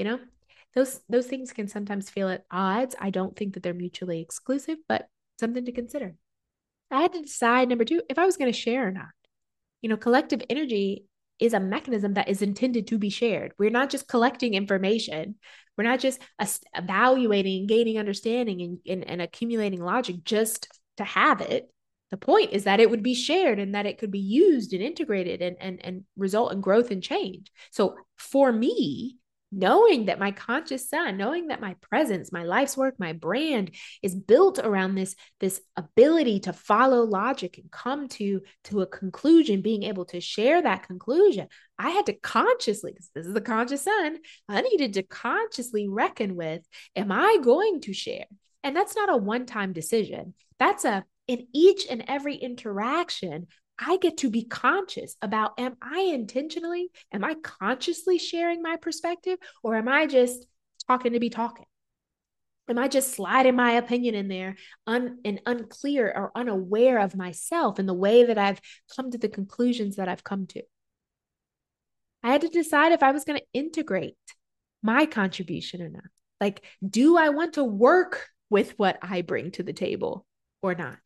You 0.00 0.04
know, 0.04 0.18
those 0.74 1.02
those 1.10 1.26
things 1.26 1.52
can 1.52 1.68
sometimes 1.68 2.08
feel 2.08 2.30
at 2.30 2.46
odds. 2.50 2.96
I 2.98 3.10
don't 3.10 3.36
think 3.36 3.52
that 3.52 3.62
they're 3.62 3.74
mutually 3.74 4.22
exclusive, 4.22 4.78
but 4.88 5.06
something 5.38 5.66
to 5.66 5.72
consider. 5.72 6.14
I 6.90 7.02
had 7.02 7.12
to 7.12 7.20
decide 7.20 7.68
number 7.68 7.84
two 7.84 8.00
if 8.08 8.18
I 8.18 8.24
was 8.24 8.38
going 8.38 8.50
to 8.50 8.58
share 8.58 8.88
or 8.88 8.92
not. 8.92 9.10
You 9.82 9.90
know, 9.90 9.98
collective 9.98 10.42
energy 10.48 11.04
is 11.38 11.52
a 11.52 11.60
mechanism 11.60 12.14
that 12.14 12.30
is 12.30 12.40
intended 12.40 12.86
to 12.86 12.96
be 12.96 13.10
shared. 13.10 13.52
We're 13.58 13.68
not 13.68 13.90
just 13.90 14.08
collecting 14.08 14.54
information. 14.54 15.34
We're 15.76 15.84
not 15.84 16.00
just 16.00 16.22
evaluating, 16.74 17.66
gaining 17.66 17.98
understanding, 17.98 18.62
and, 18.62 18.78
and, 18.88 19.04
and 19.06 19.20
accumulating 19.20 19.82
logic 19.82 20.24
just 20.24 20.66
to 20.96 21.04
have 21.04 21.42
it. 21.42 21.70
The 22.10 22.16
point 22.16 22.54
is 22.54 22.64
that 22.64 22.80
it 22.80 22.88
would 22.88 23.02
be 23.02 23.14
shared 23.14 23.58
and 23.58 23.74
that 23.74 23.84
it 23.84 23.98
could 23.98 24.10
be 24.10 24.18
used 24.18 24.72
and 24.72 24.82
integrated 24.82 25.42
and, 25.42 25.58
and, 25.60 25.78
and 25.84 26.04
result 26.16 26.52
in 26.52 26.62
growth 26.62 26.90
and 26.90 27.02
change. 27.02 27.52
So 27.70 27.96
for 28.16 28.50
me, 28.50 29.18
knowing 29.52 30.06
that 30.06 30.18
my 30.18 30.30
conscious 30.30 30.88
sun 30.88 31.16
knowing 31.16 31.48
that 31.48 31.60
my 31.60 31.74
presence 31.80 32.32
my 32.32 32.44
life's 32.44 32.76
work 32.76 32.94
my 32.98 33.12
brand 33.12 33.70
is 34.02 34.14
built 34.14 34.58
around 34.58 34.94
this 34.94 35.14
this 35.40 35.60
ability 35.76 36.40
to 36.40 36.52
follow 36.52 37.02
logic 37.02 37.58
and 37.58 37.70
come 37.70 38.08
to 38.08 38.40
to 38.64 38.80
a 38.80 38.86
conclusion 38.86 39.62
being 39.62 39.82
able 39.82 40.04
to 40.04 40.20
share 40.20 40.62
that 40.62 40.86
conclusion 40.86 41.48
i 41.78 41.90
had 41.90 42.06
to 42.06 42.12
consciously 42.12 42.92
because 42.92 43.10
this 43.14 43.26
is 43.26 43.34
the 43.34 43.40
conscious 43.40 43.82
sun 43.82 44.18
i 44.48 44.60
needed 44.60 44.94
to 44.94 45.02
consciously 45.02 45.88
reckon 45.88 46.36
with 46.36 46.62
am 46.96 47.10
i 47.10 47.38
going 47.42 47.80
to 47.82 47.92
share? 47.92 48.26
And 48.62 48.76
that's 48.76 48.96
not 48.96 49.10
a 49.10 49.16
one 49.16 49.46
time 49.46 49.72
decision. 49.72 50.34
That's 50.58 50.84
a 50.84 51.04
in 51.26 51.46
each 51.54 51.86
and 51.88 52.04
every 52.08 52.34
interaction 52.34 53.46
I 53.80 53.96
get 53.96 54.18
to 54.18 54.30
be 54.30 54.44
conscious 54.44 55.16
about 55.22 55.58
am 55.58 55.76
I 55.80 56.00
intentionally, 56.00 56.90
am 57.12 57.24
I 57.24 57.34
consciously 57.34 58.18
sharing 58.18 58.62
my 58.62 58.76
perspective 58.76 59.38
or 59.62 59.76
am 59.76 59.88
I 59.88 60.06
just 60.06 60.46
talking 60.86 61.14
to 61.14 61.20
be 61.20 61.30
talking? 61.30 61.64
Am 62.68 62.78
I 62.78 62.88
just 62.88 63.12
sliding 63.12 63.56
my 63.56 63.72
opinion 63.72 64.14
in 64.14 64.28
there 64.28 64.56
un, 64.86 65.18
and 65.24 65.40
unclear 65.46 66.12
or 66.14 66.30
unaware 66.34 67.00
of 67.00 67.16
myself 67.16 67.78
and 67.78 67.88
the 67.88 67.94
way 67.94 68.24
that 68.24 68.38
I've 68.38 68.60
come 68.94 69.10
to 69.10 69.18
the 69.18 69.28
conclusions 69.28 69.96
that 69.96 70.08
I've 70.08 70.22
come 70.22 70.46
to? 70.48 70.62
I 72.22 72.32
had 72.32 72.42
to 72.42 72.48
decide 72.48 72.92
if 72.92 73.02
I 73.02 73.12
was 73.12 73.24
going 73.24 73.40
to 73.40 73.46
integrate 73.54 74.14
my 74.82 75.06
contribution 75.06 75.82
or 75.82 75.88
not. 75.88 76.04
Like, 76.40 76.62
do 76.86 77.16
I 77.16 77.30
want 77.30 77.54
to 77.54 77.64
work 77.64 78.28
with 78.50 78.78
what 78.78 78.98
I 79.02 79.22
bring 79.22 79.50
to 79.52 79.62
the 79.62 79.72
table 79.72 80.26
or 80.62 80.74
not? 80.74 80.98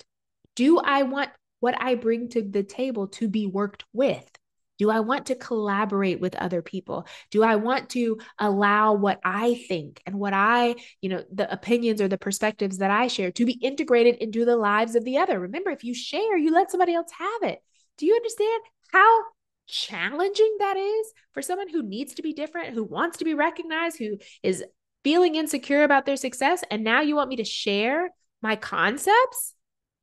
Do 0.57 0.79
I 0.79 1.05
want 1.05 1.31
what 1.65 1.81
I 1.81 1.95
bring 1.95 2.29
to 2.29 2.43
the 2.43 2.63
table 2.63 3.09
to 3.09 3.27
be 3.27 3.47
worked 3.47 3.85
with? 3.95 4.31
Do 4.79 4.91
I 4.91 5.01
want 5.01 5.25
to 5.27 5.35
collaborate 5.35 6.21
with 6.21 6.35
other 6.35 6.61
people? 6.61 7.07
Do 7.31 7.43
I 7.43 7.57
want 7.57 7.89
to 7.91 8.19
allow 8.39 8.93
what 8.93 9.19
I 9.25 9.55
think 9.67 10.03
and 10.05 10.17
what 10.21 10.35
I, 10.35 10.75
you 11.01 11.09
know, 11.09 11.25
the 11.33 11.51
opinions 11.51 12.03
or 12.03 12.09
the 12.09 12.19
perspectives 12.19 12.79
that 12.79 12.91
I 12.91 13.07
share 13.07 13.31
to 13.33 13.47
be 13.47 13.53
integrated 13.53 14.17
into 14.17 14.45
the 14.45 14.59
lives 14.59 14.95
of 14.95 15.07
the 15.07 15.17
other? 15.17 15.41
Remember, 15.41 15.71
if 15.71 15.85
you 15.85 15.95
share, 15.95 16.37
you 16.37 16.53
let 16.53 16.71
somebody 16.71 16.93
else 16.93 17.11
have 17.17 17.51
it. 17.51 17.63
Do 17.97 18.05
you 18.05 18.15
understand 18.15 18.63
how 18.93 19.23
challenging 19.67 20.57
that 20.59 20.77
is 20.77 21.13
for 21.33 21.41
someone 21.41 21.71
who 21.71 21.83
needs 21.83 22.13
to 22.17 22.23
be 22.23 22.35
different, 22.35 22.75
who 22.75 22.85
wants 22.85 23.17
to 23.19 23.25
be 23.25 23.33
recognized, 23.33 23.97
who 23.97 24.19
is 24.43 24.63
feeling 25.03 25.35
insecure 25.35 25.83
about 25.83 26.05
their 26.05 26.17
success? 26.17 26.63
And 26.71 26.85
now 26.85 27.01
you 27.01 27.17
want 27.17 27.31
me 27.31 27.37
to 27.37 27.45
share 27.45 28.11
my 28.43 28.55
concepts? 28.55 29.54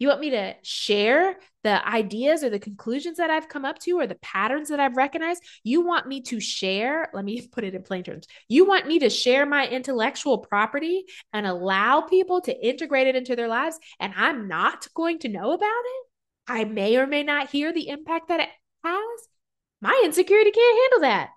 You 0.01 0.07
want 0.07 0.19
me 0.19 0.31
to 0.31 0.55
share 0.63 1.37
the 1.63 1.87
ideas 1.87 2.43
or 2.43 2.49
the 2.49 2.57
conclusions 2.57 3.17
that 3.17 3.29
I've 3.29 3.47
come 3.47 3.65
up 3.65 3.77
to 3.81 3.99
or 3.99 4.07
the 4.07 4.15
patterns 4.15 4.69
that 4.69 4.79
I've 4.79 4.97
recognized? 4.97 5.43
You 5.63 5.85
want 5.85 6.07
me 6.07 6.21
to 6.21 6.39
share, 6.39 7.11
let 7.13 7.23
me 7.23 7.47
put 7.51 7.63
it 7.63 7.75
in 7.75 7.83
plain 7.83 8.03
terms. 8.03 8.25
You 8.49 8.65
want 8.65 8.87
me 8.87 8.97
to 8.97 9.11
share 9.11 9.45
my 9.45 9.67
intellectual 9.67 10.39
property 10.39 11.05
and 11.33 11.45
allow 11.45 12.01
people 12.01 12.41
to 12.41 12.67
integrate 12.67 13.05
it 13.05 13.15
into 13.15 13.35
their 13.35 13.47
lives, 13.47 13.77
and 13.99 14.11
I'm 14.17 14.47
not 14.47 14.87
going 14.95 15.19
to 15.19 15.29
know 15.29 15.51
about 15.51 15.67
it? 15.67 16.07
I 16.47 16.63
may 16.63 16.97
or 16.97 17.05
may 17.05 17.21
not 17.21 17.51
hear 17.51 17.71
the 17.71 17.89
impact 17.89 18.29
that 18.29 18.39
it 18.39 18.49
has. 18.83 19.27
My 19.81 20.01
insecurity 20.03 20.49
can't 20.49 20.79
handle 20.81 21.01
that. 21.01 21.29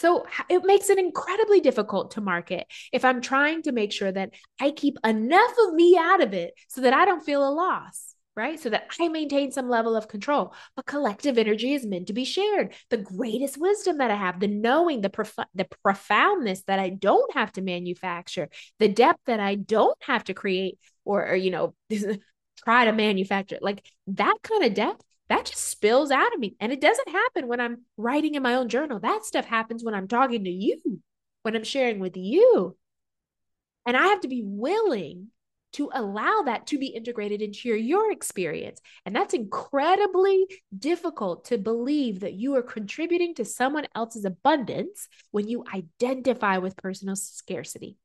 So 0.00 0.24
it 0.48 0.64
makes 0.64 0.88
it 0.88 0.98
incredibly 0.98 1.60
difficult 1.60 2.12
to 2.12 2.22
market 2.22 2.66
if 2.90 3.04
I'm 3.04 3.20
trying 3.20 3.60
to 3.64 3.72
make 3.72 3.92
sure 3.92 4.10
that 4.10 4.30
I 4.58 4.70
keep 4.70 4.96
enough 5.04 5.52
of 5.66 5.74
me 5.74 5.94
out 6.00 6.22
of 6.22 6.32
it 6.32 6.54
so 6.68 6.80
that 6.80 6.94
I 6.94 7.04
don't 7.04 7.22
feel 7.22 7.46
a 7.46 7.52
loss, 7.52 8.14
right? 8.34 8.58
So 8.58 8.70
that 8.70 8.86
I 8.98 9.08
maintain 9.08 9.52
some 9.52 9.68
level 9.68 9.94
of 9.94 10.08
control. 10.08 10.54
But 10.74 10.86
collective 10.86 11.36
energy 11.36 11.74
is 11.74 11.84
meant 11.84 12.06
to 12.06 12.14
be 12.14 12.24
shared. 12.24 12.72
The 12.88 12.96
greatest 12.96 13.58
wisdom 13.58 13.98
that 13.98 14.10
I 14.10 14.14
have, 14.14 14.40
the 14.40 14.48
knowing, 14.48 15.02
the 15.02 15.10
prof- 15.10 15.48
the 15.54 15.68
profoundness 15.84 16.62
that 16.62 16.78
I 16.78 16.88
don't 16.88 17.34
have 17.34 17.52
to 17.52 17.60
manufacture, 17.60 18.48
the 18.78 18.88
depth 18.88 19.20
that 19.26 19.38
I 19.38 19.56
don't 19.56 19.98
have 20.04 20.24
to 20.24 20.34
create 20.34 20.78
or, 21.04 21.28
or 21.28 21.34
you 21.34 21.50
know, 21.50 21.74
try 22.64 22.86
to 22.86 22.92
manufacture. 22.92 23.58
Like 23.60 23.84
that 24.06 24.38
kind 24.42 24.64
of 24.64 24.72
depth 24.72 25.04
that 25.30 25.46
just 25.46 25.68
spills 25.68 26.10
out 26.10 26.34
of 26.34 26.40
me. 26.40 26.56
And 26.60 26.72
it 26.72 26.80
doesn't 26.80 27.08
happen 27.08 27.46
when 27.46 27.60
I'm 27.60 27.82
writing 27.96 28.34
in 28.34 28.42
my 28.42 28.54
own 28.54 28.68
journal. 28.68 28.98
That 28.98 29.24
stuff 29.24 29.46
happens 29.46 29.84
when 29.84 29.94
I'm 29.94 30.08
talking 30.08 30.44
to 30.44 30.50
you, 30.50 31.00
when 31.44 31.54
I'm 31.54 31.64
sharing 31.64 32.00
with 32.00 32.16
you. 32.16 32.76
And 33.86 33.96
I 33.96 34.08
have 34.08 34.20
to 34.22 34.28
be 34.28 34.42
willing 34.44 35.28
to 35.74 35.88
allow 35.94 36.42
that 36.46 36.66
to 36.66 36.78
be 36.78 36.88
integrated 36.88 37.42
into 37.42 37.68
your, 37.68 37.78
your 37.78 38.10
experience. 38.10 38.80
And 39.06 39.14
that's 39.14 39.32
incredibly 39.32 40.46
difficult 40.76 41.44
to 41.46 41.58
believe 41.58 42.20
that 42.20 42.34
you 42.34 42.56
are 42.56 42.62
contributing 42.62 43.36
to 43.36 43.44
someone 43.44 43.86
else's 43.94 44.24
abundance 44.24 45.06
when 45.30 45.46
you 45.46 45.64
identify 45.72 46.58
with 46.58 46.76
personal 46.76 47.14
scarcity. 47.14 47.96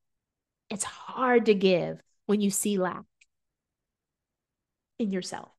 It's 0.70 0.84
hard 0.84 1.48
to 1.48 1.56
give 1.56 2.00
when 2.28 2.40
you 2.40 2.52
see 2.52 2.78
lack 2.78 3.02
in 5.00 5.12
yourself. 5.12 5.55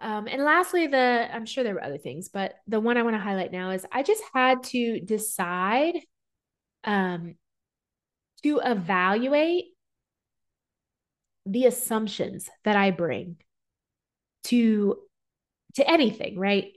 Um, 0.00 0.26
and 0.26 0.42
lastly, 0.42 0.86
the 0.86 1.28
I'm 1.32 1.46
sure 1.46 1.64
there 1.64 1.74
were 1.74 1.82
other 1.84 1.98
things, 1.98 2.28
but 2.28 2.54
the 2.66 2.80
one 2.80 2.96
I 2.96 3.02
want 3.02 3.14
to 3.14 3.20
highlight 3.20 3.52
now 3.52 3.70
is 3.70 3.86
I 3.92 4.02
just 4.02 4.22
had 4.34 4.62
to 4.64 5.00
decide 5.00 5.94
um, 6.84 7.36
to 8.42 8.60
evaluate 8.64 9.66
the 11.46 11.66
assumptions 11.66 12.48
that 12.64 12.76
I 12.76 12.90
bring 12.90 13.36
to 14.44 14.98
to 15.76 15.90
anything, 15.90 16.38
right? 16.38 16.72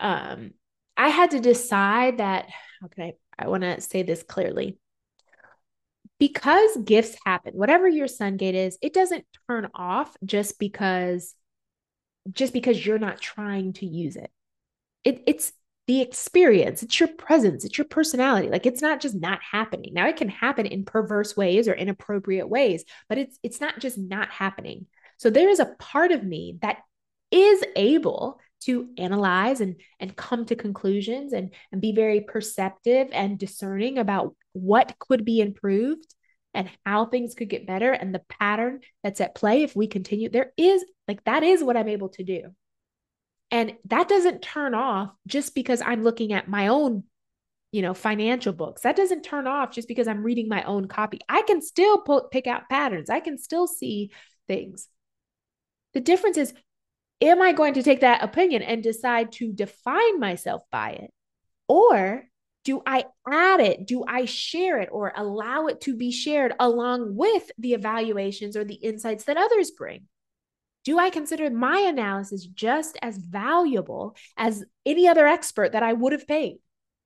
Um, 0.00 0.52
I 0.96 1.08
had 1.08 1.32
to 1.32 1.40
decide 1.40 2.18
that 2.18 2.48
Okay, 2.84 3.16
I 3.38 3.48
want 3.48 3.62
to 3.62 3.80
say 3.80 4.02
this 4.02 4.22
clearly. 4.22 4.78
Because 6.18 6.76
gifts 6.78 7.16
happen, 7.26 7.54
whatever 7.54 7.86
your 7.86 8.08
sun 8.08 8.36
gate 8.38 8.54
is, 8.54 8.78
it 8.80 8.94
doesn't 8.94 9.26
turn 9.48 9.68
off 9.74 10.16
just 10.24 10.58
because 10.58 11.34
just 12.32 12.52
because 12.52 12.84
you're 12.84 12.98
not 12.98 13.20
trying 13.20 13.72
to 13.74 13.86
use 13.86 14.16
it. 14.16 14.30
it 15.04 15.22
it's 15.26 15.52
the 15.86 16.00
experience, 16.00 16.82
it's 16.82 16.98
your 16.98 17.08
presence, 17.08 17.64
it's 17.64 17.78
your 17.78 17.84
personality. 17.84 18.48
Like 18.48 18.66
it's 18.66 18.82
not 18.82 19.00
just 19.00 19.14
not 19.14 19.38
happening. 19.52 19.94
Now 19.94 20.08
it 20.08 20.16
can 20.16 20.28
happen 20.28 20.66
in 20.66 20.84
perverse 20.84 21.36
ways 21.36 21.68
or 21.68 21.74
inappropriate 21.74 22.48
ways, 22.48 22.84
but 23.08 23.18
it's 23.18 23.38
it's 23.42 23.60
not 23.60 23.78
just 23.78 23.96
not 23.96 24.30
happening. 24.30 24.86
So 25.18 25.30
there 25.30 25.48
is 25.48 25.60
a 25.60 25.74
part 25.78 26.10
of 26.10 26.24
me 26.24 26.58
that 26.62 26.78
is 27.30 27.64
able 27.76 28.40
to 28.62 28.88
analyze 28.98 29.60
and 29.60 29.76
and 30.00 30.16
come 30.16 30.44
to 30.46 30.56
conclusions 30.56 31.32
and 31.32 31.54
and 31.70 31.80
be 31.80 31.92
very 31.92 32.22
perceptive 32.22 33.08
and 33.12 33.38
discerning 33.38 33.98
about 33.98 34.34
what 34.54 34.96
could 34.98 35.24
be 35.24 35.40
improved 35.40 36.15
and 36.56 36.70
how 36.84 37.04
things 37.04 37.34
could 37.34 37.50
get 37.50 37.66
better 37.66 37.92
and 37.92 38.14
the 38.14 38.22
pattern 38.40 38.80
that's 39.02 39.20
at 39.20 39.34
play 39.34 39.62
if 39.62 39.76
we 39.76 39.86
continue 39.86 40.28
there 40.28 40.52
is 40.56 40.84
like 41.06 41.22
that 41.24 41.42
is 41.42 41.62
what 41.62 41.76
i'm 41.76 41.88
able 41.88 42.08
to 42.08 42.24
do. 42.24 42.50
And 43.52 43.74
that 43.84 44.08
doesn't 44.08 44.42
turn 44.42 44.74
off 44.74 45.12
just 45.26 45.54
because 45.54 45.80
i'm 45.80 46.02
looking 46.02 46.32
at 46.32 46.48
my 46.48 46.68
own 46.68 47.04
you 47.72 47.82
know 47.82 47.94
financial 47.94 48.52
books. 48.52 48.82
That 48.82 48.96
doesn't 48.96 49.22
turn 49.22 49.46
off 49.46 49.70
just 49.70 49.86
because 49.86 50.08
i'm 50.08 50.22
reading 50.22 50.48
my 50.48 50.64
own 50.64 50.88
copy. 50.88 51.20
I 51.28 51.42
can 51.42 51.62
still 51.62 51.98
pull, 51.98 52.28
pick 52.32 52.46
out 52.46 52.68
patterns. 52.68 53.10
I 53.10 53.20
can 53.20 53.38
still 53.38 53.66
see 53.66 54.10
things. 54.48 54.88
The 55.94 56.00
difference 56.00 56.38
is 56.38 56.54
am 57.20 57.40
i 57.42 57.52
going 57.52 57.74
to 57.74 57.82
take 57.82 58.00
that 58.00 58.24
opinion 58.24 58.62
and 58.62 58.82
decide 58.82 59.32
to 59.32 59.52
define 59.52 60.18
myself 60.18 60.62
by 60.72 60.90
it? 60.92 61.12
Or 61.68 62.24
do 62.66 62.82
I 62.84 63.04
add 63.30 63.60
it? 63.60 63.86
Do 63.86 64.04
I 64.08 64.24
share 64.24 64.80
it 64.80 64.88
or 64.90 65.12
allow 65.14 65.68
it 65.68 65.80
to 65.82 65.94
be 65.94 66.10
shared 66.10 66.52
along 66.58 67.14
with 67.14 67.48
the 67.56 67.74
evaluations 67.74 68.56
or 68.56 68.64
the 68.64 68.74
insights 68.74 69.22
that 69.24 69.36
others 69.36 69.70
bring? 69.70 70.08
Do 70.84 70.98
I 70.98 71.10
consider 71.10 71.48
my 71.48 71.78
analysis 71.78 72.44
just 72.44 72.98
as 73.00 73.18
valuable 73.18 74.16
as 74.36 74.64
any 74.84 75.06
other 75.06 75.28
expert 75.28 75.72
that 75.72 75.84
I 75.84 75.92
would 75.92 76.10
have 76.10 76.26
paid? 76.26 76.56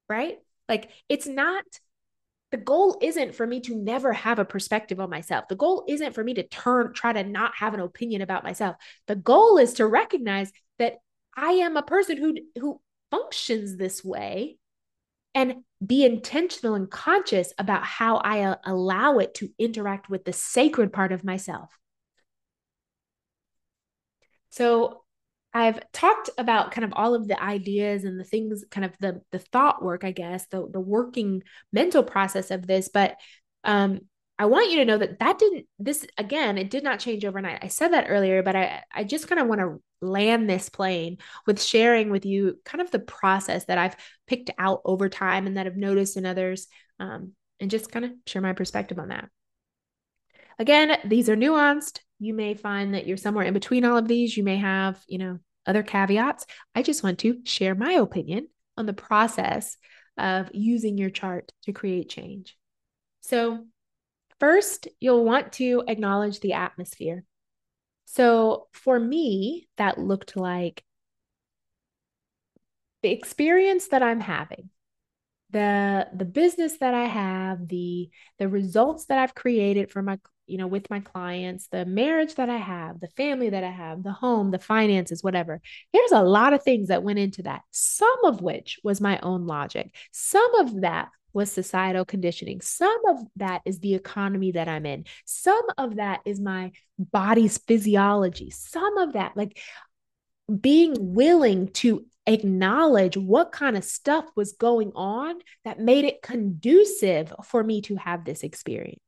Right? 0.09 0.39
Like 0.67 0.89
it's 1.11 1.27
not, 1.27 1.65
the 2.53 2.57
goal 2.57 2.97
isn't 3.03 3.35
for 3.35 3.47
me 3.47 3.61
to 3.61 3.77
never 3.77 4.15
have 4.15 4.39
a 4.39 4.47
perspective 4.47 4.99
on 4.99 5.11
myself. 5.11 5.47
The 5.49 5.57
goal 5.57 5.85
isn't 5.87 6.15
for 6.15 6.25
me 6.25 6.33
to 6.35 6.43
turn, 6.43 6.95
try 6.95 7.13
to 7.13 7.23
not 7.23 7.55
have 7.57 7.75
an 7.75 7.81
opinion 7.81 8.23
about 8.23 8.45
myself. 8.45 8.77
The 9.09 9.17
goal 9.17 9.59
is 9.59 9.75
to 9.75 9.87
recognize 9.87 10.53
that 10.79 11.01
I 11.37 11.53
am 11.53 11.77
a 11.77 11.83
person 11.83 12.17
who, 12.17 12.35
who 12.59 12.81
functions 13.11 13.77
this 13.77 14.03
way 14.03 14.57
and 15.35 15.57
be 15.85 16.05
intentional 16.05 16.75
and 16.75 16.91
conscious 16.91 17.53
about 17.59 17.85
how 17.85 18.17
I 18.17 18.43
uh, 18.43 18.57
allow 18.65 19.19
it 19.19 19.35
to 19.35 19.51
interact 19.59 20.11
with 20.11 20.25
the 20.25 20.33
sacred 20.33 20.93
part 20.93 21.13
of 21.13 21.25
myself. 21.25 21.71
So, 24.51 25.05
I've 25.53 25.81
talked 25.93 26.31
about 26.39 26.71
kind 26.71 26.85
of 26.85 26.93
all 26.95 27.15
of 27.15 27.27
the 27.27 27.43
ideas 27.43 28.05
and 28.05 28.21
the 28.21 28.25
things, 28.25 28.65
kind 28.71 28.85
of 28.85 28.93
the 29.01 29.23
the 29.33 29.41
thought 29.41 29.83
work, 29.83 30.05
I 30.05 30.13
guess, 30.13 30.47
the 30.47 30.69
the 30.71 30.81
working 30.81 31.43
mental 31.73 32.05
process 32.05 32.51
of 32.53 32.67
this, 32.67 32.89
but 32.89 33.17
um, 33.65 34.01
I 34.39 34.47
want 34.47 34.71
you 34.71 34.79
to 34.79 34.85
know 34.85 34.99
that 34.99 35.19
that 35.19 35.39
didn't 35.39 35.67
this 35.79 36.07
again 36.17 36.57
it 36.57 36.71
did 36.71 36.85
not 36.85 37.01
change 37.01 37.25
overnight. 37.25 37.59
I 37.63 37.69
said 37.69 37.89
that 37.89 38.07
earlier, 38.09 38.43
but 38.43 38.57
I 38.57 38.83
I 38.93 39.05
just 39.05 39.29
kind 39.29 39.41
of 39.41 39.49
want 39.49 39.61
to 39.61 39.83
land 40.01 40.49
this 40.49 40.69
plane 40.69 41.19
with 41.47 41.63
sharing 41.63 42.11
with 42.11 42.25
you 42.25 42.59
kind 42.65 42.81
of 42.81 42.91
the 42.91 42.99
process 42.99 43.65
that 43.67 43.79
I've 43.79 43.97
picked 44.27 44.51
out 44.59 44.81
over 44.85 45.09
time 45.09 45.47
and 45.47 45.57
that 45.57 45.67
I've 45.67 45.77
noticed 45.77 46.17
in 46.17 46.27
others 46.27 46.67
um, 46.99 47.33
and 47.59 47.71
just 47.71 47.91
kind 47.91 48.05
of 48.05 48.13
share 48.27 48.43
my 48.43 48.53
perspective 48.53 48.99
on 48.99 49.09
that. 49.09 49.29
Again, 50.59 50.99
these 51.05 51.29
are 51.29 51.37
nuanced. 51.37 52.01
You 52.19 52.35
may 52.35 52.55
find 52.55 52.95
that 52.95 53.07
you're 53.07 53.17
somewhere 53.17 53.45
in 53.45 53.55
between 53.55 53.85
all 53.85 53.97
of 53.97 54.09
these. 54.09 54.37
You 54.37 54.45
may 54.45 54.57
have, 54.57 55.03
you 55.09 55.19
know, 55.19 55.39
other 55.67 55.83
caveats. 55.83 56.47
I 56.75 56.83
just 56.83 57.03
want 57.03 57.19
to 57.21 57.41
share 57.45 57.75
my 57.75 57.93
opinion 57.93 58.49
on 58.77 58.87
the 58.87 58.93
process 58.93 59.77
of 60.19 60.51
using 60.53 60.99
your 60.99 61.11
chart 61.11 61.53
to 61.63 61.73
create 61.73 62.11
change. 62.11 62.57
So, 63.23 63.65
First, 64.41 64.89
you'll 65.01 65.25
want 65.25 65.53
to 65.55 65.85
acknowledge 65.87 66.41
the 66.41 66.55
atmosphere. 66.55 67.25
So 68.13 68.67
for 68.73 68.99
me, 68.99 69.69
that 69.77 69.97
looked 69.97 70.37
like 70.37 70.83
the 73.05 73.11
experience 73.11 73.89
that 73.89 74.03
I'm 74.03 74.19
having, 74.19 74.69
the 75.51 76.09
the 76.13 76.25
business 76.25 76.79
that 76.79 76.93
I 76.93 77.05
have, 77.05 77.69
the 77.69 78.11
the 78.41 78.49
results 78.49 79.07
that 79.07 79.19
I've 79.19 79.37
created 79.37 79.93
for 79.93 80.03
my 80.03 80.19
you 80.47 80.59
know 80.59 80.67
with 80.67 80.91
my 80.91 80.99
clients, 80.99 81.69
the 81.69 81.87
marriage 81.87 82.35
that 82.35 82.51
I 82.51 82.57
have, 82.57 82.99
the 82.99 83.11
family 83.17 83.51
that 83.51 83.63
I 83.63 83.71
have, 83.71 84.03
the 84.03 84.13
home, 84.13 84.51
the 84.51 84.59
finances, 84.59 85.23
whatever. 85.23 85.61
There's 85.93 86.13
a 86.13 86.23
lot 86.23 86.53
of 86.53 86.65
things 86.65 86.89
that 86.89 87.05
went 87.05 87.21
into 87.21 87.45
that. 87.45 87.63
Some 87.71 88.25
of 88.25 88.41
which 88.43 88.81
was 88.83 89.01
my 89.01 89.21
own 89.21 89.47
logic. 89.47 89.95
Some 90.11 90.53
of 90.57 90.81
that 90.81 91.11
was 91.33 91.51
societal 91.51 92.05
conditioning. 92.05 92.61
Some 92.61 93.01
of 93.09 93.19
that 93.37 93.63
is 93.65 93.79
the 93.79 93.95
economy 93.95 94.53
that 94.53 94.69
I'm 94.69 94.87
in. 94.87 95.05
Some 95.25 95.67
of 95.79 95.97
that 95.97 96.21
is 96.25 96.41
my 96.41 96.73
body's 96.99 97.59
physiology. 97.59 98.51
Some 98.51 98.99
of 98.99 99.15
that, 99.15 99.37
like 99.37 99.59
being 100.61 100.95
willing 101.15 101.69
to 101.69 102.07
acknowledge 102.27 103.17
what 103.17 103.53
kind 103.53 103.77
of 103.77 103.85
stuff 103.85 104.25
was 104.37 104.53
going 104.53 104.93
on 104.95 105.37
that 105.65 105.81
made 105.81 106.05
it 106.05 106.23
conducive 106.23 107.33
for 107.45 107.63
me 107.63 107.81
to 107.83 107.97
have 107.97 108.25
this 108.25 108.43
experience. 108.43 109.01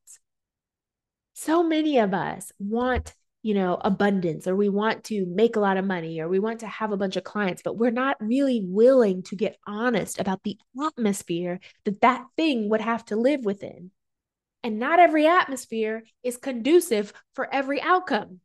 So 1.34 1.62
many 1.62 1.98
of 1.98 2.14
us 2.14 2.52
want, 2.58 3.14
you 3.42 3.54
know, 3.54 3.76
abundance 3.80 4.46
or 4.46 4.54
we 4.54 4.68
want 4.68 5.04
to 5.04 5.26
make 5.26 5.56
a 5.56 5.60
lot 5.60 5.76
of 5.76 5.84
money 5.84 6.20
or 6.20 6.28
we 6.28 6.38
want 6.38 6.60
to 6.60 6.66
have 6.66 6.92
a 6.92 6.96
bunch 6.96 7.16
of 7.16 7.24
clients, 7.24 7.62
but 7.62 7.76
we're 7.76 7.90
not 7.90 8.16
really 8.20 8.62
willing 8.64 9.22
to 9.24 9.36
get 9.36 9.58
honest 9.66 10.20
about 10.20 10.42
the 10.44 10.56
atmosphere 10.86 11.58
that 11.84 12.00
that 12.02 12.24
thing 12.36 12.68
would 12.68 12.80
have 12.80 13.04
to 13.06 13.16
live 13.16 13.44
within. 13.44 13.90
And 14.62 14.78
not 14.78 15.00
every 15.00 15.26
atmosphere 15.26 16.04
is 16.22 16.36
conducive 16.36 17.12
for 17.34 17.52
every 17.52 17.82
outcome. 17.82 18.40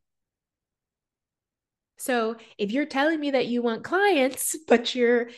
So 1.98 2.36
if 2.56 2.72
you're 2.72 2.86
telling 2.86 3.20
me 3.20 3.32
that 3.32 3.46
you 3.46 3.62
want 3.62 3.84
clients, 3.84 4.56
but 4.68 4.94
you're 4.94 5.28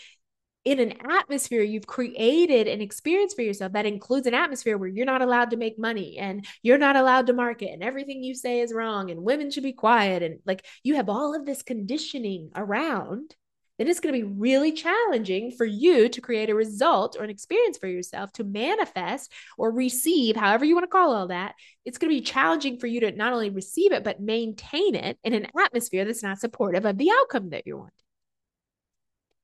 in 0.65 0.79
an 0.79 0.93
atmosphere 1.11 1.63
you've 1.63 1.87
created 1.87 2.69
an 2.69 2.81
experience 2.81 3.33
for 3.33 3.43
yourself 3.43 3.73
that 3.73 3.87
includes 3.87 4.27
an 4.27 4.35
atmosphere 4.35 4.77
where 4.77 4.89
you're 4.89 5.07
not 5.07 5.23
allowed 5.23 5.51
to 5.51 5.57
make 5.57 5.79
money 5.79 6.19
and 6.19 6.47
you're 6.63 6.79
not 6.79 6.97
allowed 6.97 7.27
to 7.27 7.33
market 7.33 7.71
and 7.73 7.83
everything 7.83 8.23
you 8.23 8.35
say 8.35 8.61
is 8.61 8.73
wrong 8.73 9.11
and 9.11 9.23
women 9.23 9.51
should 9.51 9.63
be 9.63 9.73
quiet 9.73 10.23
and 10.23 10.39
like 10.45 10.67
you 10.83 10.97
have 10.97 11.09
all 11.09 11.35
of 11.35 11.47
this 11.47 11.63
conditioning 11.63 12.51
around 12.55 13.35
then 13.81 13.89
it's 13.89 14.01
going 14.01 14.15
to 14.15 14.21
be 14.21 14.35
really 14.35 14.73
challenging 14.73 15.53
for 15.53 15.65
you 15.65 16.11
to 16.11 16.21
create 16.21 16.51
a 16.51 16.55
result 16.55 17.17
or 17.19 17.25
an 17.25 17.31
experience 17.31 17.79
for 17.79 17.87
yourself 17.87 18.31
to 18.35 18.45
manifest 18.45 19.33
or 19.57 19.73
receive, 19.73 20.37
however 20.37 20.67
you 20.67 20.75
want 20.75 20.85
to 20.85 20.89
call 20.89 21.15
all 21.15 21.29
that. 21.29 21.55
It's 21.87 21.97
going 21.97 22.11
to 22.11 22.21
be 22.21 22.21
challenging 22.21 22.79
for 22.79 22.87
you 22.87 23.01
to 23.01 23.13
not 23.13 23.33
only 23.33 23.49
receive 23.49 23.93
it, 23.93 24.05
but 24.05 24.21
maintain 24.21 24.95
it 24.95 25.19
in 25.25 25.33
an 25.33 25.47
atmosphere 25.59 26.05
that's 26.05 26.23
not 26.23 26.39
supportive 26.39 26.85
of 26.85 26.99
the 26.99 27.11
outcome 27.11 27.49
that 27.51 27.67
you 27.67 27.79
want. 27.79 27.95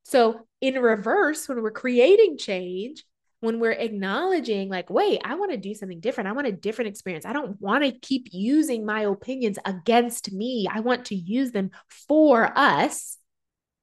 So, 0.09 0.41
in 0.61 0.75
reverse, 0.75 1.49
when 1.49 1.63
we're 1.63 1.71
creating 1.71 2.39
change, 2.39 3.05
when 3.41 3.61
we're 3.61 3.73
acknowledging, 3.73 4.69
like, 4.69 4.89
wait, 4.89 5.21
I 5.25 5.35
want 5.35 5.51
to 5.51 5.57
do 5.57 5.75
something 5.75 6.01
different. 6.01 6.29
I 6.29 6.33
want 6.33 6.47
a 6.47 6.53
different 6.53 6.89
experience. 6.89 7.27
I 7.27 7.33
don't 7.33 7.61
want 7.61 7.85
to 7.85 7.93
keep 7.93 8.29
using 8.33 8.87
my 8.87 9.03
opinions 9.03 9.59
against 9.65 10.33
me. 10.33 10.69
I 10.73 10.81
want 10.81 11.07
to 11.07 11.15
use 11.15 11.53
them 11.53 11.71
for 12.09 12.51
us 12.57 13.19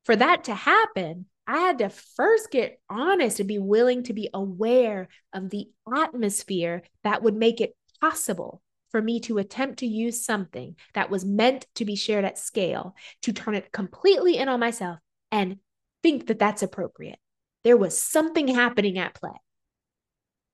for 0.05 0.15
that 0.15 0.45
to 0.45 0.53
happen, 0.53 1.25
I 1.47 1.59
had 1.59 1.77
to 1.79 1.89
first 1.89 2.51
get 2.51 2.79
honest 2.89 3.39
and 3.39 3.47
be 3.47 3.59
willing 3.59 4.03
to 4.03 4.13
be 4.13 4.29
aware 4.33 5.09
of 5.33 5.49
the 5.49 5.69
atmosphere 5.93 6.83
that 7.03 7.23
would 7.23 7.35
make 7.35 7.61
it 7.61 7.75
possible 8.01 8.61
for 8.91 9.01
me 9.01 9.19
to 9.21 9.39
attempt 9.39 9.79
to 9.79 9.87
use 9.87 10.25
something 10.25 10.75
that 10.93 11.09
was 11.09 11.25
meant 11.25 11.65
to 11.75 11.85
be 11.85 11.95
shared 11.95 12.25
at 12.25 12.37
scale, 12.37 12.95
to 13.23 13.33
turn 13.33 13.55
it 13.55 13.71
completely 13.71 14.37
in 14.37 14.47
on 14.47 14.59
myself 14.59 14.99
and 15.31 15.57
think 16.03 16.27
that 16.27 16.39
that's 16.39 16.63
appropriate. 16.63 17.19
There 17.63 17.77
was 17.77 18.01
something 18.01 18.47
happening 18.47 18.97
at 18.97 19.15
play. 19.15 19.31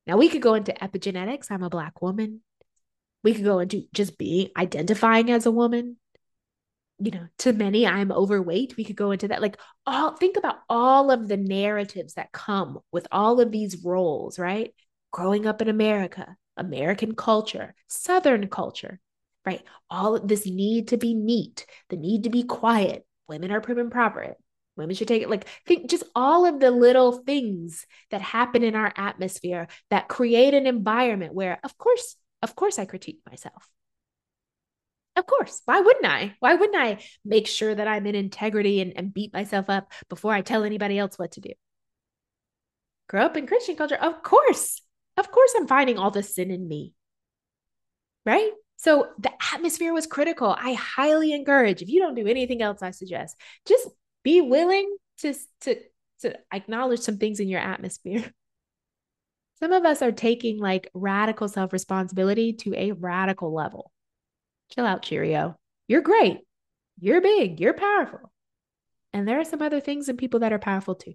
Now, 0.07 0.17
we 0.17 0.29
could 0.29 0.41
go 0.41 0.53
into 0.53 0.73
epigenetics. 0.73 1.47
I'm 1.49 1.63
a 1.63 1.69
Black 1.69 2.01
woman. 2.01 2.41
We 3.23 3.33
could 3.33 3.43
go 3.43 3.59
into 3.59 3.83
just 3.93 4.17
being 4.17 4.49
identifying 4.55 5.29
as 5.29 5.45
a 5.45 5.51
woman 5.51 5.97
you 6.99 7.11
know, 7.11 7.27
to 7.39 7.53
many, 7.53 7.87
I'm 7.87 8.11
overweight. 8.11 8.75
We 8.77 8.83
could 8.83 8.95
go 8.95 9.11
into 9.11 9.29
that. 9.29 9.41
Like, 9.41 9.57
all 9.85 10.15
think 10.17 10.35
about 10.37 10.57
all 10.69 11.11
of 11.11 11.27
the 11.27 11.37
narratives 11.37 12.15
that 12.15 12.31
come 12.31 12.79
with 12.91 13.07
all 13.11 13.39
of 13.39 13.51
these 13.51 13.83
roles, 13.83 14.37
right? 14.37 14.73
Growing 15.11 15.47
up 15.47 15.61
in 15.61 15.69
America, 15.69 16.35
American 16.57 17.15
culture, 17.15 17.73
Southern 17.87 18.47
culture, 18.49 18.99
right? 19.45 19.63
All 19.89 20.15
of 20.15 20.27
this 20.27 20.45
need 20.45 20.89
to 20.89 20.97
be 20.97 21.13
neat, 21.13 21.65
the 21.89 21.95
need 21.95 22.25
to 22.25 22.29
be 22.29 22.43
quiet. 22.43 23.05
Women 23.29 23.51
are 23.51 23.61
prim 23.61 23.79
and 23.79 23.91
proper. 23.91 24.35
Women 24.79 24.95
should 24.95 25.07
take 25.07 25.21
it. 25.21 25.29
Like, 25.29 25.47
think 25.67 25.89
just 25.89 26.03
all 26.15 26.45
of 26.45 26.59
the 26.59 26.71
little 26.71 27.11
things 27.11 27.85
that 28.09 28.21
happen 28.21 28.63
in 28.63 28.75
our 28.75 28.91
atmosphere 28.95 29.67
that 29.91 30.07
create 30.07 30.55
an 30.55 30.65
environment 30.65 31.33
where, 31.33 31.59
of 31.63 31.77
course, 31.77 32.15
of 32.41 32.55
course, 32.55 32.79
I 32.79 32.85
critique 32.85 33.19
myself 33.29 33.69
of 35.19 35.27
course. 35.27 35.61
Why 35.65 35.79
wouldn't 35.81 36.05
I? 36.05 36.35
Why 36.39 36.55
wouldn't 36.55 36.81
I 36.81 37.03
make 37.23 37.45
sure 37.45 37.75
that 37.75 37.87
I'm 37.87 38.07
in 38.07 38.15
integrity 38.15 38.81
and, 38.81 38.93
and 38.95 39.13
beat 39.13 39.33
myself 39.33 39.69
up 39.69 39.91
before 40.09 40.33
I 40.33 40.41
tell 40.41 40.63
anybody 40.63 40.97
else 40.97 41.19
what 41.19 41.33
to 41.33 41.41
do? 41.41 41.51
Grow 43.07 43.25
up 43.25 43.37
in 43.37 43.45
Christian 43.45 43.75
culture. 43.75 43.97
Of 43.97 44.23
course. 44.23 44.81
Of 45.17 45.31
course, 45.31 45.53
I'm 45.57 45.67
finding 45.67 45.97
all 45.97 46.11
the 46.11 46.23
sin 46.23 46.49
in 46.49 46.67
me. 46.67 46.93
Right? 48.25 48.51
So 48.77 49.09
the 49.19 49.31
atmosphere 49.53 49.93
was 49.93 50.07
critical. 50.07 50.55
I 50.57 50.73
highly 50.73 51.33
encourage, 51.33 51.81
if 51.81 51.89
you 51.89 51.99
don't 51.99 52.15
do 52.15 52.27
anything 52.27 52.61
else, 52.61 52.81
I 52.81 52.91
suggest 52.91 53.35
just 53.67 53.87
be 54.23 54.41
willing 54.41 54.95
to, 55.19 55.33
to, 55.61 55.75
to 56.21 56.35
acknowledge 56.53 57.01
some 57.01 57.17
things 57.17 57.39
in 57.39 57.47
your 57.47 57.61
atmosphere. 57.61 58.23
Some 59.59 59.73
of 59.73 59.83
us 59.83 60.01
are 60.01 60.13
taking 60.13 60.57
like 60.57 60.89
radical 60.93 61.49
self 61.49 61.73
responsibility 61.73 62.53
to 62.53 62.73
a 62.75 62.93
radical 62.93 63.53
level. 63.53 63.91
Chill 64.71 64.85
out, 64.85 65.01
Cheerio. 65.01 65.57
You're 65.89 66.01
great. 66.01 66.37
You're 66.99 67.19
big. 67.19 67.59
You're 67.59 67.73
powerful. 67.73 68.31
And 69.11 69.27
there 69.27 69.39
are 69.39 69.45
some 69.45 69.61
other 69.61 69.81
things 69.81 70.07
and 70.07 70.17
people 70.17 70.41
that 70.41 70.53
are 70.53 70.59
powerful 70.59 70.95
too. 70.95 71.13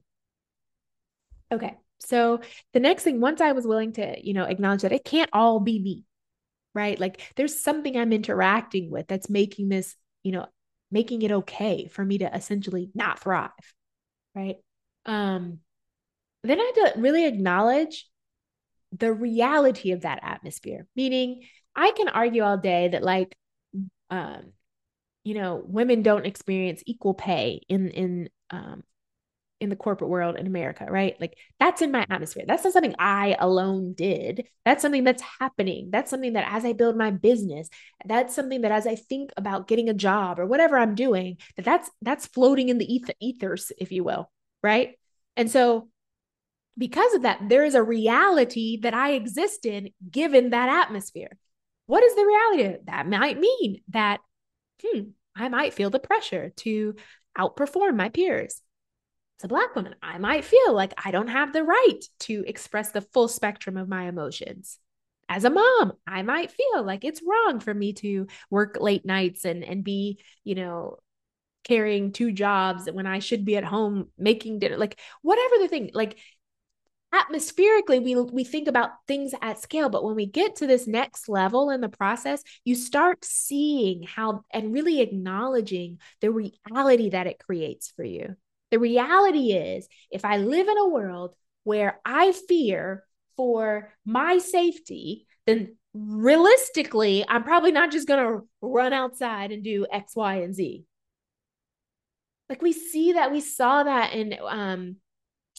Okay. 1.52 1.74
So 2.00 2.40
the 2.72 2.80
next 2.80 3.05
thing, 3.05 3.20
once 3.20 3.40
I 3.40 3.52
was 3.52 3.66
willing 3.66 3.92
to, 3.94 4.16
you 4.22 4.34
know, 4.34 4.44
acknowledge 4.44 4.82
that 4.82 4.92
it 4.92 5.05
can't 5.05 5.30
all 5.32 5.61
be 5.61 5.78
me, 5.78 6.05
right? 6.74 6.98
Like 6.98 7.32
there's 7.36 7.62
something 7.62 7.96
I'm 7.96 8.12
interacting 8.12 8.90
with 8.90 9.07
that's 9.07 9.30
making 9.30 9.68
this, 9.68 9.94
you 10.22 10.32
know, 10.32 10.46
making 10.95 11.22
it 11.22 11.32
okay 11.32 11.88
for 11.88 12.05
me 12.05 12.18
to 12.18 12.34
essentially 12.34 12.88
not 12.95 13.18
thrive, 13.18 13.51
right? 14.34 14.57
Um, 15.05 15.59
then 16.45 16.61
I 16.61 16.72
had 16.74 16.95
to 16.95 17.01
really 17.01 17.26
acknowledge 17.26 18.09
the 18.97 19.12
reality 19.12 19.90
of 19.90 20.03
that 20.03 20.20
atmosphere, 20.22 20.86
meaning 20.95 21.42
I 21.74 21.90
can 21.90 22.09
argue 22.09 22.45
all 22.45 22.57
day 22.57 22.88
that 22.88 23.03
like 23.03 23.36
um, 24.09 24.53
you 25.24 25.34
know, 25.34 25.62
women 25.66 26.03
don't 26.03 26.26
experience 26.26 26.82
equal 26.86 27.14
pay 27.14 27.62
in 27.68 27.90
in 27.90 28.28
um, 28.51 28.84
in 29.61 29.70
the 29.70 29.76
corporate 29.76 30.11
world 30.11 30.36
in 30.36 30.46
America, 30.46 30.86
right? 30.88 31.18
Like 31.20 31.36
that's 31.59 31.80
in 31.80 31.90
my 31.90 32.07
atmosphere. 32.11 32.44
That's 32.46 32.64
not 32.64 32.72
something 32.72 32.94
I 32.98 33.36
alone 33.38 33.94
did. 33.94 34.48
That's 34.64 34.82
something 34.82 35.05
that's 35.05 35.22
happening. 35.40 35.88
That's 35.90 36.11
something 36.11 36.34
that 36.34 36.46
as 36.52 36.64
I 36.64 36.72
build 36.72 36.96
my 36.96 37.11
business, 37.11 37.68
that's 38.05 38.34
something 38.34 38.62
that 38.62 38.72
as 38.72 38.86
I 38.86 38.96
think 38.96 39.30
about 39.36 39.68
getting 39.68 39.88
a 39.88 39.94
job 39.94 40.38
or 40.38 40.46
whatever 40.46 40.76
I'm 40.76 40.94
doing, 40.94 41.38
that 41.57 41.64
that's 41.64 41.90
that's 42.02 42.26
floating 42.26 42.68
in 42.68 42.78
the 42.78 42.92
ether, 42.92 43.14
ethers, 43.20 43.72
if 43.78 43.92
you 43.92 44.05
will, 44.05 44.30
right? 44.62 44.98
And 45.36 45.50
so 45.50 45.88
because 46.76 47.14
of 47.14 47.22
that, 47.22 47.48
there 47.48 47.64
is 47.64 47.74
a 47.74 47.82
reality 47.82 48.80
that 48.82 48.94
I 48.94 49.12
exist 49.12 49.64
in 49.64 49.90
given 50.11 50.50
that 50.50 50.68
atmosphere. 50.68 51.38
What 51.86 52.02
is 52.02 52.14
the 52.16 52.26
reality? 52.26 52.78
That 52.86 53.09
might 53.09 53.38
mean 53.38 53.82
that, 53.90 54.20
hmm, 54.84 55.00
I 55.36 55.48
might 55.48 55.74
feel 55.74 55.90
the 55.90 55.98
pressure 55.98 56.50
to 56.59 56.94
outperform 57.38 57.96
my 57.96 58.09
peers. 58.09 58.61
As 59.41 59.45
a 59.45 59.49
Black 59.49 59.74
woman, 59.74 59.95
I 60.03 60.18
might 60.18 60.45
feel 60.45 60.72
like 60.72 60.95
I 61.03 61.11
don't 61.11 61.28
have 61.28 61.53
the 61.53 61.64
right 61.64 62.01
to 62.20 62.45
express 62.47 62.91
the 62.91 63.01
full 63.01 63.28
spectrum 63.28 63.76
of 63.76 63.89
my 63.89 64.05
emotions. 64.05 64.78
As 65.28 65.45
a 65.45 65.51
mom, 65.51 65.95
I 66.07 66.22
might 66.22 66.53
feel 66.53 66.85
like 66.85 67.05
it's 67.05 67.22
wrong 67.22 67.61
for 67.61 67.74
me 67.74 67.95
to 67.95 68.26
work 68.51 68.78
late 68.80 69.05
nights 69.05 69.45
and, 69.45 69.64
and 69.64 69.82
be, 69.82 70.20
you 70.45 70.55
know, 70.55 70.99
carrying 71.64 72.12
two 72.12 72.30
jobs 72.30 72.89
when 72.93 73.07
I 73.07 73.18
should 73.18 73.45
be 73.45 73.57
at 73.57 73.64
home 73.64 74.09
making 74.18 74.59
dinner, 74.61 74.76
like 74.76 75.01
whatever 75.22 75.55
the 75.59 75.68
thing, 75.68 75.91
like 75.95 76.18
atmospherically 77.14 78.01
we 78.01 78.16
we 78.16 78.43
think 78.43 78.66
about 78.66 78.91
things 79.07 79.35
at 79.41 79.61
scale 79.61 79.89
but 79.89 80.03
when 80.03 80.16
we 80.16 80.26
get 80.26 80.57
to 80.57 80.66
this 80.66 80.89
next 80.89 81.28
level 81.28 81.70
in 81.70 81.80
the 81.80 81.89
process 81.89 82.43
you 82.64 82.74
start 82.74 83.24
seeing 83.24 84.03
how 84.03 84.43
and 84.53 84.72
really 84.72 85.01
acknowledging 85.01 86.01
the 86.20 86.30
reality 86.30 87.11
that 87.11 87.28
it 87.28 87.39
creates 87.39 87.93
for 87.95 88.03
you 88.03 88.35
the 88.70 88.78
reality 88.78 89.52
is 89.52 89.88
if 90.10 90.24
i 90.24 90.36
live 90.36 90.68
in 90.68 90.78
a 90.78 90.88
world 90.88 91.34
where 91.64 92.00
i 92.04 92.32
fear 92.48 93.04
for 93.36 93.92
my 94.04 94.38
safety 94.38 95.26
then 95.46 95.76
realistically 95.94 97.24
i'm 97.28 97.44
probably 97.44 97.72
not 97.72 97.90
just 97.90 98.08
going 98.08 98.24
to 98.24 98.46
run 98.60 98.92
outside 98.92 99.52
and 99.52 99.62
do 99.62 99.86
x 99.90 100.16
y 100.16 100.36
and 100.36 100.54
z. 100.54 100.84
Like 102.48 102.62
we 102.62 102.72
see 102.72 103.14
that 103.14 103.32
we 103.32 103.40
saw 103.40 103.84
that 103.84 104.12
in 104.12 104.36
um 104.46 104.96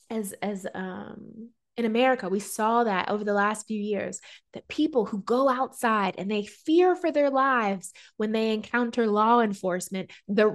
as 0.10 0.34
as 0.42 0.68
um 0.74 1.50
in 1.78 1.84
America, 1.84 2.30
we 2.30 2.40
saw 2.40 2.86
that 2.86 3.10
over 3.10 3.26
the 3.26 3.34
last 3.34 3.68
few 3.68 3.80
years 3.80 4.22
that 4.54 4.68
people 4.70 5.06
who 5.06 5.22
go 5.22 5.50
outside 5.50 6.16
and 6.18 6.32
they 6.32 6.46
fear 6.46 6.96
for 6.96 7.12
their 7.12 7.30
lives 7.30 7.92
when 8.16 8.32
they 8.32 8.54
encounter 8.54 9.08
law 9.08 9.42
enforcement, 9.42 10.10
the 10.30 10.48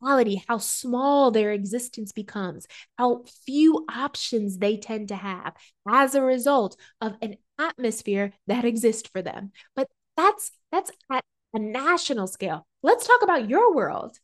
reality, 0.00 0.42
how 0.48 0.58
small 0.58 1.30
their 1.30 1.52
existence 1.52 2.12
becomes, 2.12 2.66
how 2.96 3.24
few 3.46 3.86
options 3.90 4.58
they 4.58 4.76
tend 4.76 5.08
to 5.08 5.16
have 5.16 5.54
as 5.88 6.14
a 6.14 6.22
result 6.22 6.76
of 7.00 7.16
an 7.22 7.36
atmosphere 7.58 8.32
that 8.46 8.64
exists 8.64 9.08
for 9.12 9.22
them. 9.22 9.52
But 9.74 9.88
that's 10.16 10.52
that's 10.72 10.90
at 11.10 11.24
a 11.54 11.58
national 11.58 12.26
scale. 12.26 12.66
Let's 12.82 13.06
talk 13.06 13.22
about 13.22 13.48
your 13.48 13.74
world 13.74 14.18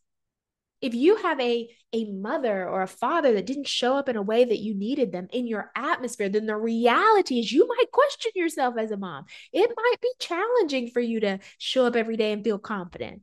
if 0.84 0.94
you 0.94 1.16
have 1.16 1.40
a 1.40 1.68
a 1.94 2.04
mother 2.12 2.68
or 2.68 2.82
a 2.82 2.88
father 2.88 3.32
that 3.32 3.46
didn't 3.46 3.66
show 3.66 3.96
up 3.96 4.08
in 4.08 4.16
a 4.16 4.22
way 4.22 4.44
that 4.44 4.58
you 4.58 4.74
needed 4.74 5.12
them 5.12 5.28
in 5.32 5.46
your 5.46 5.70
atmosphere 5.74 6.28
then 6.28 6.44
the 6.44 6.56
reality 6.56 7.38
is 7.38 7.50
you 7.50 7.66
might 7.66 7.90
question 7.90 8.32
yourself 8.34 8.74
as 8.78 8.90
a 8.90 8.96
mom 8.96 9.24
it 9.52 9.70
might 9.74 10.00
be 10.02 10.10
challenging 10.20 10.90
for 10.90 11.00
you 11.00 11.20
to 11.20 11.38
show 11.58 11.86
up 11.86 11.96
every 11.96 12.16
day 12.18 12.32
and 12.32 12.44
feel 12.44 12.58
confident 12.58 13.22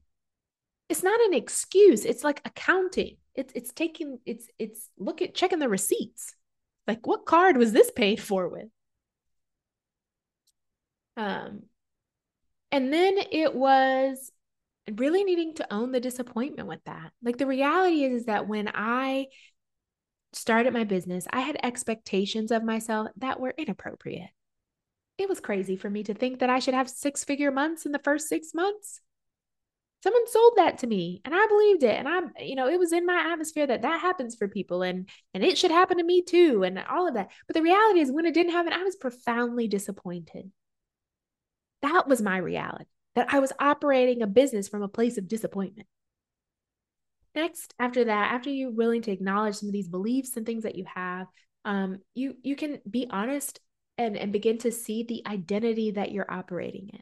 it's 0.91 1.03
not 1.03 1.19
an 1.21 1.33
excuse 1.33 2.05
it's 2.05 2.23
like 2.23 2.41
accounting 2.45 3.17
it's 3.35 3.53
it's 3.55 3.71
taking 3.71 4.19
it's 4.25 4.47
it's 4.59 4.89
look 4.97 5.21
at 5.21 5.33
checking 5.33 5.59
the 5.59 5.69
receipts 5.69 6.35
like 6.87 7.07
what 7.07 7.25
card 7.25 7.57
was 7.57 7.71
this 7.71 7.91
paid 7.91 8.21
for 8.21 8.47
with 8.47 8.67
um 11.17 11.63
and 12.71 12.91
then 12.91 13.17
it 13.31 13.53
was 13.53 14.31
really 14.97 15.23
needing 15.23 15.53
to 15.55 15.73
own 15.73 15.91
the 15.91 15.99
disappointment 15.99 16.67
with 16.67 16.83
that. 16.85 17.11
Like 17.21 17.37
the 17.37 17.47
reality 17.47 18.03
is, 18.03 18.21
is 18.21 18.25
that 18.25 18.47
when 18.47 18.69
I 18.73 19.27
started 20.33 20.73
my 20.73 20.85
business, 20.85 21.27
I 21.31 21.41
had 21.41 21.57
expectations 21.61 22.51
of 22.51 22.63
myself 22.63 23.09
that 23.17 23.39
were 23.39 23.53
inappropriate. 23.57 24.29
It 25.17 25.29
was 25.29 25.39
crazy 25.39 25.75
for 25.75 25.89
me 25.89 26.03
to 26.03 26.13
think 26.13 26.39
that 26.39 26.49
I 26.49 26.59
should 26.59 26.73
have 26.73 26.89
six 26.89 27.23
figure 27.23 27.51
months 27.51 27.85
in 27.85 27.91
the 27.91 27.99
first 27.99 28.27
six 28.27 28.53
months. 28.53 29.01
Someone 30.03 30.27
sold 30.27 30.53
that 30.57 30.79
to 30.79 30.87
me 30.87 31.21
and 31.25 31.33
I 31.35 31.45
believed 31.47 31.83
it. 31.83 31.95
And 31.95 32.07
I'm, 32.07 32.31
you 32.39 32.55
know, 32.55 32.67
it 32.67 32.79
was 32.79 32.91
in 32.91 33.05
my 33.05 33.31
atmosphere 33.31 33.67
that 33.67 33.83
that 33.83 34.01
happens 34.01 34.35
for 34.35 34.47
people 34.47 34.81
and, 34.81 35.07
and 35.33 35.43
it 35.43 35.57
should 35.57 35.71
happen 35.71 35.97
to 35.97 36.03
me 36.03 36.23
too. 36.23 36.63
And 36.63 36.79
all 36.79 37.07
of 37.07 37.13
that. 37.13 37.29
But 37.47 37.55
the 37.55 37.61
reality 37.61 37.99
is 37.99 38.11
when 38.11 38.25
it 38.25 38.33
didn't 38.33 38.53
happen, 38.53 38.73
I 38.73 38.83
was 38.83 38.95
profoundly 38.95 39.67
disappointed. 39.67 40.51
That 41.83 42.07
was 42.07 42.21
my 42.21 42.37
reality 42.37 42.85
that 43.15 43.33
I 43.33 43.39
was 43.39 43.51
operating 43.59 44.21
a 44.21 44.27
business 44.27 44.67
from 44.67 44.83
a 44.83 44.87
place 44.87 45.17
of 45.17 45.27
disappointment. 45.27 45.87
Next, 47.35 47.73
after 47.79 48.05
that, 48.05 48.33
after 48.33 48.49
you're 48.49 48.71
willing 48.71 49.01
to 49.03 49.11
acknowledge 49.11 49.55
some 49.55 49.69
of 49.69 49.73
these 49.73 49.87
beliefs 49.87 50.35
and 50.35 50.45
things 50.45 50.63
that 50.63 50.75
you 50.75 50.85
have, 50.93 51.27
um, 51.63 51.99
you 52.13 52.35
you 52.43 52.55
can 52.55 52.79
be 52.89 53.07
honest 53.09 53.59
and, 53.97 54.17
and 54.17 54.33
begin 54.33 54.57
to 54.59 54.71
see 54.71 55.03
the 55.03 55.23
identity 55.25 55.91
that 55.91 56.11
you're 56.11 56.29
operating 56.29 56.89
in. 56.93 56.99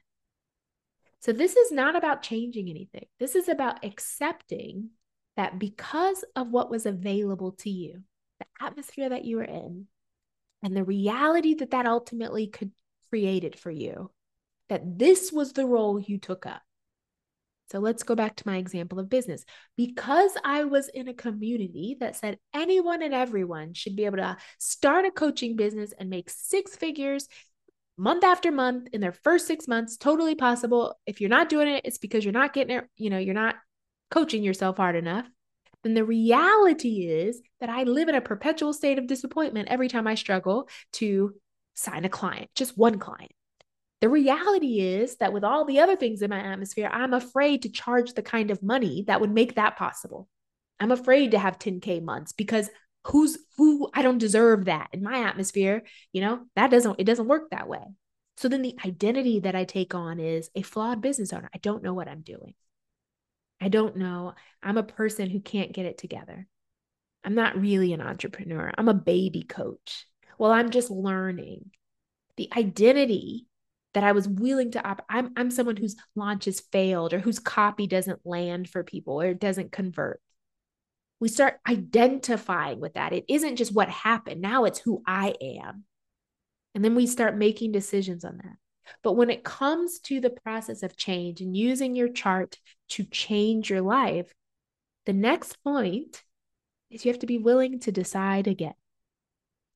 So 1.22 1.34
this 1.34 1.56
is 1.56 1.72
not 1.72 1.96
about 1.96 2.22
changing 2.22 2.70
anything. 2.70 3.06
This 3.20 3.36
is 3.36 3.50
about 3.50 3.84
accepting 3.84 4.92
that 5.36 5.60
because 5.60 6.24
of 6.36 6.50
what 6.50 6.70
was 6.70 6.86
available 6.86 7.54
to 7.54 7.70
you, 7.70 8.04
the 8.40 8.46
atmosphere 8.66 9.10
that 9.10 9.26
you 9.26 9.38
were 9.38 9.44
in, 9.44 9.88
and 10.64 10.76
the 10.76 10.84
reality 10.84 11.54
that 11.56 11.72
that 11.72 11.86
ultimately 11.86 12.48
could 12.48 12.72
created 13.10 13.58
for 13.58 13.72
you, 13.72 14.12
that 14.70 15.00
this 15.00 15.32
was 15.32 15.54
the 15.54 15.66
role 15.66 16.00
you 16.00 16.18
took 16.18 16.46
up. 16.46 16.62
So 17.72 17.80
let's 17.80 18.04
go 18.04 18.16
back 18.16 18.36
to 18.38 18.48
my 18.48 18.58
example 18.58 19.00
of 19.00 19.10
business. 19.10 19.46
Because 19.78 20.32
I 20.44 20.64
was 20.64 20.88
in 20.90 21.08
a 21.08 21.14
community 21.14 21.98
that 22.00 22.16
said 22.16 22.40
anyone 22.54 23.04
and 23.04 23.14
everyone 23.14 23.74
should 23.74 23.96
be 23.96 24.06
able 24.06 24.18
to 24.18 24.38
start 24.58 25.06
a 25.06 25.12
coaching 25.12 25.56
business 25.56 25.94
and 25.98 26.10
make 26.10 26.30
six 26.30 26.76
figures 26.76 27.28
month 28.00 28.24
after 28.24 28.52
month 28.52 28.88
in 28.94 29.02
their 29.02 29.12
first 29.12 29.46
six 29.46 29.68
months, 29.68 29.98
totally 29.98 30.36
possible. 30.36 30.98
If 31.06 31.20
you're 31.20 31.30
not 31.30 31.50
doing 31.50 31.68
it, 31.68 31.82
it's 31.86 31.98
because 31.98 32.24
you're 32.24 32.32
not 32.32 32.54
getting 32.54 32.78
it, 32.78 32.86
you 32.96 33.10
know, 33.10 33.18
you're 33.18 33.34
not 33.34 33.56
coaching 34.10 34.42
yourself 34.42 34.78
hard 34.78 34.96
enough. 34.96 35.28
Then 35.84 35.94
the 35.94 36.06
reality 36.06 37.08
is 37.08 37.42
that 37.60 37.70
I 37.70 37.84
live 37.84 38.10
in 38.10 38.16
a 38.16 38.22
perpetual 38.22 38.74
state 38.74 38.98
of 38.98 39.08
disappointment 39.08 39.70
every 39.70 39.88
time 39.88 40.08
I 40.08 40.16
struggle 40.16 40.68
to 40.94 41.34
sign 41.74 42.06
a 42.06 42.10
client, 42.10 42.50
just 42.56 42.78
one 42.78 43.00
client. 43.00 43.32
The 44.02 44.10
reality 44.10 44.80
is 44.80 45.18
that 45.18 45.34
with 45.34 45.44
all 45.44 45.66
the 45.66 45.80
other 45.80 45.96
things 45.96 46.22
in 46.22 46.30
my 46.30 46.40
atmosphere, 46.40 46.90
I'm 46.92 47.14
afraid 47.14 47.64
to 47.64 47.70
charge 47.70 48.14
the 48.14 48.22
kind 48.22 48.50
of 48.50 48.64
money 48.64 49.04
that 49.08 49.20
would 49.20 49.32
make 49.32 49.56
that 49.56 49.78
possible. 49.78 50.28
I'm 50.80 50.92
afraid 50.92 51.32
to 51.32 51.40
have 51.40 51.60
10K 51.60 52.02
months 52.02 52.32
because 52.32 52.70
who's 53.10 53.38
who 53.58 53.90
I 53.94 54.02
don't 54.02 54.18
deserve 54.18 54.66
that 54.66 54.90
in 54.94 55.04
my 55.04 55.28
atmosphere, 55.28 55.84
you 56.12 56.22
know, 56.22 56.46
that 56.56 56.72
doesn't 56.72 57.00
it 57.00 57.06
doesn't 57.06 57.28
work 57.28 57.50
that 57.52 57.68
way. 57.68 57.84
So 58.38 58.48
then 58.48 58.62
the 58.62 58.78
identity 58.86 59.42
that 59.42 59.56
I 59.56 59.66
take 59.66 59.94
on 59.94 60.20
is 60.20 60.50
a 60.56 60.62
flawed 60.62 61.02
business 61.02 61.34
owner. 61.34 61.50
I 61.54 61.58
don't 61.58 61.84
know 61.84 61.94
what 61.94 62.08
I'm 62.08 62.22
doing. 62.22 62.54
I 63.60 63.68
don't 63.68 63.98
know. 63.98 64.34
I'm 64.64 64.78
a 64.78 64.84
person 64.84 65.30
who 65.30 65.42
can't 65.42 65.74
get 65.74 65.86
it 65.86 65.98
together. 65.98 66.48
I'm 67.24 67.36
not 67.36 67.60
really 67.60 67.92
an 67.92 68.02
entrepreneur. 68.02 68.72
I'm 68.78 68.88
a 68.88 68.94
baby 68.94 69.44
coach. 69.44 70.06
Well, 70.38 70.52
I'm 70.52 70.70
just 70.70 70.90
learning. 70.90 71.72
The 72.38 72.50
identity 72.56 73.46
that 73.94 74.04
I 74.04 74.14
was 74.14 74.28
willing 74.28 74.72
to 74.72 74.88
op- 74.88 75.06
I'm 75.10 75.32
I'm 75.36 75.52
someone 75.52 75.76
whose 75.76 75.98
launches 76.16 76.62
failed 76.72 77.14
or 77.14 77.20
whose 77.20 77.40
copy 77.40 77.88
doesn't 77.88 78.26
land 78.26 78.70
for 78.70 78.84
people 78.84 79.22
or 79.22 79.26
it 79.26 79.40
doesn't 79.40 79.72
convert. 79.72 80.22
We 81.20 81.28
start 81.28 81.60
identifying 81.68 82.80
with 82.80 82.94
that. 82.94 83.14
It 83.14 83.26
isn't 83.28 83.58
just 83.58 83.74
what 83.74 83.90
happened. 83.90 84.42
Now 84.42 84.66
it's 84.66 84.80
who 84.80 85.04
I 85.06 85.36
am. 85.42 85.84
And 86.76 86.84
then 86.84 86.96
we 86.96 87.08
start 87.08 87.38
making 87.38 87.72
decisions 87.72 88.24
on 88.24 88.38
that. 88.38 88.56
But 89.04 89.14
when 89.14 89.30
it 89.30 89.44
comes 89.44 90.00
to 90.02 90.20
the 90.20 90.30
process 90.30 90.82
of 90.84 90.98
change 90.98 91.42
and 91.42 91.56
using 91.56 91.96
your 91.96 92.10
chart 92.10 92.58
to 92.90 93.04
change 93.04 93.70
your 93.70 93.82
life, 93.82 94.34
the 95.06 95.14
next 95.14 95.62
point 95.64 96.24
is 96.90 97.06
you 97.06 97.12
have 97.12 97.20
to 97.20 97.28
be 97.28 97.38
willing 97.38 97.80
to 97.82 97.92
decide 97.92 98.48
again. 98.48 98.74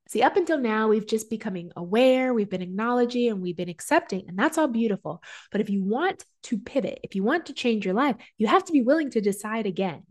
See, 0.10 0.22
up 0.22 0.36
until 0.36 0.58
now, 0.58 0.90
we've 0.90 1.08
just 1.08 1.30
becoming 1.30 1.72
aware, 1.76 2.34
we've 2.34 2.50
been 2.50 2.62
acknowledging, 2.62 3.30
and 3.30 3.42
we've 3.42 3.56
been 3.56 3.70
accepting, 3.70 4.26
and 4.28 4.38
that's 4.38 4.58
all 4.58 4.68
beautiful. 4.68 5.24
But 5.50 5.62
if 5.62 5.70
you 5.70 5.82
want 5.82 6.26
to 6.44 6.58
pivot, 6.58 7.00
if 7.04 7.16
you 7.16 7.24
want 7.24 7.46
to 7.46 7.54
change 7.54 7.86
your 7.86 7.94
life, 7.94 8.18
you 8.38 8.48
have 8.48 8.66
to 8.66 8.74
be 8.74 8.82
willing 8.82 9.12
to 9.12 9.22
decide 9.22 9.66
again. 9.66 10.04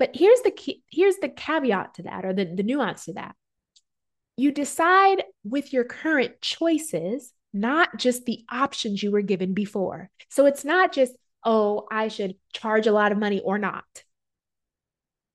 But 0.00 0.10
here's 0.14 0.40
the 0.40 0.50
key, 0.50 0.82
here's 0.90 1.18
the 1.18 1.28
caveat 1.28 1.94
to 1.94 2.02
that, 2.02 2.24
or 2.24 2.32
the, 2.32 2.46
the 2.46 2.64
nuance 2.64 3.04
to 3.04 3.12
that. 3.12 3.36
You 4.36 4.50
decide 4.50 5.22
with 5.44 5.72
your 5.72 5.84
current 5.84 6.40
choices, 6.40 7.32
not 7.52 7.96
just 7.96 8.24
the 8.24 8.44
options 8.50 9.02
you 9.02 9.12
were 9.12 9.22
given 9.22 9.54
before. 9.54 10.10
So 10.28 10.46
it's 10.46 10.64
not 10.64 10.92
just, 10.92 11.14
oh, 11.44 11.86
I 11.92 12.08
should 12.08 12.34
charge 12.52 12.88
a 12.88 12.92
lot 12.92 13.12
of 13.12 13.18
money 13.18 13.40
or 13.40 13.58
not 13.58 13.84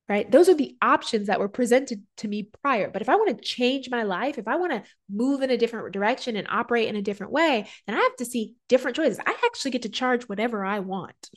right? 0.07 0.29
Those 0.29 0.49
are 0.49 0.55
the 0.55 0.77
options 0.81 1.27
that 1.27 1.39
were 1.39 1.49
presented 1.49 2.03
to 2.17 2.27
me 2.27 2.49
prior. 2.61 2.89
But 2.89 3.01
if 3.01 3.09
I 3.09 3.15
want 3.15 3.35
to 3.35 3.43
change 3.43 3.89
my 3.89 4.03
life, 4.03 4.37
if 4.37 4.47
I 4.47 4.57
want 4.57 4.71
to 4.71 4.83
move 5.09 5.41
in 5.41 5.49
a 5.49 5.57
different 5.57 5.93
direction 5.93 6.35
and 6.35 6.47
operate 6.49 6.87
in 6.87 6.95
a 6.95 7.01
different 7.01 7.31
way, 7.31 7.67
then 7.87 7.97
I 7.97 8.01
have 8.01 8.15
to 8.17 8.25
see 8.25 8.53
different 8.69 8.97
choices. 8.97 9.19
I 9.19 9.35
actually 9.45 9.71
get 9.71 9.81
to 9.83 9.89
charge 9.89 10.29
whatever 10.29 10.63
I 10.63 10.79
want 10.79 11.29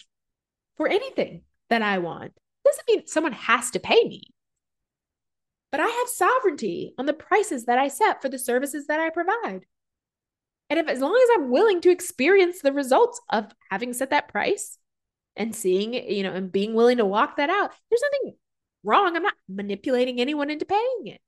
for 0.76 0.86
anything 0.86 1.42
that 1.70 1.82
I 1.82 1.98
want. 1.98 2.32
Doesn't 2.68 2.88
mean 2.88 3.06
someone 3.06 3.32
has 3.32 3.70
to 3.70 3.80
pay 3.80 4.04
me. 4.04 4.24
But 5.72 5.80
I 5.80 5.86
have 5.86 6.08
sovereignty 6.08 6.92
on 6.98 7.06
the 7.06 7.14
prices 7.14 7.64
that 7.64 7.78
I 7.78 7.88
set 7.88 8.20
for 8.20 8.28
the 8.28 8.38
services 8.38 8.86
that 8.88 9.00
I 9.00 9.08
provide. 9.08 9.64
And 10.68 10.78
if 10.78 10.86
as 10.86 11.00
long 11.00 11.18
as 11.22 11.28
I'm 11.34 11.50
willing 11.50 11.80
to 11.82 11.90
experience 11.90 12.60
the 12.60 12.72
results 12.72 13.20
of 13.30 13.52
having 13.70 13.94
set 13.94 14.10
that 14.10 14.28
price 14.28 14.76
and 15.34 15.56
seeing, 15.56 15.94
you 15.94 16.22
know, 16.22 16.32
and 16.32 16.52
being 16.52 16.74
willing 16.74 16.98
to 16.98 17.06
walk 17.06 17.36
that 17.36 17.48
out, 17.48 17.70
there's 17.90 18.02
nothing 18.12 18.36
wrong. 18.84 19.16
I'm 19.16 19.22
not 19.22 19.34
manipulating 19.48 20.20
anyone 20.20 20.50
into 20.50 20.66
paying 20.66 21.06
it. 21.06 21.20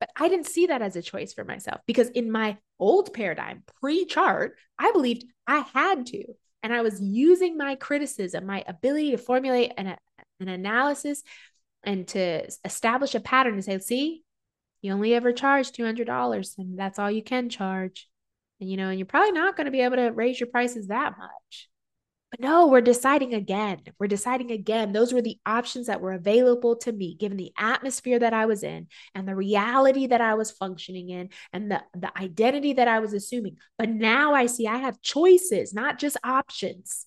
But 0.00 0.10
I 0.16 0.28
didn't 0.28 0.46
see 0.46 0.66
that 0.66 0.82
as 0.82 0.96
a 0.96 1.02
choice 1.02 1.34
for 1.34 1.44
myself 1.44 1.80
because 1.86 2.08
in 2.08 2.30
my 2.30 2.56
old 2.78 3.12
paradigm, 3.12 3.64
pre 3.80 4.06
chart, 4.06 4.56
I 4.78 4.92
believed 4.92 5.24
I 5.46 5.60
had 5.74 6.06
to. 6.06 6.24
And 6.62 6.72
I 6.72 6.82
was 6.82 7.00
using 7.00 7.56
my 7.56 7.76
criticism, 7.76 8.44
my 8.44 8.64
ability 8.66 9.12
to 9.12 9.18
formulate 9.18 9.72
an, 9.76 9.96
an 10.40 10.48
analysis 10.48 11.22
and 11.82 12.06
to 12.08 12.46
establish 12.64 13.14
a 13.14 13.20
pattern 13.20 13.54
and 13.54 13.64
say, 13.64 13.78
see, 13.78 14.22
you 14.82 14.92
only 14.92 15.14
ever 15.14 15.32
charge 15.32 15.72
$200 15.72 16.58
and 16.58 16.78
that's 16.78 16.98
all 16.98 17.10
you 17.10 17.22
can 17.22 17.48
charge. 17.48 18.08
And, 18.60 18.70
you 18.70 18.76
know, 18.76 18.88
and 18.88 18.98
you're 18.98 19.06
probably 19.06 19.32
not 19.32 19.56
going 19.56 19.66
to 19.66 19.70
be 19.70 19.82
able 19.82 19.96
to 19.96 20.10
raise 20.10 20.40
your 20.40 20.48
prices 20.48 20.88
that 20.88 21.18
much. 21.18 21.68
But 22.30 22.40
no, 22.40 22.66
we're 22.66 22.80
deciding 22.80 23.34
again. 23.34 23.82
We're 23.98 24.08
deciding 24.08 24.50
again. 24.50 24.92
Those 24.92 25.12
were 25.12 25.22
the 25.22 25.38
options 25.46 25.86
that 25.86 26.00
were 26.00 26.12
available 26.12 26.76
to 26.76 26.92
me, 26.92 27.14
given 27.14 27.36
the 27.36 27.52
atmosphere 27.56 28.18
that 28.18 28.34
I 28.34 28.46
was 28.46 28.64
in 28.64 28.88
and 29.14 29.28
the 29.28 29.36
reality 29.36 30.08
that 30.08 30.20
I 30.20 30.34
was 30.34 30.50
functioning 30.50 31.10
in 31.10 31.28
and 31.52 31.70
the, 31.70 31.82
the 31.94 32.10
identity 32.18 32.74
that 32.74 32.88
I 32.88 32.98
was 32.98 33.12
assuming. 33.12 33.58
But 33.78 33.90
now 33.90 34.34
I 34.34 34.46
see 34.46 34.66
I 34.66 34.78
have 34.78 35.00
choices, 35.02 35.72
not 35.72 35.98
just 35.98 36.16
options. 36.24 37.06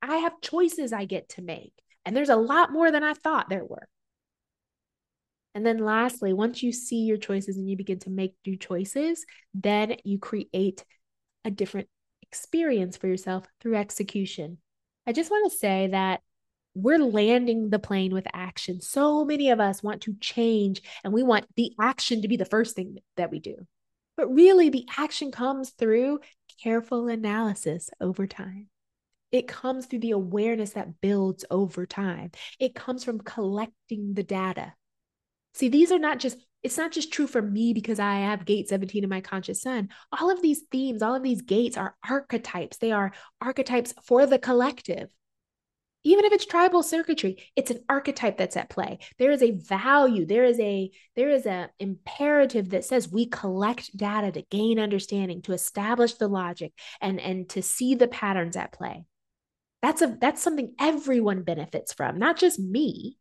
I 0.00 0.16
have 0.16 0.40
choices 0.40 0.92
I 0.92 1.04
get 1.04 1.28
to 1.30 1.42
make. 1.42 1.74
And 2.10 2.16
there's 2.16 2.28
a 2.28 2.34
lot 2.34 2.72
more 2.72 2.90
than 2.90 3.04
I 3.04 3.14
thought 3.14 3.48
there 3.48 3.64
were. 3.64 3.86
And 5.54 5.64
then 5.64 5.78
lastly, 5.78 6.32
once 6.32 6.60
you 6.60 6.72
see 6.72 7.04
your 7.04 7.18
choices 7.18 7.56
and 7.56 7.70
you 7.70 7.76
begin 7.76 8.00
to 8.00 8.10
make 8.10 8.34
new 8.44 8.56
choices, 8.56 9.24
then 9.54 9.94
you 10.02 10.18
create 10.18 10.84
a 11.44 11.52
different 11.52 11.86
experience 12.20 12.96
for 12.96 13.06
yourself 13.06 13.46
through 13.60 13.76
execution. 13.76 14.58
I 15.06 15.12
just 15.12 15.30
want 15.30 15.52
to 15.52 15.56
say 15.56 15.86
that 15.92 16.22
we're 16.74 16.98
landing 16.98 17.70
the 17.70 17.78
plane 17.78 18.12
with 18.12 18.26
action. 18.34 18.80
So 18.80 19.24
many 19.24 19.50
of 19.50 19.60
us 19.60 19.80
want 19.80 20.00
to 20.00 20.16
change 20.20 20.82
and 21.04 21.12
we 21.12 21.22
want 21.22 21.46
the 21.54 21.74
action 21.80 22.22
to 22.22 22.28
be 22.28 22.36
the 22.36 22.44
first 22.44 22.74
thing 22.74 22.98
that 23.18 23.30
we 23.30 23.38
do. 23.38 23.54
But 24.16 24.34
really, 24.34 24.68
the 24.68 24.88
action 24.98 25.30
comes 25.30 25.70
through 25.70 26.18
careful 26.60 27.06
analysis 27.06 27.88
over 28.00 28.26
time. 28.26 28.66
It 29.32 29.48
comes 29.48 29.86
through 29.86 30.00
the 30.00 30.10
awareness 30.12 30.70
that 30.70 31.00
builds 31.00 31.44
over 31.50 31.86
time. 31.86 32.32
It 32.58 32.74
comes 32.74 33.04
from 33.04 33.20
collecting 33.20 34.14
the 34.14 34.22
data. 34.22 34.74
See, 35.54 35.68
these 35.68 35.92
are 35.92 35.98
not 35.98 36.18
just, 36.18 36.38
it's 36.62 36.78
not 36.78 36.92
just 36.92 37.12
true 37.12 37.26
for 37.26 37.42
me 37.42 37.72
because 37.72 37.98
I 37.98 38.20
have 38.20 38.44
gate 38.44 38.68
17 38.68 39.02
in 39.02 39.10
my 39.10 39.20
conscious 39.20 39.62
sun. 39.62 39.88
All 40.18 40.30
of 40.30 40.42
these 40.42 40.62
themes, 40.70 41.02
all 41.02 41.14
of 41.14 41.22
these 41.22 41.42
gates 41.42 41.76
are 41.76 41.96
archetypes. 42.08 42.78
They 42.78 42.92
are 42.92 43.12
archetypes 43.40 43.94
for 44.04 44.26
the 44.26 44.38
collective 44.38 45.10
even 46.02 46.24
if 46.24 46.32
it's 46.32 46.46
tribal 46.46 46.82
circuitry 46.82 47.36
it's 47.56 47.70
an 47.70 47.80
archetype 47.88 48.36
that's 48.36 48.56
at 48.56 48.70
play 48.70 48.98
there 49.18 49.30
is 49.30 49.42
a 49.42 49.52
value 49.52 50.24
there 50.24 50.44
is 50.44 50.58
a 50.60 50.90
there 51.16 51.28
is 51.28 51.46
a 51.46 51.68
imperative 51.78 52.70
that 52.70 52.84
says 52.84 53.10
we 53.10 53.26
collect 53.26 53.96
data 53.96 54.32
to 54.32 54.42
gain 54.50 54.78
understanding 54.78 55.42
to 55.42 55.52
establish 55.52 56.14
the 56.14 56.28
logic 56.28 56.72
and 57.00 57.20
and 57.20 57.48
to 57.48 57.62
see 57.62 57.94
the 57.94 58.08
patterns 58.08 58.56
at 58.56 58.72
play 58.72 59.04
that's 59.82 60.02
a 60.02 60.16
that's 60.20 60.42
something 60.42 60.74
everyone 60.78 61.42
benefits 61.42 61.92
from 61.92 62.18
not 62.18 62.36
just 62.36 62.58
me 62.58 63.16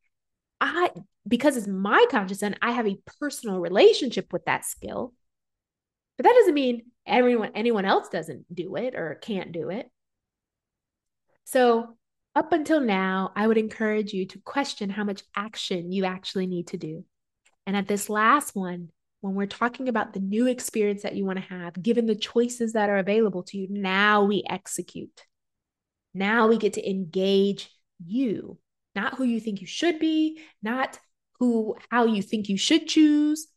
i 0.61 0.89
because 1.27 1.57
it's 1.57 1.67
my 1.67 2.05
conscious 2.09 2.41
and 2.41 2.57
i 2.61 2.71
have 2.71 2.87
a 2.87 2.99
personal 3.19 3.59
relationship 3.59 4.31
with 4.33 4.43
that 4.45 4.65
skill 4.65 5.13
but 6.17 6.25
that 6.25 6.33
doesn't 6.33 6.53
mean 6.53 6.83
everyone 7.05 7.51
anyone 7.55 7.85
else 7.85 8.09
doesn't 8.09 8.45
do 8.53 8.75
it 8.75 8.95
or 8.95 9.15
can't 9.21 9.51
do 9.51 9.69
it 9.69 9.89
so 11.45 11.97
up 12.35 12.53
until 12.53 12.79
now, 12.79 13.31
I 13.35 13.47
would 13.47 13.57
encourage 13.57 14.13
you 14.13 14.25
to 14.27 14.39
question 14.39 14.89
how 14.89 15.03
much 15.03 15.23
action 15.35 15.91
you 15.91 16.05
actually 16.05 16.47
need 16.47 16.67
to 16.67 16.77
do. 16.77 17.03
And 17.65 17.75
at 17.75 17.87
this 17.87 18.09
last 18.09 18.55
one, 18.55 18.89
when 19.21 19.33
we're 19.33 19.47
talking 19.47 19.89
about 19.89 20.13
the 20.13 20.19
new 20.19 20.47
experience 20.47 21.01
that 21.01 21.15
you 21.15 21.25
want 21.25 21.39
to 21.39 21.53
have, 21.53 21.81
given 21.81 22.05
the 22.05 22.15
choices 22.15 22.73
that 22.73 22.89
are 22.89 22.97
available 22.97 23.43
to 23.43 23.57
you, 23.57 23.67
now 23.69 24.23
we 24.23 24.43
execute. 24.49 25.25
Now 26.13 26.47
we 26.47 26.57
get 26.57 26.73
to 26.73 26.89
engage 26.89 27.69
you, 28.03 28.57
not 28.95 29.15
who 29.15 29.23
you 29.23 29.39
think 29.39 29.61
you 29.61 29.67
should 29.67 29.99
be, 29.99 30.39
not 30.61 30.99
who 31.39 31.75
how 31.89 32.05
you 32.05 32.21
think 32.21 32.49
you 32.49 32.57
should 32.57 32.87
choose, 32.87 33.47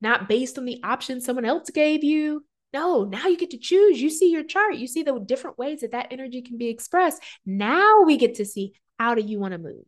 not 0.00 0.28
based 0.28 0.58
on 0.58 0.64
the 0.64 0.80
options 0.82 1.24
someone 1.24 1.44
else 1.44 1.70
gave 1.70 2.04
you, 2.04 2.44
no, 2.74 3.04
now 3.04 3.28
you 3.28 3.36
get 3.36 3.50
to 3.50 3.58
choose. 3.58 4.02
You 4.02 4.10
see 4.10 4.30
your 4.30 4.42
chart, 4.42 4.74
you 4.74 4.88
see 4.88 5.04
the 5.04 5.18
different 5.20 5.56
ways 5.56 5.80
that 5.80 5.92
that 5.92 6.08
energy 6.10 6.42
can 6.42 6.58
be 6.58 6.68
expressed. 6.68 7.22
Now 7.46 8.02
we 8.02 8.16
get 8.16 8.34
to 8.36 8.44
see 8.44 8.74
how 8.98 9.14
do 9.14 9.22
you 9.22 9.38
want 9.38 9.52
to 9.52 9.58
move? 9.58 9.84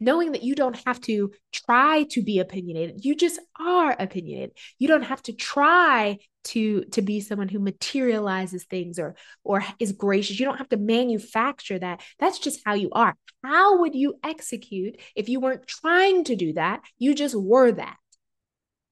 Knowing 0.00 0.32
that 0.32 0.42
you 0.42 0.54
don't 0.54 0.80
have 0.86 1.00
to 1.00 1.32
try 1.52 2.04
to 2.10 2.22
be 2.22 2.38
opinionated. 2.38 3.04
You 3.04 3.16
just 3.16 3.40
are 3.58 3.96
opinionated. 3.98 4.52
You 4.78 4.88
don't 4.88 5.02
have 5.02 5.22
to 5.24 5.32
try 5.32 6.18
to 6.44 6.84
to 6.92 7.02
be 7.02 7.20
someone 7.20 7.48
who 7.48 7.58
materializes 7.58 8.64
things 8.64 8.98
or 8.98 9.16
or 9.44 9.64
is 9.78 9.92
gracious. 9.92 10.38
You 10.38 10.46
don't 10.46 10.58
have 10.58 10.68
to 10.70 10.76
manufacture 10.76 11.78
that. 11.78 12.02
That's 12.18 12.38
just 12.38 12.60
how 12.64 12.74
you 12.74 12.90
are. 12.92 13.14
How 13.44 13.80
would 13.80 13.94
you 13.94 14.14
execute 14.24 15.00
if 15.14 15.28
you 15.28 15.40
weren't 15.40 15.66
trying 15.66 16.24
to 16.24 16.36
do 16.36 16.52
that? 16.54 16.80
You 16.98 17.14
just 17.14 17.34
were 17.34 17.72
that. 17.72 17.96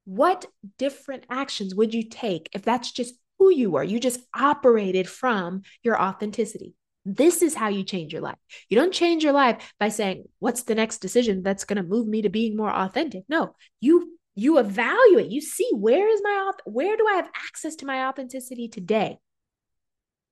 What 0.05 0.47
different 0.79 1.25
actions 1.31 1.75
would 1.75 1.93
you 1.95 2.09
take 2.09 2.49
if 2.53 2.63
that's 2.63 2.93
just 2.93 3.15
who 3.39 3.51
you 3.51 3.77
are? 3.77 3.85
You 3.85 3.99
just 3.99 4.21
operated 4.35 5.09
from 5.09 5.63
your 5.83 6.01
authenticity. 6.01 6.75
This 7.09 7.41
is 7.41 7.55
how 7.55 7.69
you 7.69 7.85
change 7.85 8.13
your 8.13 8.21
life. 8.21 8.39
You 8.69 8.77
don't 8.77 8.93
change 8.93 9.23
your 9.23 9.33
life 9.33 9.73
by 9.79 9.91
saying, 9.91 10.29
"What's 10.41 10.65
the 10.65 10.75
next 10.75 10.99
decision 10.99 11.43
that's 11.45 11.65
going 11.65 11.77
to 11.77 11.89
move 11.89 12.09
me 12.09 12.23
to 12.23 12.29
being 12.29 12.57
more 12.57 12.71
authentic?" 12.71 13.25
No, 13.29 13.55
you 13.81 14.19
you 14.35 14.59
evaluate. 14.59 15.31
You 15.31 15.41
see 15.41 15.71
where 15.73 16.09
is 16.09 16.21
my 16.23 16.53
where 16.65 16.97
do 16.97 17.07
I 17.09 17.15
have 17.15 17.31
access 17.49 17.77
to 17.77 17.87
my 17.87 18.09
authenticity 18.09 18.69
today? 18.69 19.19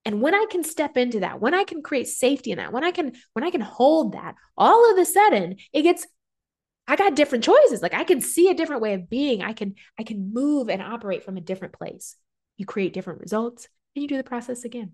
And 0.05 0.21
when 0.21 0.35
I 0.35 0.47
can 0.51 0.65
step 0.65 0.97
into 0.97 1.21
that, 1.21 1.41
when 1.41 1.55
I 1.55 1.63
can 1.63 1.81
create 1.81 2.09
safety 2.09 2.51
in 2.51 2.59
that, 2.59 2.73
when 2.73 2.85
I 2.85 2.91
can 2.91 3.13
when 3.35 3.45
I 3.45 3.51
can 3.51 3.61
hold 3.61 4.15
that, 4.15 4.35
all 4.57 4.93
of 4.93 4.99
a 4.99 5.05
sudden 5.05 5.57
it 5.73 5.83
gets 5.83 6.07
I 6.89 6.97
got 6.97 7.15
different 7.15 7.45
choices. 7.45 7.83
Like 7.83 7.95
I 7.95 8.05
can 8.05 8.21
see 8.21 8.51
a 8.51 8.55
different 8.55 8.83
way 8.83 8.95
of 8.95 9.09
being. 9.09 9.43
I 9.43 9.53
can 9.53 9.77
I 9.97 10.03
can 10.03 10.33
move 10.35 10.69
and 10.69 10.83
operate 10.83 11.25
from 11.25 11.37
a 11.37 11.41
different 11.41 11.75
place. 11.75 12.17
You 12.57 12.67
create 12.67 12.93
different 12.95 13.21
results 13.21 13.69
and 13.95 14.03
you 14.03 14.09
do 14.09 14.17
the 14.17 14.25
process 14.25 14.65
again. 14.65 14.93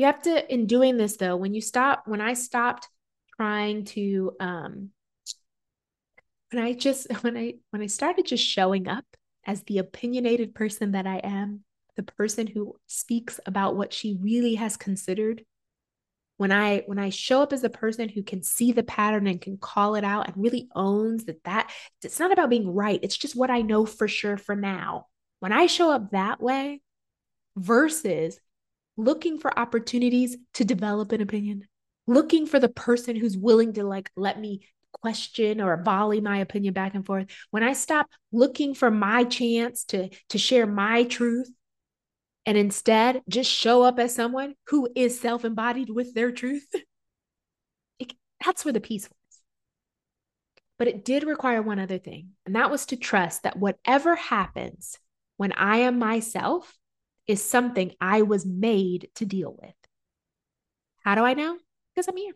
You 0.00 0.06
have 0.06 0.22
to 0.22 0.50
in 0.50 0.64
doing 0.64 0.96
this 0.96 1.18
though, 1.18 1.36
when 1.36 1.52
you 1.52 1.60
stop 1.60 2.04
when 2.06 2.22
I 2.22 2.32
stopped 2.32 2.88
trying 3.36 3.84
to 3.84 4.32
um 4.40 4.92
when 6.50 6.64
I 6.64 6.72
just 6.72 7.12
when 7.22 7.36
I 7.36 7.56
when 7.68 7.82
I 7.82 7.86
started 7.86 8.24
just 8.24 8.42
showing 8.42 8.88
up 8.88 9.04
as 9.44 9.62
the 9.64 9.76
opinionated 9.76 10.54
person 10.54 10.92
that 10.92 11.06
I 11.06 11.18
am, 11.18 11.64
the 11.96 12.02
person 12.02 12.46
who 12.46 12.76
speaks 12.86 13.40
about 13.44 13.76
what 13.76 13.92
she 13.92 14.16
really 14.18 14.54
has 14.54 14.78
considered 14.78 15.44
when 16.38 16.50
i 16.50 16.82
when 16.86 16.98
i 16.98 17.10
show 17.10 17.42
up 17.42 17.52
as 17.52 17.62
a 17.62 17.68
person 17.68 18.08
who 18.08 18.22
can 18.22 18.42
see 18.42 18.72
the 18.72 18.82
pattern 18.82 19.26
and 19.26 19.42
can 19.42 19.58
call 19.58 19.94
it 19.96 20.04
out 20.04 20.26
and 20.26 20.42
really 20.42 20.70
owns 20.74 21.24
that 21.26 21.44
that 21.44 21.70
it's 22.02 22.18
not 22.18 22.32
about 22.32 22.48
being 22.48 22.72
right 22.72 23.00
it's 23.02 23.18
just 23.18 23.36
what 23.36 23.50
i 23.50 23.60
know 23.60 23.84
for 23.84 24.08
sure 24.08 24.38
for 24.38 24.56
now. 24.56 25.06
When 25.40 25.52
i 25.52 25.66
show 25.66 25.90
up 25.90 26.12
that 26.12 26.40
way 26.40 26.80
versus 27.54 28.40
looking 29.04 29.38
for 29.38 29.58
opportunities 29.58 30.36
to 30.54 30.64
develop 30.64 31.12
an 31.12 31.20
opinion 31.20 31.66
looking 32.06 32.46
for 32.46 32.58
the 32.58 32.68
person 32.68 33.16
who's 33.16 33.36
willing 33.36 33.72
to 33.72 33.84
like 33.84 34.10
let 34.16 34.38
me 34.40 34.66
question 34.92 35.60
or 35.60 35.82
volley 35.82 36.20
my 36.20 36.38
opinion 36.38 36.74
back 36.74 36.94
and 36.94 37.06
forth 37.06 37.26
when 37.50 37.62
i 37.62 37.72
stop 37.72 38.08
looking 38.32 38.74
for 38.74 38.90
my 38.90 39.22
chance 39.24 39.84
to 39.84 40.08
to 40.28 40.36
share 40.36 40.66
my 40.66 41.04
truth 41.04 41.48
and 42.46 42.56
instead 42.56 43.22
just 43.28 43.50
show 43.50 43.82
up 43.82 43.98
as 43.98 44.14
someone 44.14 44.54
who 44.68 44.88
is 44.94 45.20
self 45.20 45.44
embodied 45.44 45.90
with 45.90 46.14
their 46.14 46.32
truth, 46.32 46.66
it, 47.98 48.12
that's 48.44 48.64
where 48.64 48.72
the 48.72 48.80
peace 48.80 49.04
was. 49.04 49.16
But 50.78 50.88
it 50.88 51.04
did 51.04 51.24
require 51.24 51.62
one 51.62 51.78
other 51.78 51.98
thing, 51.98 52.30
and 52.46 52.56
that 52.56 52.70
was 52.70 52.86
to 52.86 52.96
trust 52.96 53.42
that 53.42 53.58
whatever 53.58 54.16
happens 54.16 54.98
when 55.36 55.52
I 55.52 55.78
am 55.78 55.98
myself 55.98 56.76
is 57.30 57.42
something 57.42 57.92
I 58.00 58.22
was 58.22 58.44
made 58.44 59.08
to 59.14 59.24
deal 59.24 59.56
with. 59.56 59.74
How 61.04 61.14
do 61.14 61.22
I 61.22 61.34
know? 61.34 61.56
Because 61.94 62.08
I'm 62.08 62.16
here. 62.16 62.34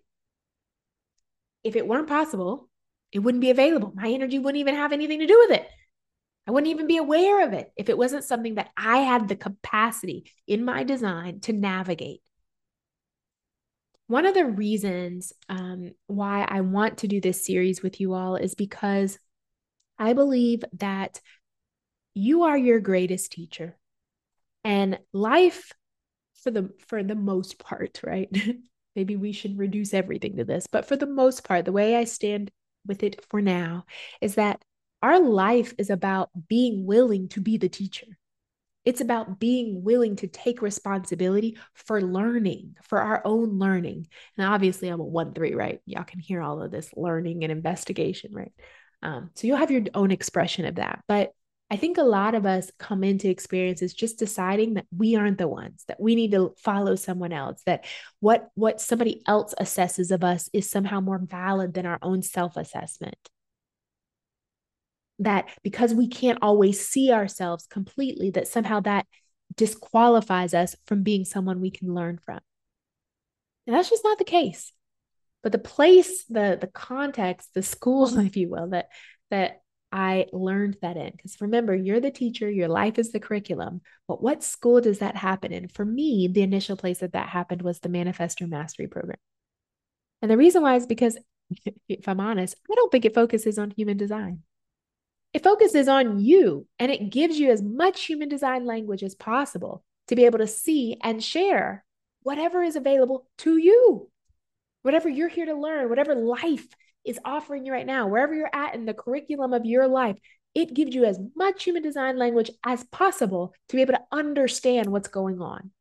If 1.65 1.75
it 1.75 1.87
weren't 1.87 2.09
possible, 2.09 2.69
it 3.11 3.19
wouldn't 3.19 3.43
be 3.43 3.51
available. 3.51 3.93
My 3.95 4.09
energy 4.09 4.39
wouldn't 4.39 4.61
even 4.61 4.77
have 4.77 4.93
anything 4.93 5.19
to 5.19 5.27
do 5.27 5.47
with 5.49 5.59
it. 5.59 5.69
I 6.47 6.53
wouldn't 6.53 6.71
even 6.71 6.87
be 6.87 6.99
aware 6.99 7.45
of 7.45 7.55
it 7.55 7.73
if 7.77 7.89
it 7.89 7.99
wasn't 7.99 8.25
something 8.25 8.55
that 8.57 8.71
I 8.77 8.99
had 8.99 9.29
the 9.29 9.37
capacity 9.37 10.31
in 10.47 10.65
my 10.65 10.85
design 10.85 11.41
to 11.41 11.53
navigate. 11.53 12.21
One 14.07 14.27
of 14.27 14.35
the 14.35 14.45
reasons 14.45 15.33
um, 15.49 15.93
why 16.07 16.47
I 16.47 16.61
want 16.61 16.99
to 16.99 17.09
do 17.09 17.21
this 17.21 17.45
series 17.45 17.83
with 17.83 18.01
you 18.01 18.13
all 18.13 18.37
is 18.37 18.55
because 18.55 19.19
I 19.99 20.13
believe 20.13 20.63
that 20.75 21.21
you 22.15 22.45
are 22.45 22.59
your 22.59 22.79
greatest 22.79 23.33
teacher. 23.33 23.77
And 24.65 24.99
life, 25.13 25.73
for 26.43 26.51
the 26.51 26.71
for 26.87 27.03
the 27.03 27.15
most 27.15 27.59
part, 27.59 28.01
right? 28.05 28.29
Maybe 28.97 29.17
we 29.17 29.33
should 29.33 29.59
reduce 29.59 29.93
everything 29.93 30.37
to 30.37 30.45
this, 30.45 30.67
but 30.71 30.87
for 30.87 30.97
the 30.97 31.07
most 31.07 31.45
part, 31.45 31.65
the 31.65 31.73
way 31.73 31.97
I 31.97 32.05
stand 32.05 32.51
with 32.87 33.03
it 33.03 33.25
for 33.29 33.41
now 33.41 33.87
is 34.21 34.37
that 34.37 34.63
our 35.03 35.21
life 35.21 35.75
is 35.79 35.91
about 35.91 36.31
being 36.49 36.87
willing 36.87 37.29
to 37.31 37.41
be 37.41 37.57
the 37.57 37.69
teacher. 37.69 38.07
It's 38.85 39.01
about 39.01 39.41
being 39.41 39.83
willing 39.83 40.17
to 40.17 40.27
take 40.27 40.61
responsibility 40.63 41.57
for 41.73 42.03
learning, 42.03 42.77
for 42.83 43.01
our 43.01 43.23
own 43.25 43.59
learning. 43.59 44.07
And 44.37 44.47
obviously, 44.47 44.89
I'm 44.89 45.01
a 45.01 45.05
one 45.05 45.33
three, 45.33 45.55
right? 45.55 45.81
Y'all 45.87 46.05
can 46.05 46.21
hear 46.21 46.43
all 46.43 46.63
of 46.63 46.71
this 46.71 46.91
learning 46.95 47.43
and 47.43 47.51
investigation, 47.51 48.33
right? 48.33 48.53
Um, 49.03 49.31
so 49.35 49.47
you'll 49.47 49.57
have 49.57 49.71
your 49.71 49.85
own 49.95 50.11
expression 50.11 50.67
of 50.67 50.77
that. 50.77 51.03
But 51.09 51.33
I 51.75 51.77
think 51.77 51.99
a 51.99 52.05
lot 52.05 52.37
of 52.37 52.47
us 52.47 52.71
come 52.79 53.03
into 53.03 53.29
experiences 53.29 53.95
just 53.95 54.17
deciding 54.17 54.75
that 54.75 54.87
we 54.97 55.17
aren't 55.17 55.39
the 55.39 55.49
ones, 55.49 55.83
that 55.89 55.99
we 55.99 56.15
need 56.15 56.31
to 56.31 56.55
follow 56.57 56.95
someone 56.95 57.33
else, 57.33 57.63
that 57.67 57.85
what 58.21 58.49
what 58.55 58.81
somebody 58.81 59.23
else 59.27 59.57
assesses 59.61 60.13
of 60.13 60.23
us 60.23 60.49
is 60.53 60.71
somehow 60.71 61.01
more 61.01 61.19
valid 61.19 61.75
than 61.75 61.85
our 61.85 61.99
own 62.01 62.23
self-assessment 62.23 63.17
that 65.19 65.49
because 65.65 65.93
we 65.93 66.07
can't 66.07 66.39
always 66.43 66.87
see 66.87 67.11
ourselves 67.11 67.67
completely, 67.67 68.31
that 68.31 68.47
somehow 68.47 68.79
that 68.79 69.07
disqualifies 69.57 70.55
us 70.55 70.77
from 70.87 71.03
being 71.03 71.25
someone 71.25 71.61
we 71.61 71.73
can 71.73 71.93
learn 71.93 72.19
from. 72.25 72.39
And 73.67 73.75
that's 73.75 73.91
just 73.91 74.05
not 74.05 74.19
the 74.19 74.25
case. 74.25 74.73
But 75.43 75.51
the 75.51 75.59
place, 75.59 76.25
the 76.27 76.57
the 76.61 76.69
context, 76.69 77.53
the 77.53 77.65
school, 77.65 78.17
if 78.21 78.37
you 78.37 78.49
will, 78.49 78.69
that 78.69 78.91
that 79.33 79.64
I 79.95 80.27
learned 80.33 80.79
that 80.83 80.97
in? 80.97 81.13
Because 81.13 81.41
remember, 81.41 81.73
you're 81.73 82.01
the 82.01 82.11
teacher, 82.11 82.51
your 82.51 82.67
life 82.67 82.99
is 82.99 83.13
the 83.13 83.21
curriculum. 83.21 83.81
But 84.09 84.21
what 84.21 84.43
school 84.43 84.81
does 84.81 84.99
that 84.99 85.15
happen 85.15 85.53
in? 85.53 85.69
For 85.69 85.85
me, 85.85 86.27
the 86.27 86.43
initial 86.43 86.77
place 86.77 86.99
that 86.99 87.13
that 87.13 87.29
happened 87.29 87.63
was 87.63 87.79
the 87.79 87.89
Manifestor 87.89 88.49
Mastery 88.49 88.89
Program. 88.89 89.19
And 90.21 90.29
the 90.29 90.37
reason 90.37 90.63
why 90.63 90.75
is 90.75 90.87
because, 90.87 91.17
if 91.89 92.09
I'm 92.09 92.19
honest, 92.19 92.57
I 92.69 92.75
don't 92.75 92.91
think 92.91 93.05
it 93.05 93.15
focuses 93.15 93.57
on 93.57 93.71
human 93.71 93.97
design. 93.97 94.43
It 95.33 95.45
focuses 95.45 95.87
on 95.87 96.19
you 96.19 96.67
and 96.81 96.91
it 96.91 97.11
gives 97.11 97.39
you 97.39 97.53
as 97.53 97.63
much 97.63 98.05
human 98.05 98.29
design 98.29 98.67
language 98.67 99.05
as 99.05 99.15
possible 99.15 99.85
to 100.09 100.17
be 100.17 100.25
able 100.25 100.39
to 100.39 100.49
see 100.49 100.97
and 101.05 101.23
share 101.23 101.85
whatever 102.25 102.65
is 102.65 102.75
available 102.75 103.29
to 103.39 103.59
you, 103.59 104.11
whatever 104.83 105.09
you're 105.09 105.29
here 105.29 105.47
to 105.47 105.55
learn, 105.55 105.89
whatever 105.89 106.17
life 106.17 106.67
is 107.05 107.19
offering 107.25 107.67
you 107.67 107.73
right 107.73 107.87
now, 107.87 108.09
wherever 108.09 108.35
you're 108.35 108.51
at 108.53 108.75
in 108.75 108.87
the 108.87 108.95
curriculum 108.95 109.53
of 109.53 109.65
your 109.65 109.87
life. 109.89 110.17
It 110.55 110.73
gives 110.73 110.95
you 110.95 111.05
as 111.05 111.19
much 111.35 111.65
human 111.65 111.83
design 111.83 112.17
language 112.17 112.51
as 112.65 112.85
possible 112.85 113.55
to 113.69 113.77
be 113.77 113.83
able 113.83 113.95
to 113.95 114.05
understand 114.13 114.91
what's 114.91 115.09
going 115.09 115.41
on. 115.41 115.73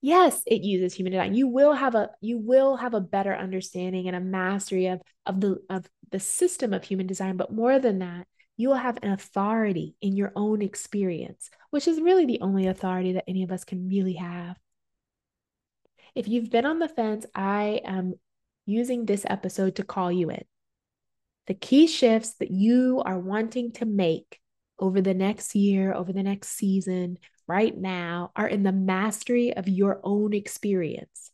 Yes 0.00 0.42
it 0.46 0.62
uses 0.62 0.94
human 0.94 1.12
design. 1.12 1.34
You 1.34 1.48
will 1.48 1.72
have 1.72 1.94
a 1.94 2.10
you 2.20 2.38
will 2.38 2.76
have 2.76 2.94
a 2.94 3.00
better 3.00 3.34
understanding 3.34 4.06
and 4.06 4.16
a 4.16 4.20
mastery 4.20 4.86
of 4.86 5.02
of 5.26 5.40
the 5.40 5.56
of 5.68 5.88
the 6.10 6.20
system 6.20 6.72
of 6.72 6.84
human 6.84 7.06
design 7.06 7.36
but 7.36 7.52
more 7.52 7.78
than 7.78 7.98
that 7.98 8.26
you 8.56 8.68
will 8.68 8.76
have 8.76 8.98
an 9.02 9.10
authority 9.10 9.94
in 10.00 10.16
your 10.16 10.32
own 10.36 10.62
experience 10.62 11.50
which 11.70 11.88
is 11.88 12.00
really 12.00 12.26
the 12.26 12.40
only 12.40 12.66
authority 12.68 13.12
that 13.12 13.24
any 13.26 13.42
of 13.42 13.50
us 13.50 13.64
can 13.64 13.88
really 13.88 14.14
have. 14.14 14.56
If 16.14 16.28
you've 16.28 16.50
been 16.50 16.66
on 16.66 16.78
the 16.78 16.88
fence 16.88 17.26
i 17.34 17.80
am 17.84 18.14
using 18.68 19.06
this 19.06 19.24
episode 19.28 19.76
to 19.76 19.84
call 19.84 20.12
you 20.12 20.30
in 20.30 20.44
the 21.48 21.54
key 21.54 21.86
shifts 21.86 22.34
that 22.34 22.50
you 22.50 23.02
are 23.04 23.18
wanting 23.18 23.72
to 23.72 23.86
make 23.86 24.38
over 24.78 25.00
the 25.00 25.14
next 25.14 25.54
year 25.54 25.94
over 25.94 26.12
the 26.12 26.22
next 26.22 26.50
season 26.50 27.18
right 27.48 27.76
now 27.76 28.30
are 28.36 28.46
in 28.46 28.62
the 28.62 28.70
mastery 28.70 29.56
of 29.56 29.66
your 29.66 29.98
own 30.04 30.34
experience. 30.34 31.30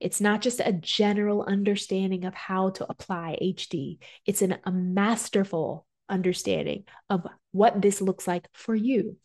It's 0.00 0.20
not 0.20 0.42
just 0.42 0.60
a 0.60 0.72
general 0.72 1.44
understanding 1.44 2.24
of 2.24 2.34
how 2.34 2.70
to 2.70 2.86
apply 2.90 3.38
HD, 3.40 3.98
it's 4.26 4.42
an, 4.42 4.58
a 4.64 4.72
masterful 4.72 5.86
understanding 6.08 6.84
of 7.08 7.26
what 7.52 7.80
this 7.80 8.00
looks 8.00 8.26
like 8.26 8.48
for 8.52 8.74
you. 8.74 9.16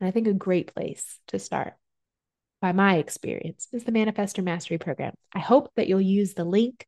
And 0.00 0.08
I 0.08 0.10
think 0.10 0.26
a 0.26 0.32
great 0.32 0.74
place 0.74 1.20
to 1.28 1.38
start, 1.38 1.74
by 2.60 2.72
my 2.72 2.96
experience, 2.96 3.68
is 3.72 3.84
the 3.84 3.92
Manifestor 3.92 4.42
Mastery 4.42 4.78
Program. 4.78 5.14
I 5.34 5.38
hope 5.38 5.70
that 5.76 5.88
you'll 5.88 6.00
use 6.00 6.34
the 6.34 6.44
link 6.44 6.86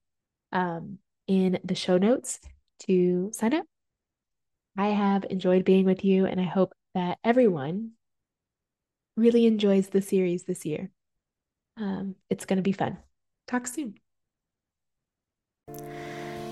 um, 0.52 0.98
in 1.26 1.58
the 1.64 1.74
show 1.74 1.98
notes 1.98 2.40
to 2.80 3.30
sign 3.32 3.54
up. 3.54 3.66
I 4.76 4.88
have 4.88 5.24
enjoyed 5.28 5.64
being 5.64 5.84
with 5.84 6.04
you, 6.04 6.26
and 6.26 6.40
I 6.40 6.44
hope 6.44 6.72
that 6.94 7.18
everyone 7.22 7.92
really 9.16 9.46
enjoys 9.46 9.88
the 9.88 10.02
series 10.02 10.44
this 10.44 10.64
year. 10.64 10.90
Um, 11.76 12.16
it's 12.28 12.44
going 12.44 12.56
to 12.56 12.62
be 12.62 12.72
fun. 12.72 12.98
Talk 13.46 13.66
soon. 13.66 13.94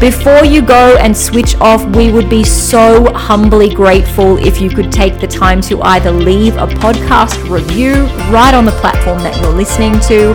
Before 0.00 0.44
you 0.44 0.60
go 0.60 0.98
and 0.98 1.16
switch 1.16 1.56
off, 1.56 1.82
we 1.96 2.12
would 2.12 2.28
be 2.28 2.44
so 2.44 3.10
humbly 3.14 3.70
grateful 3.70 4.36
if 4.36 4.60
you 4.60 4.68
could 4.68 4.92
take 4.92 5.18
the 5.18 5.26
time 5.26 5.62
to 5.62 5.80
either 5.80 6.10
leave 6.10 6.54
a 6.56 6.66
podcast 6.66 7.48
review 7.48 8.04
right 8.30 8.52
on 8.52 8.66
the 8.66 8.72
platform 8.72 9.18
that 9.20 9.34
you're 9.40 9.54
listening 9.54 9.98
to 10.00 10.34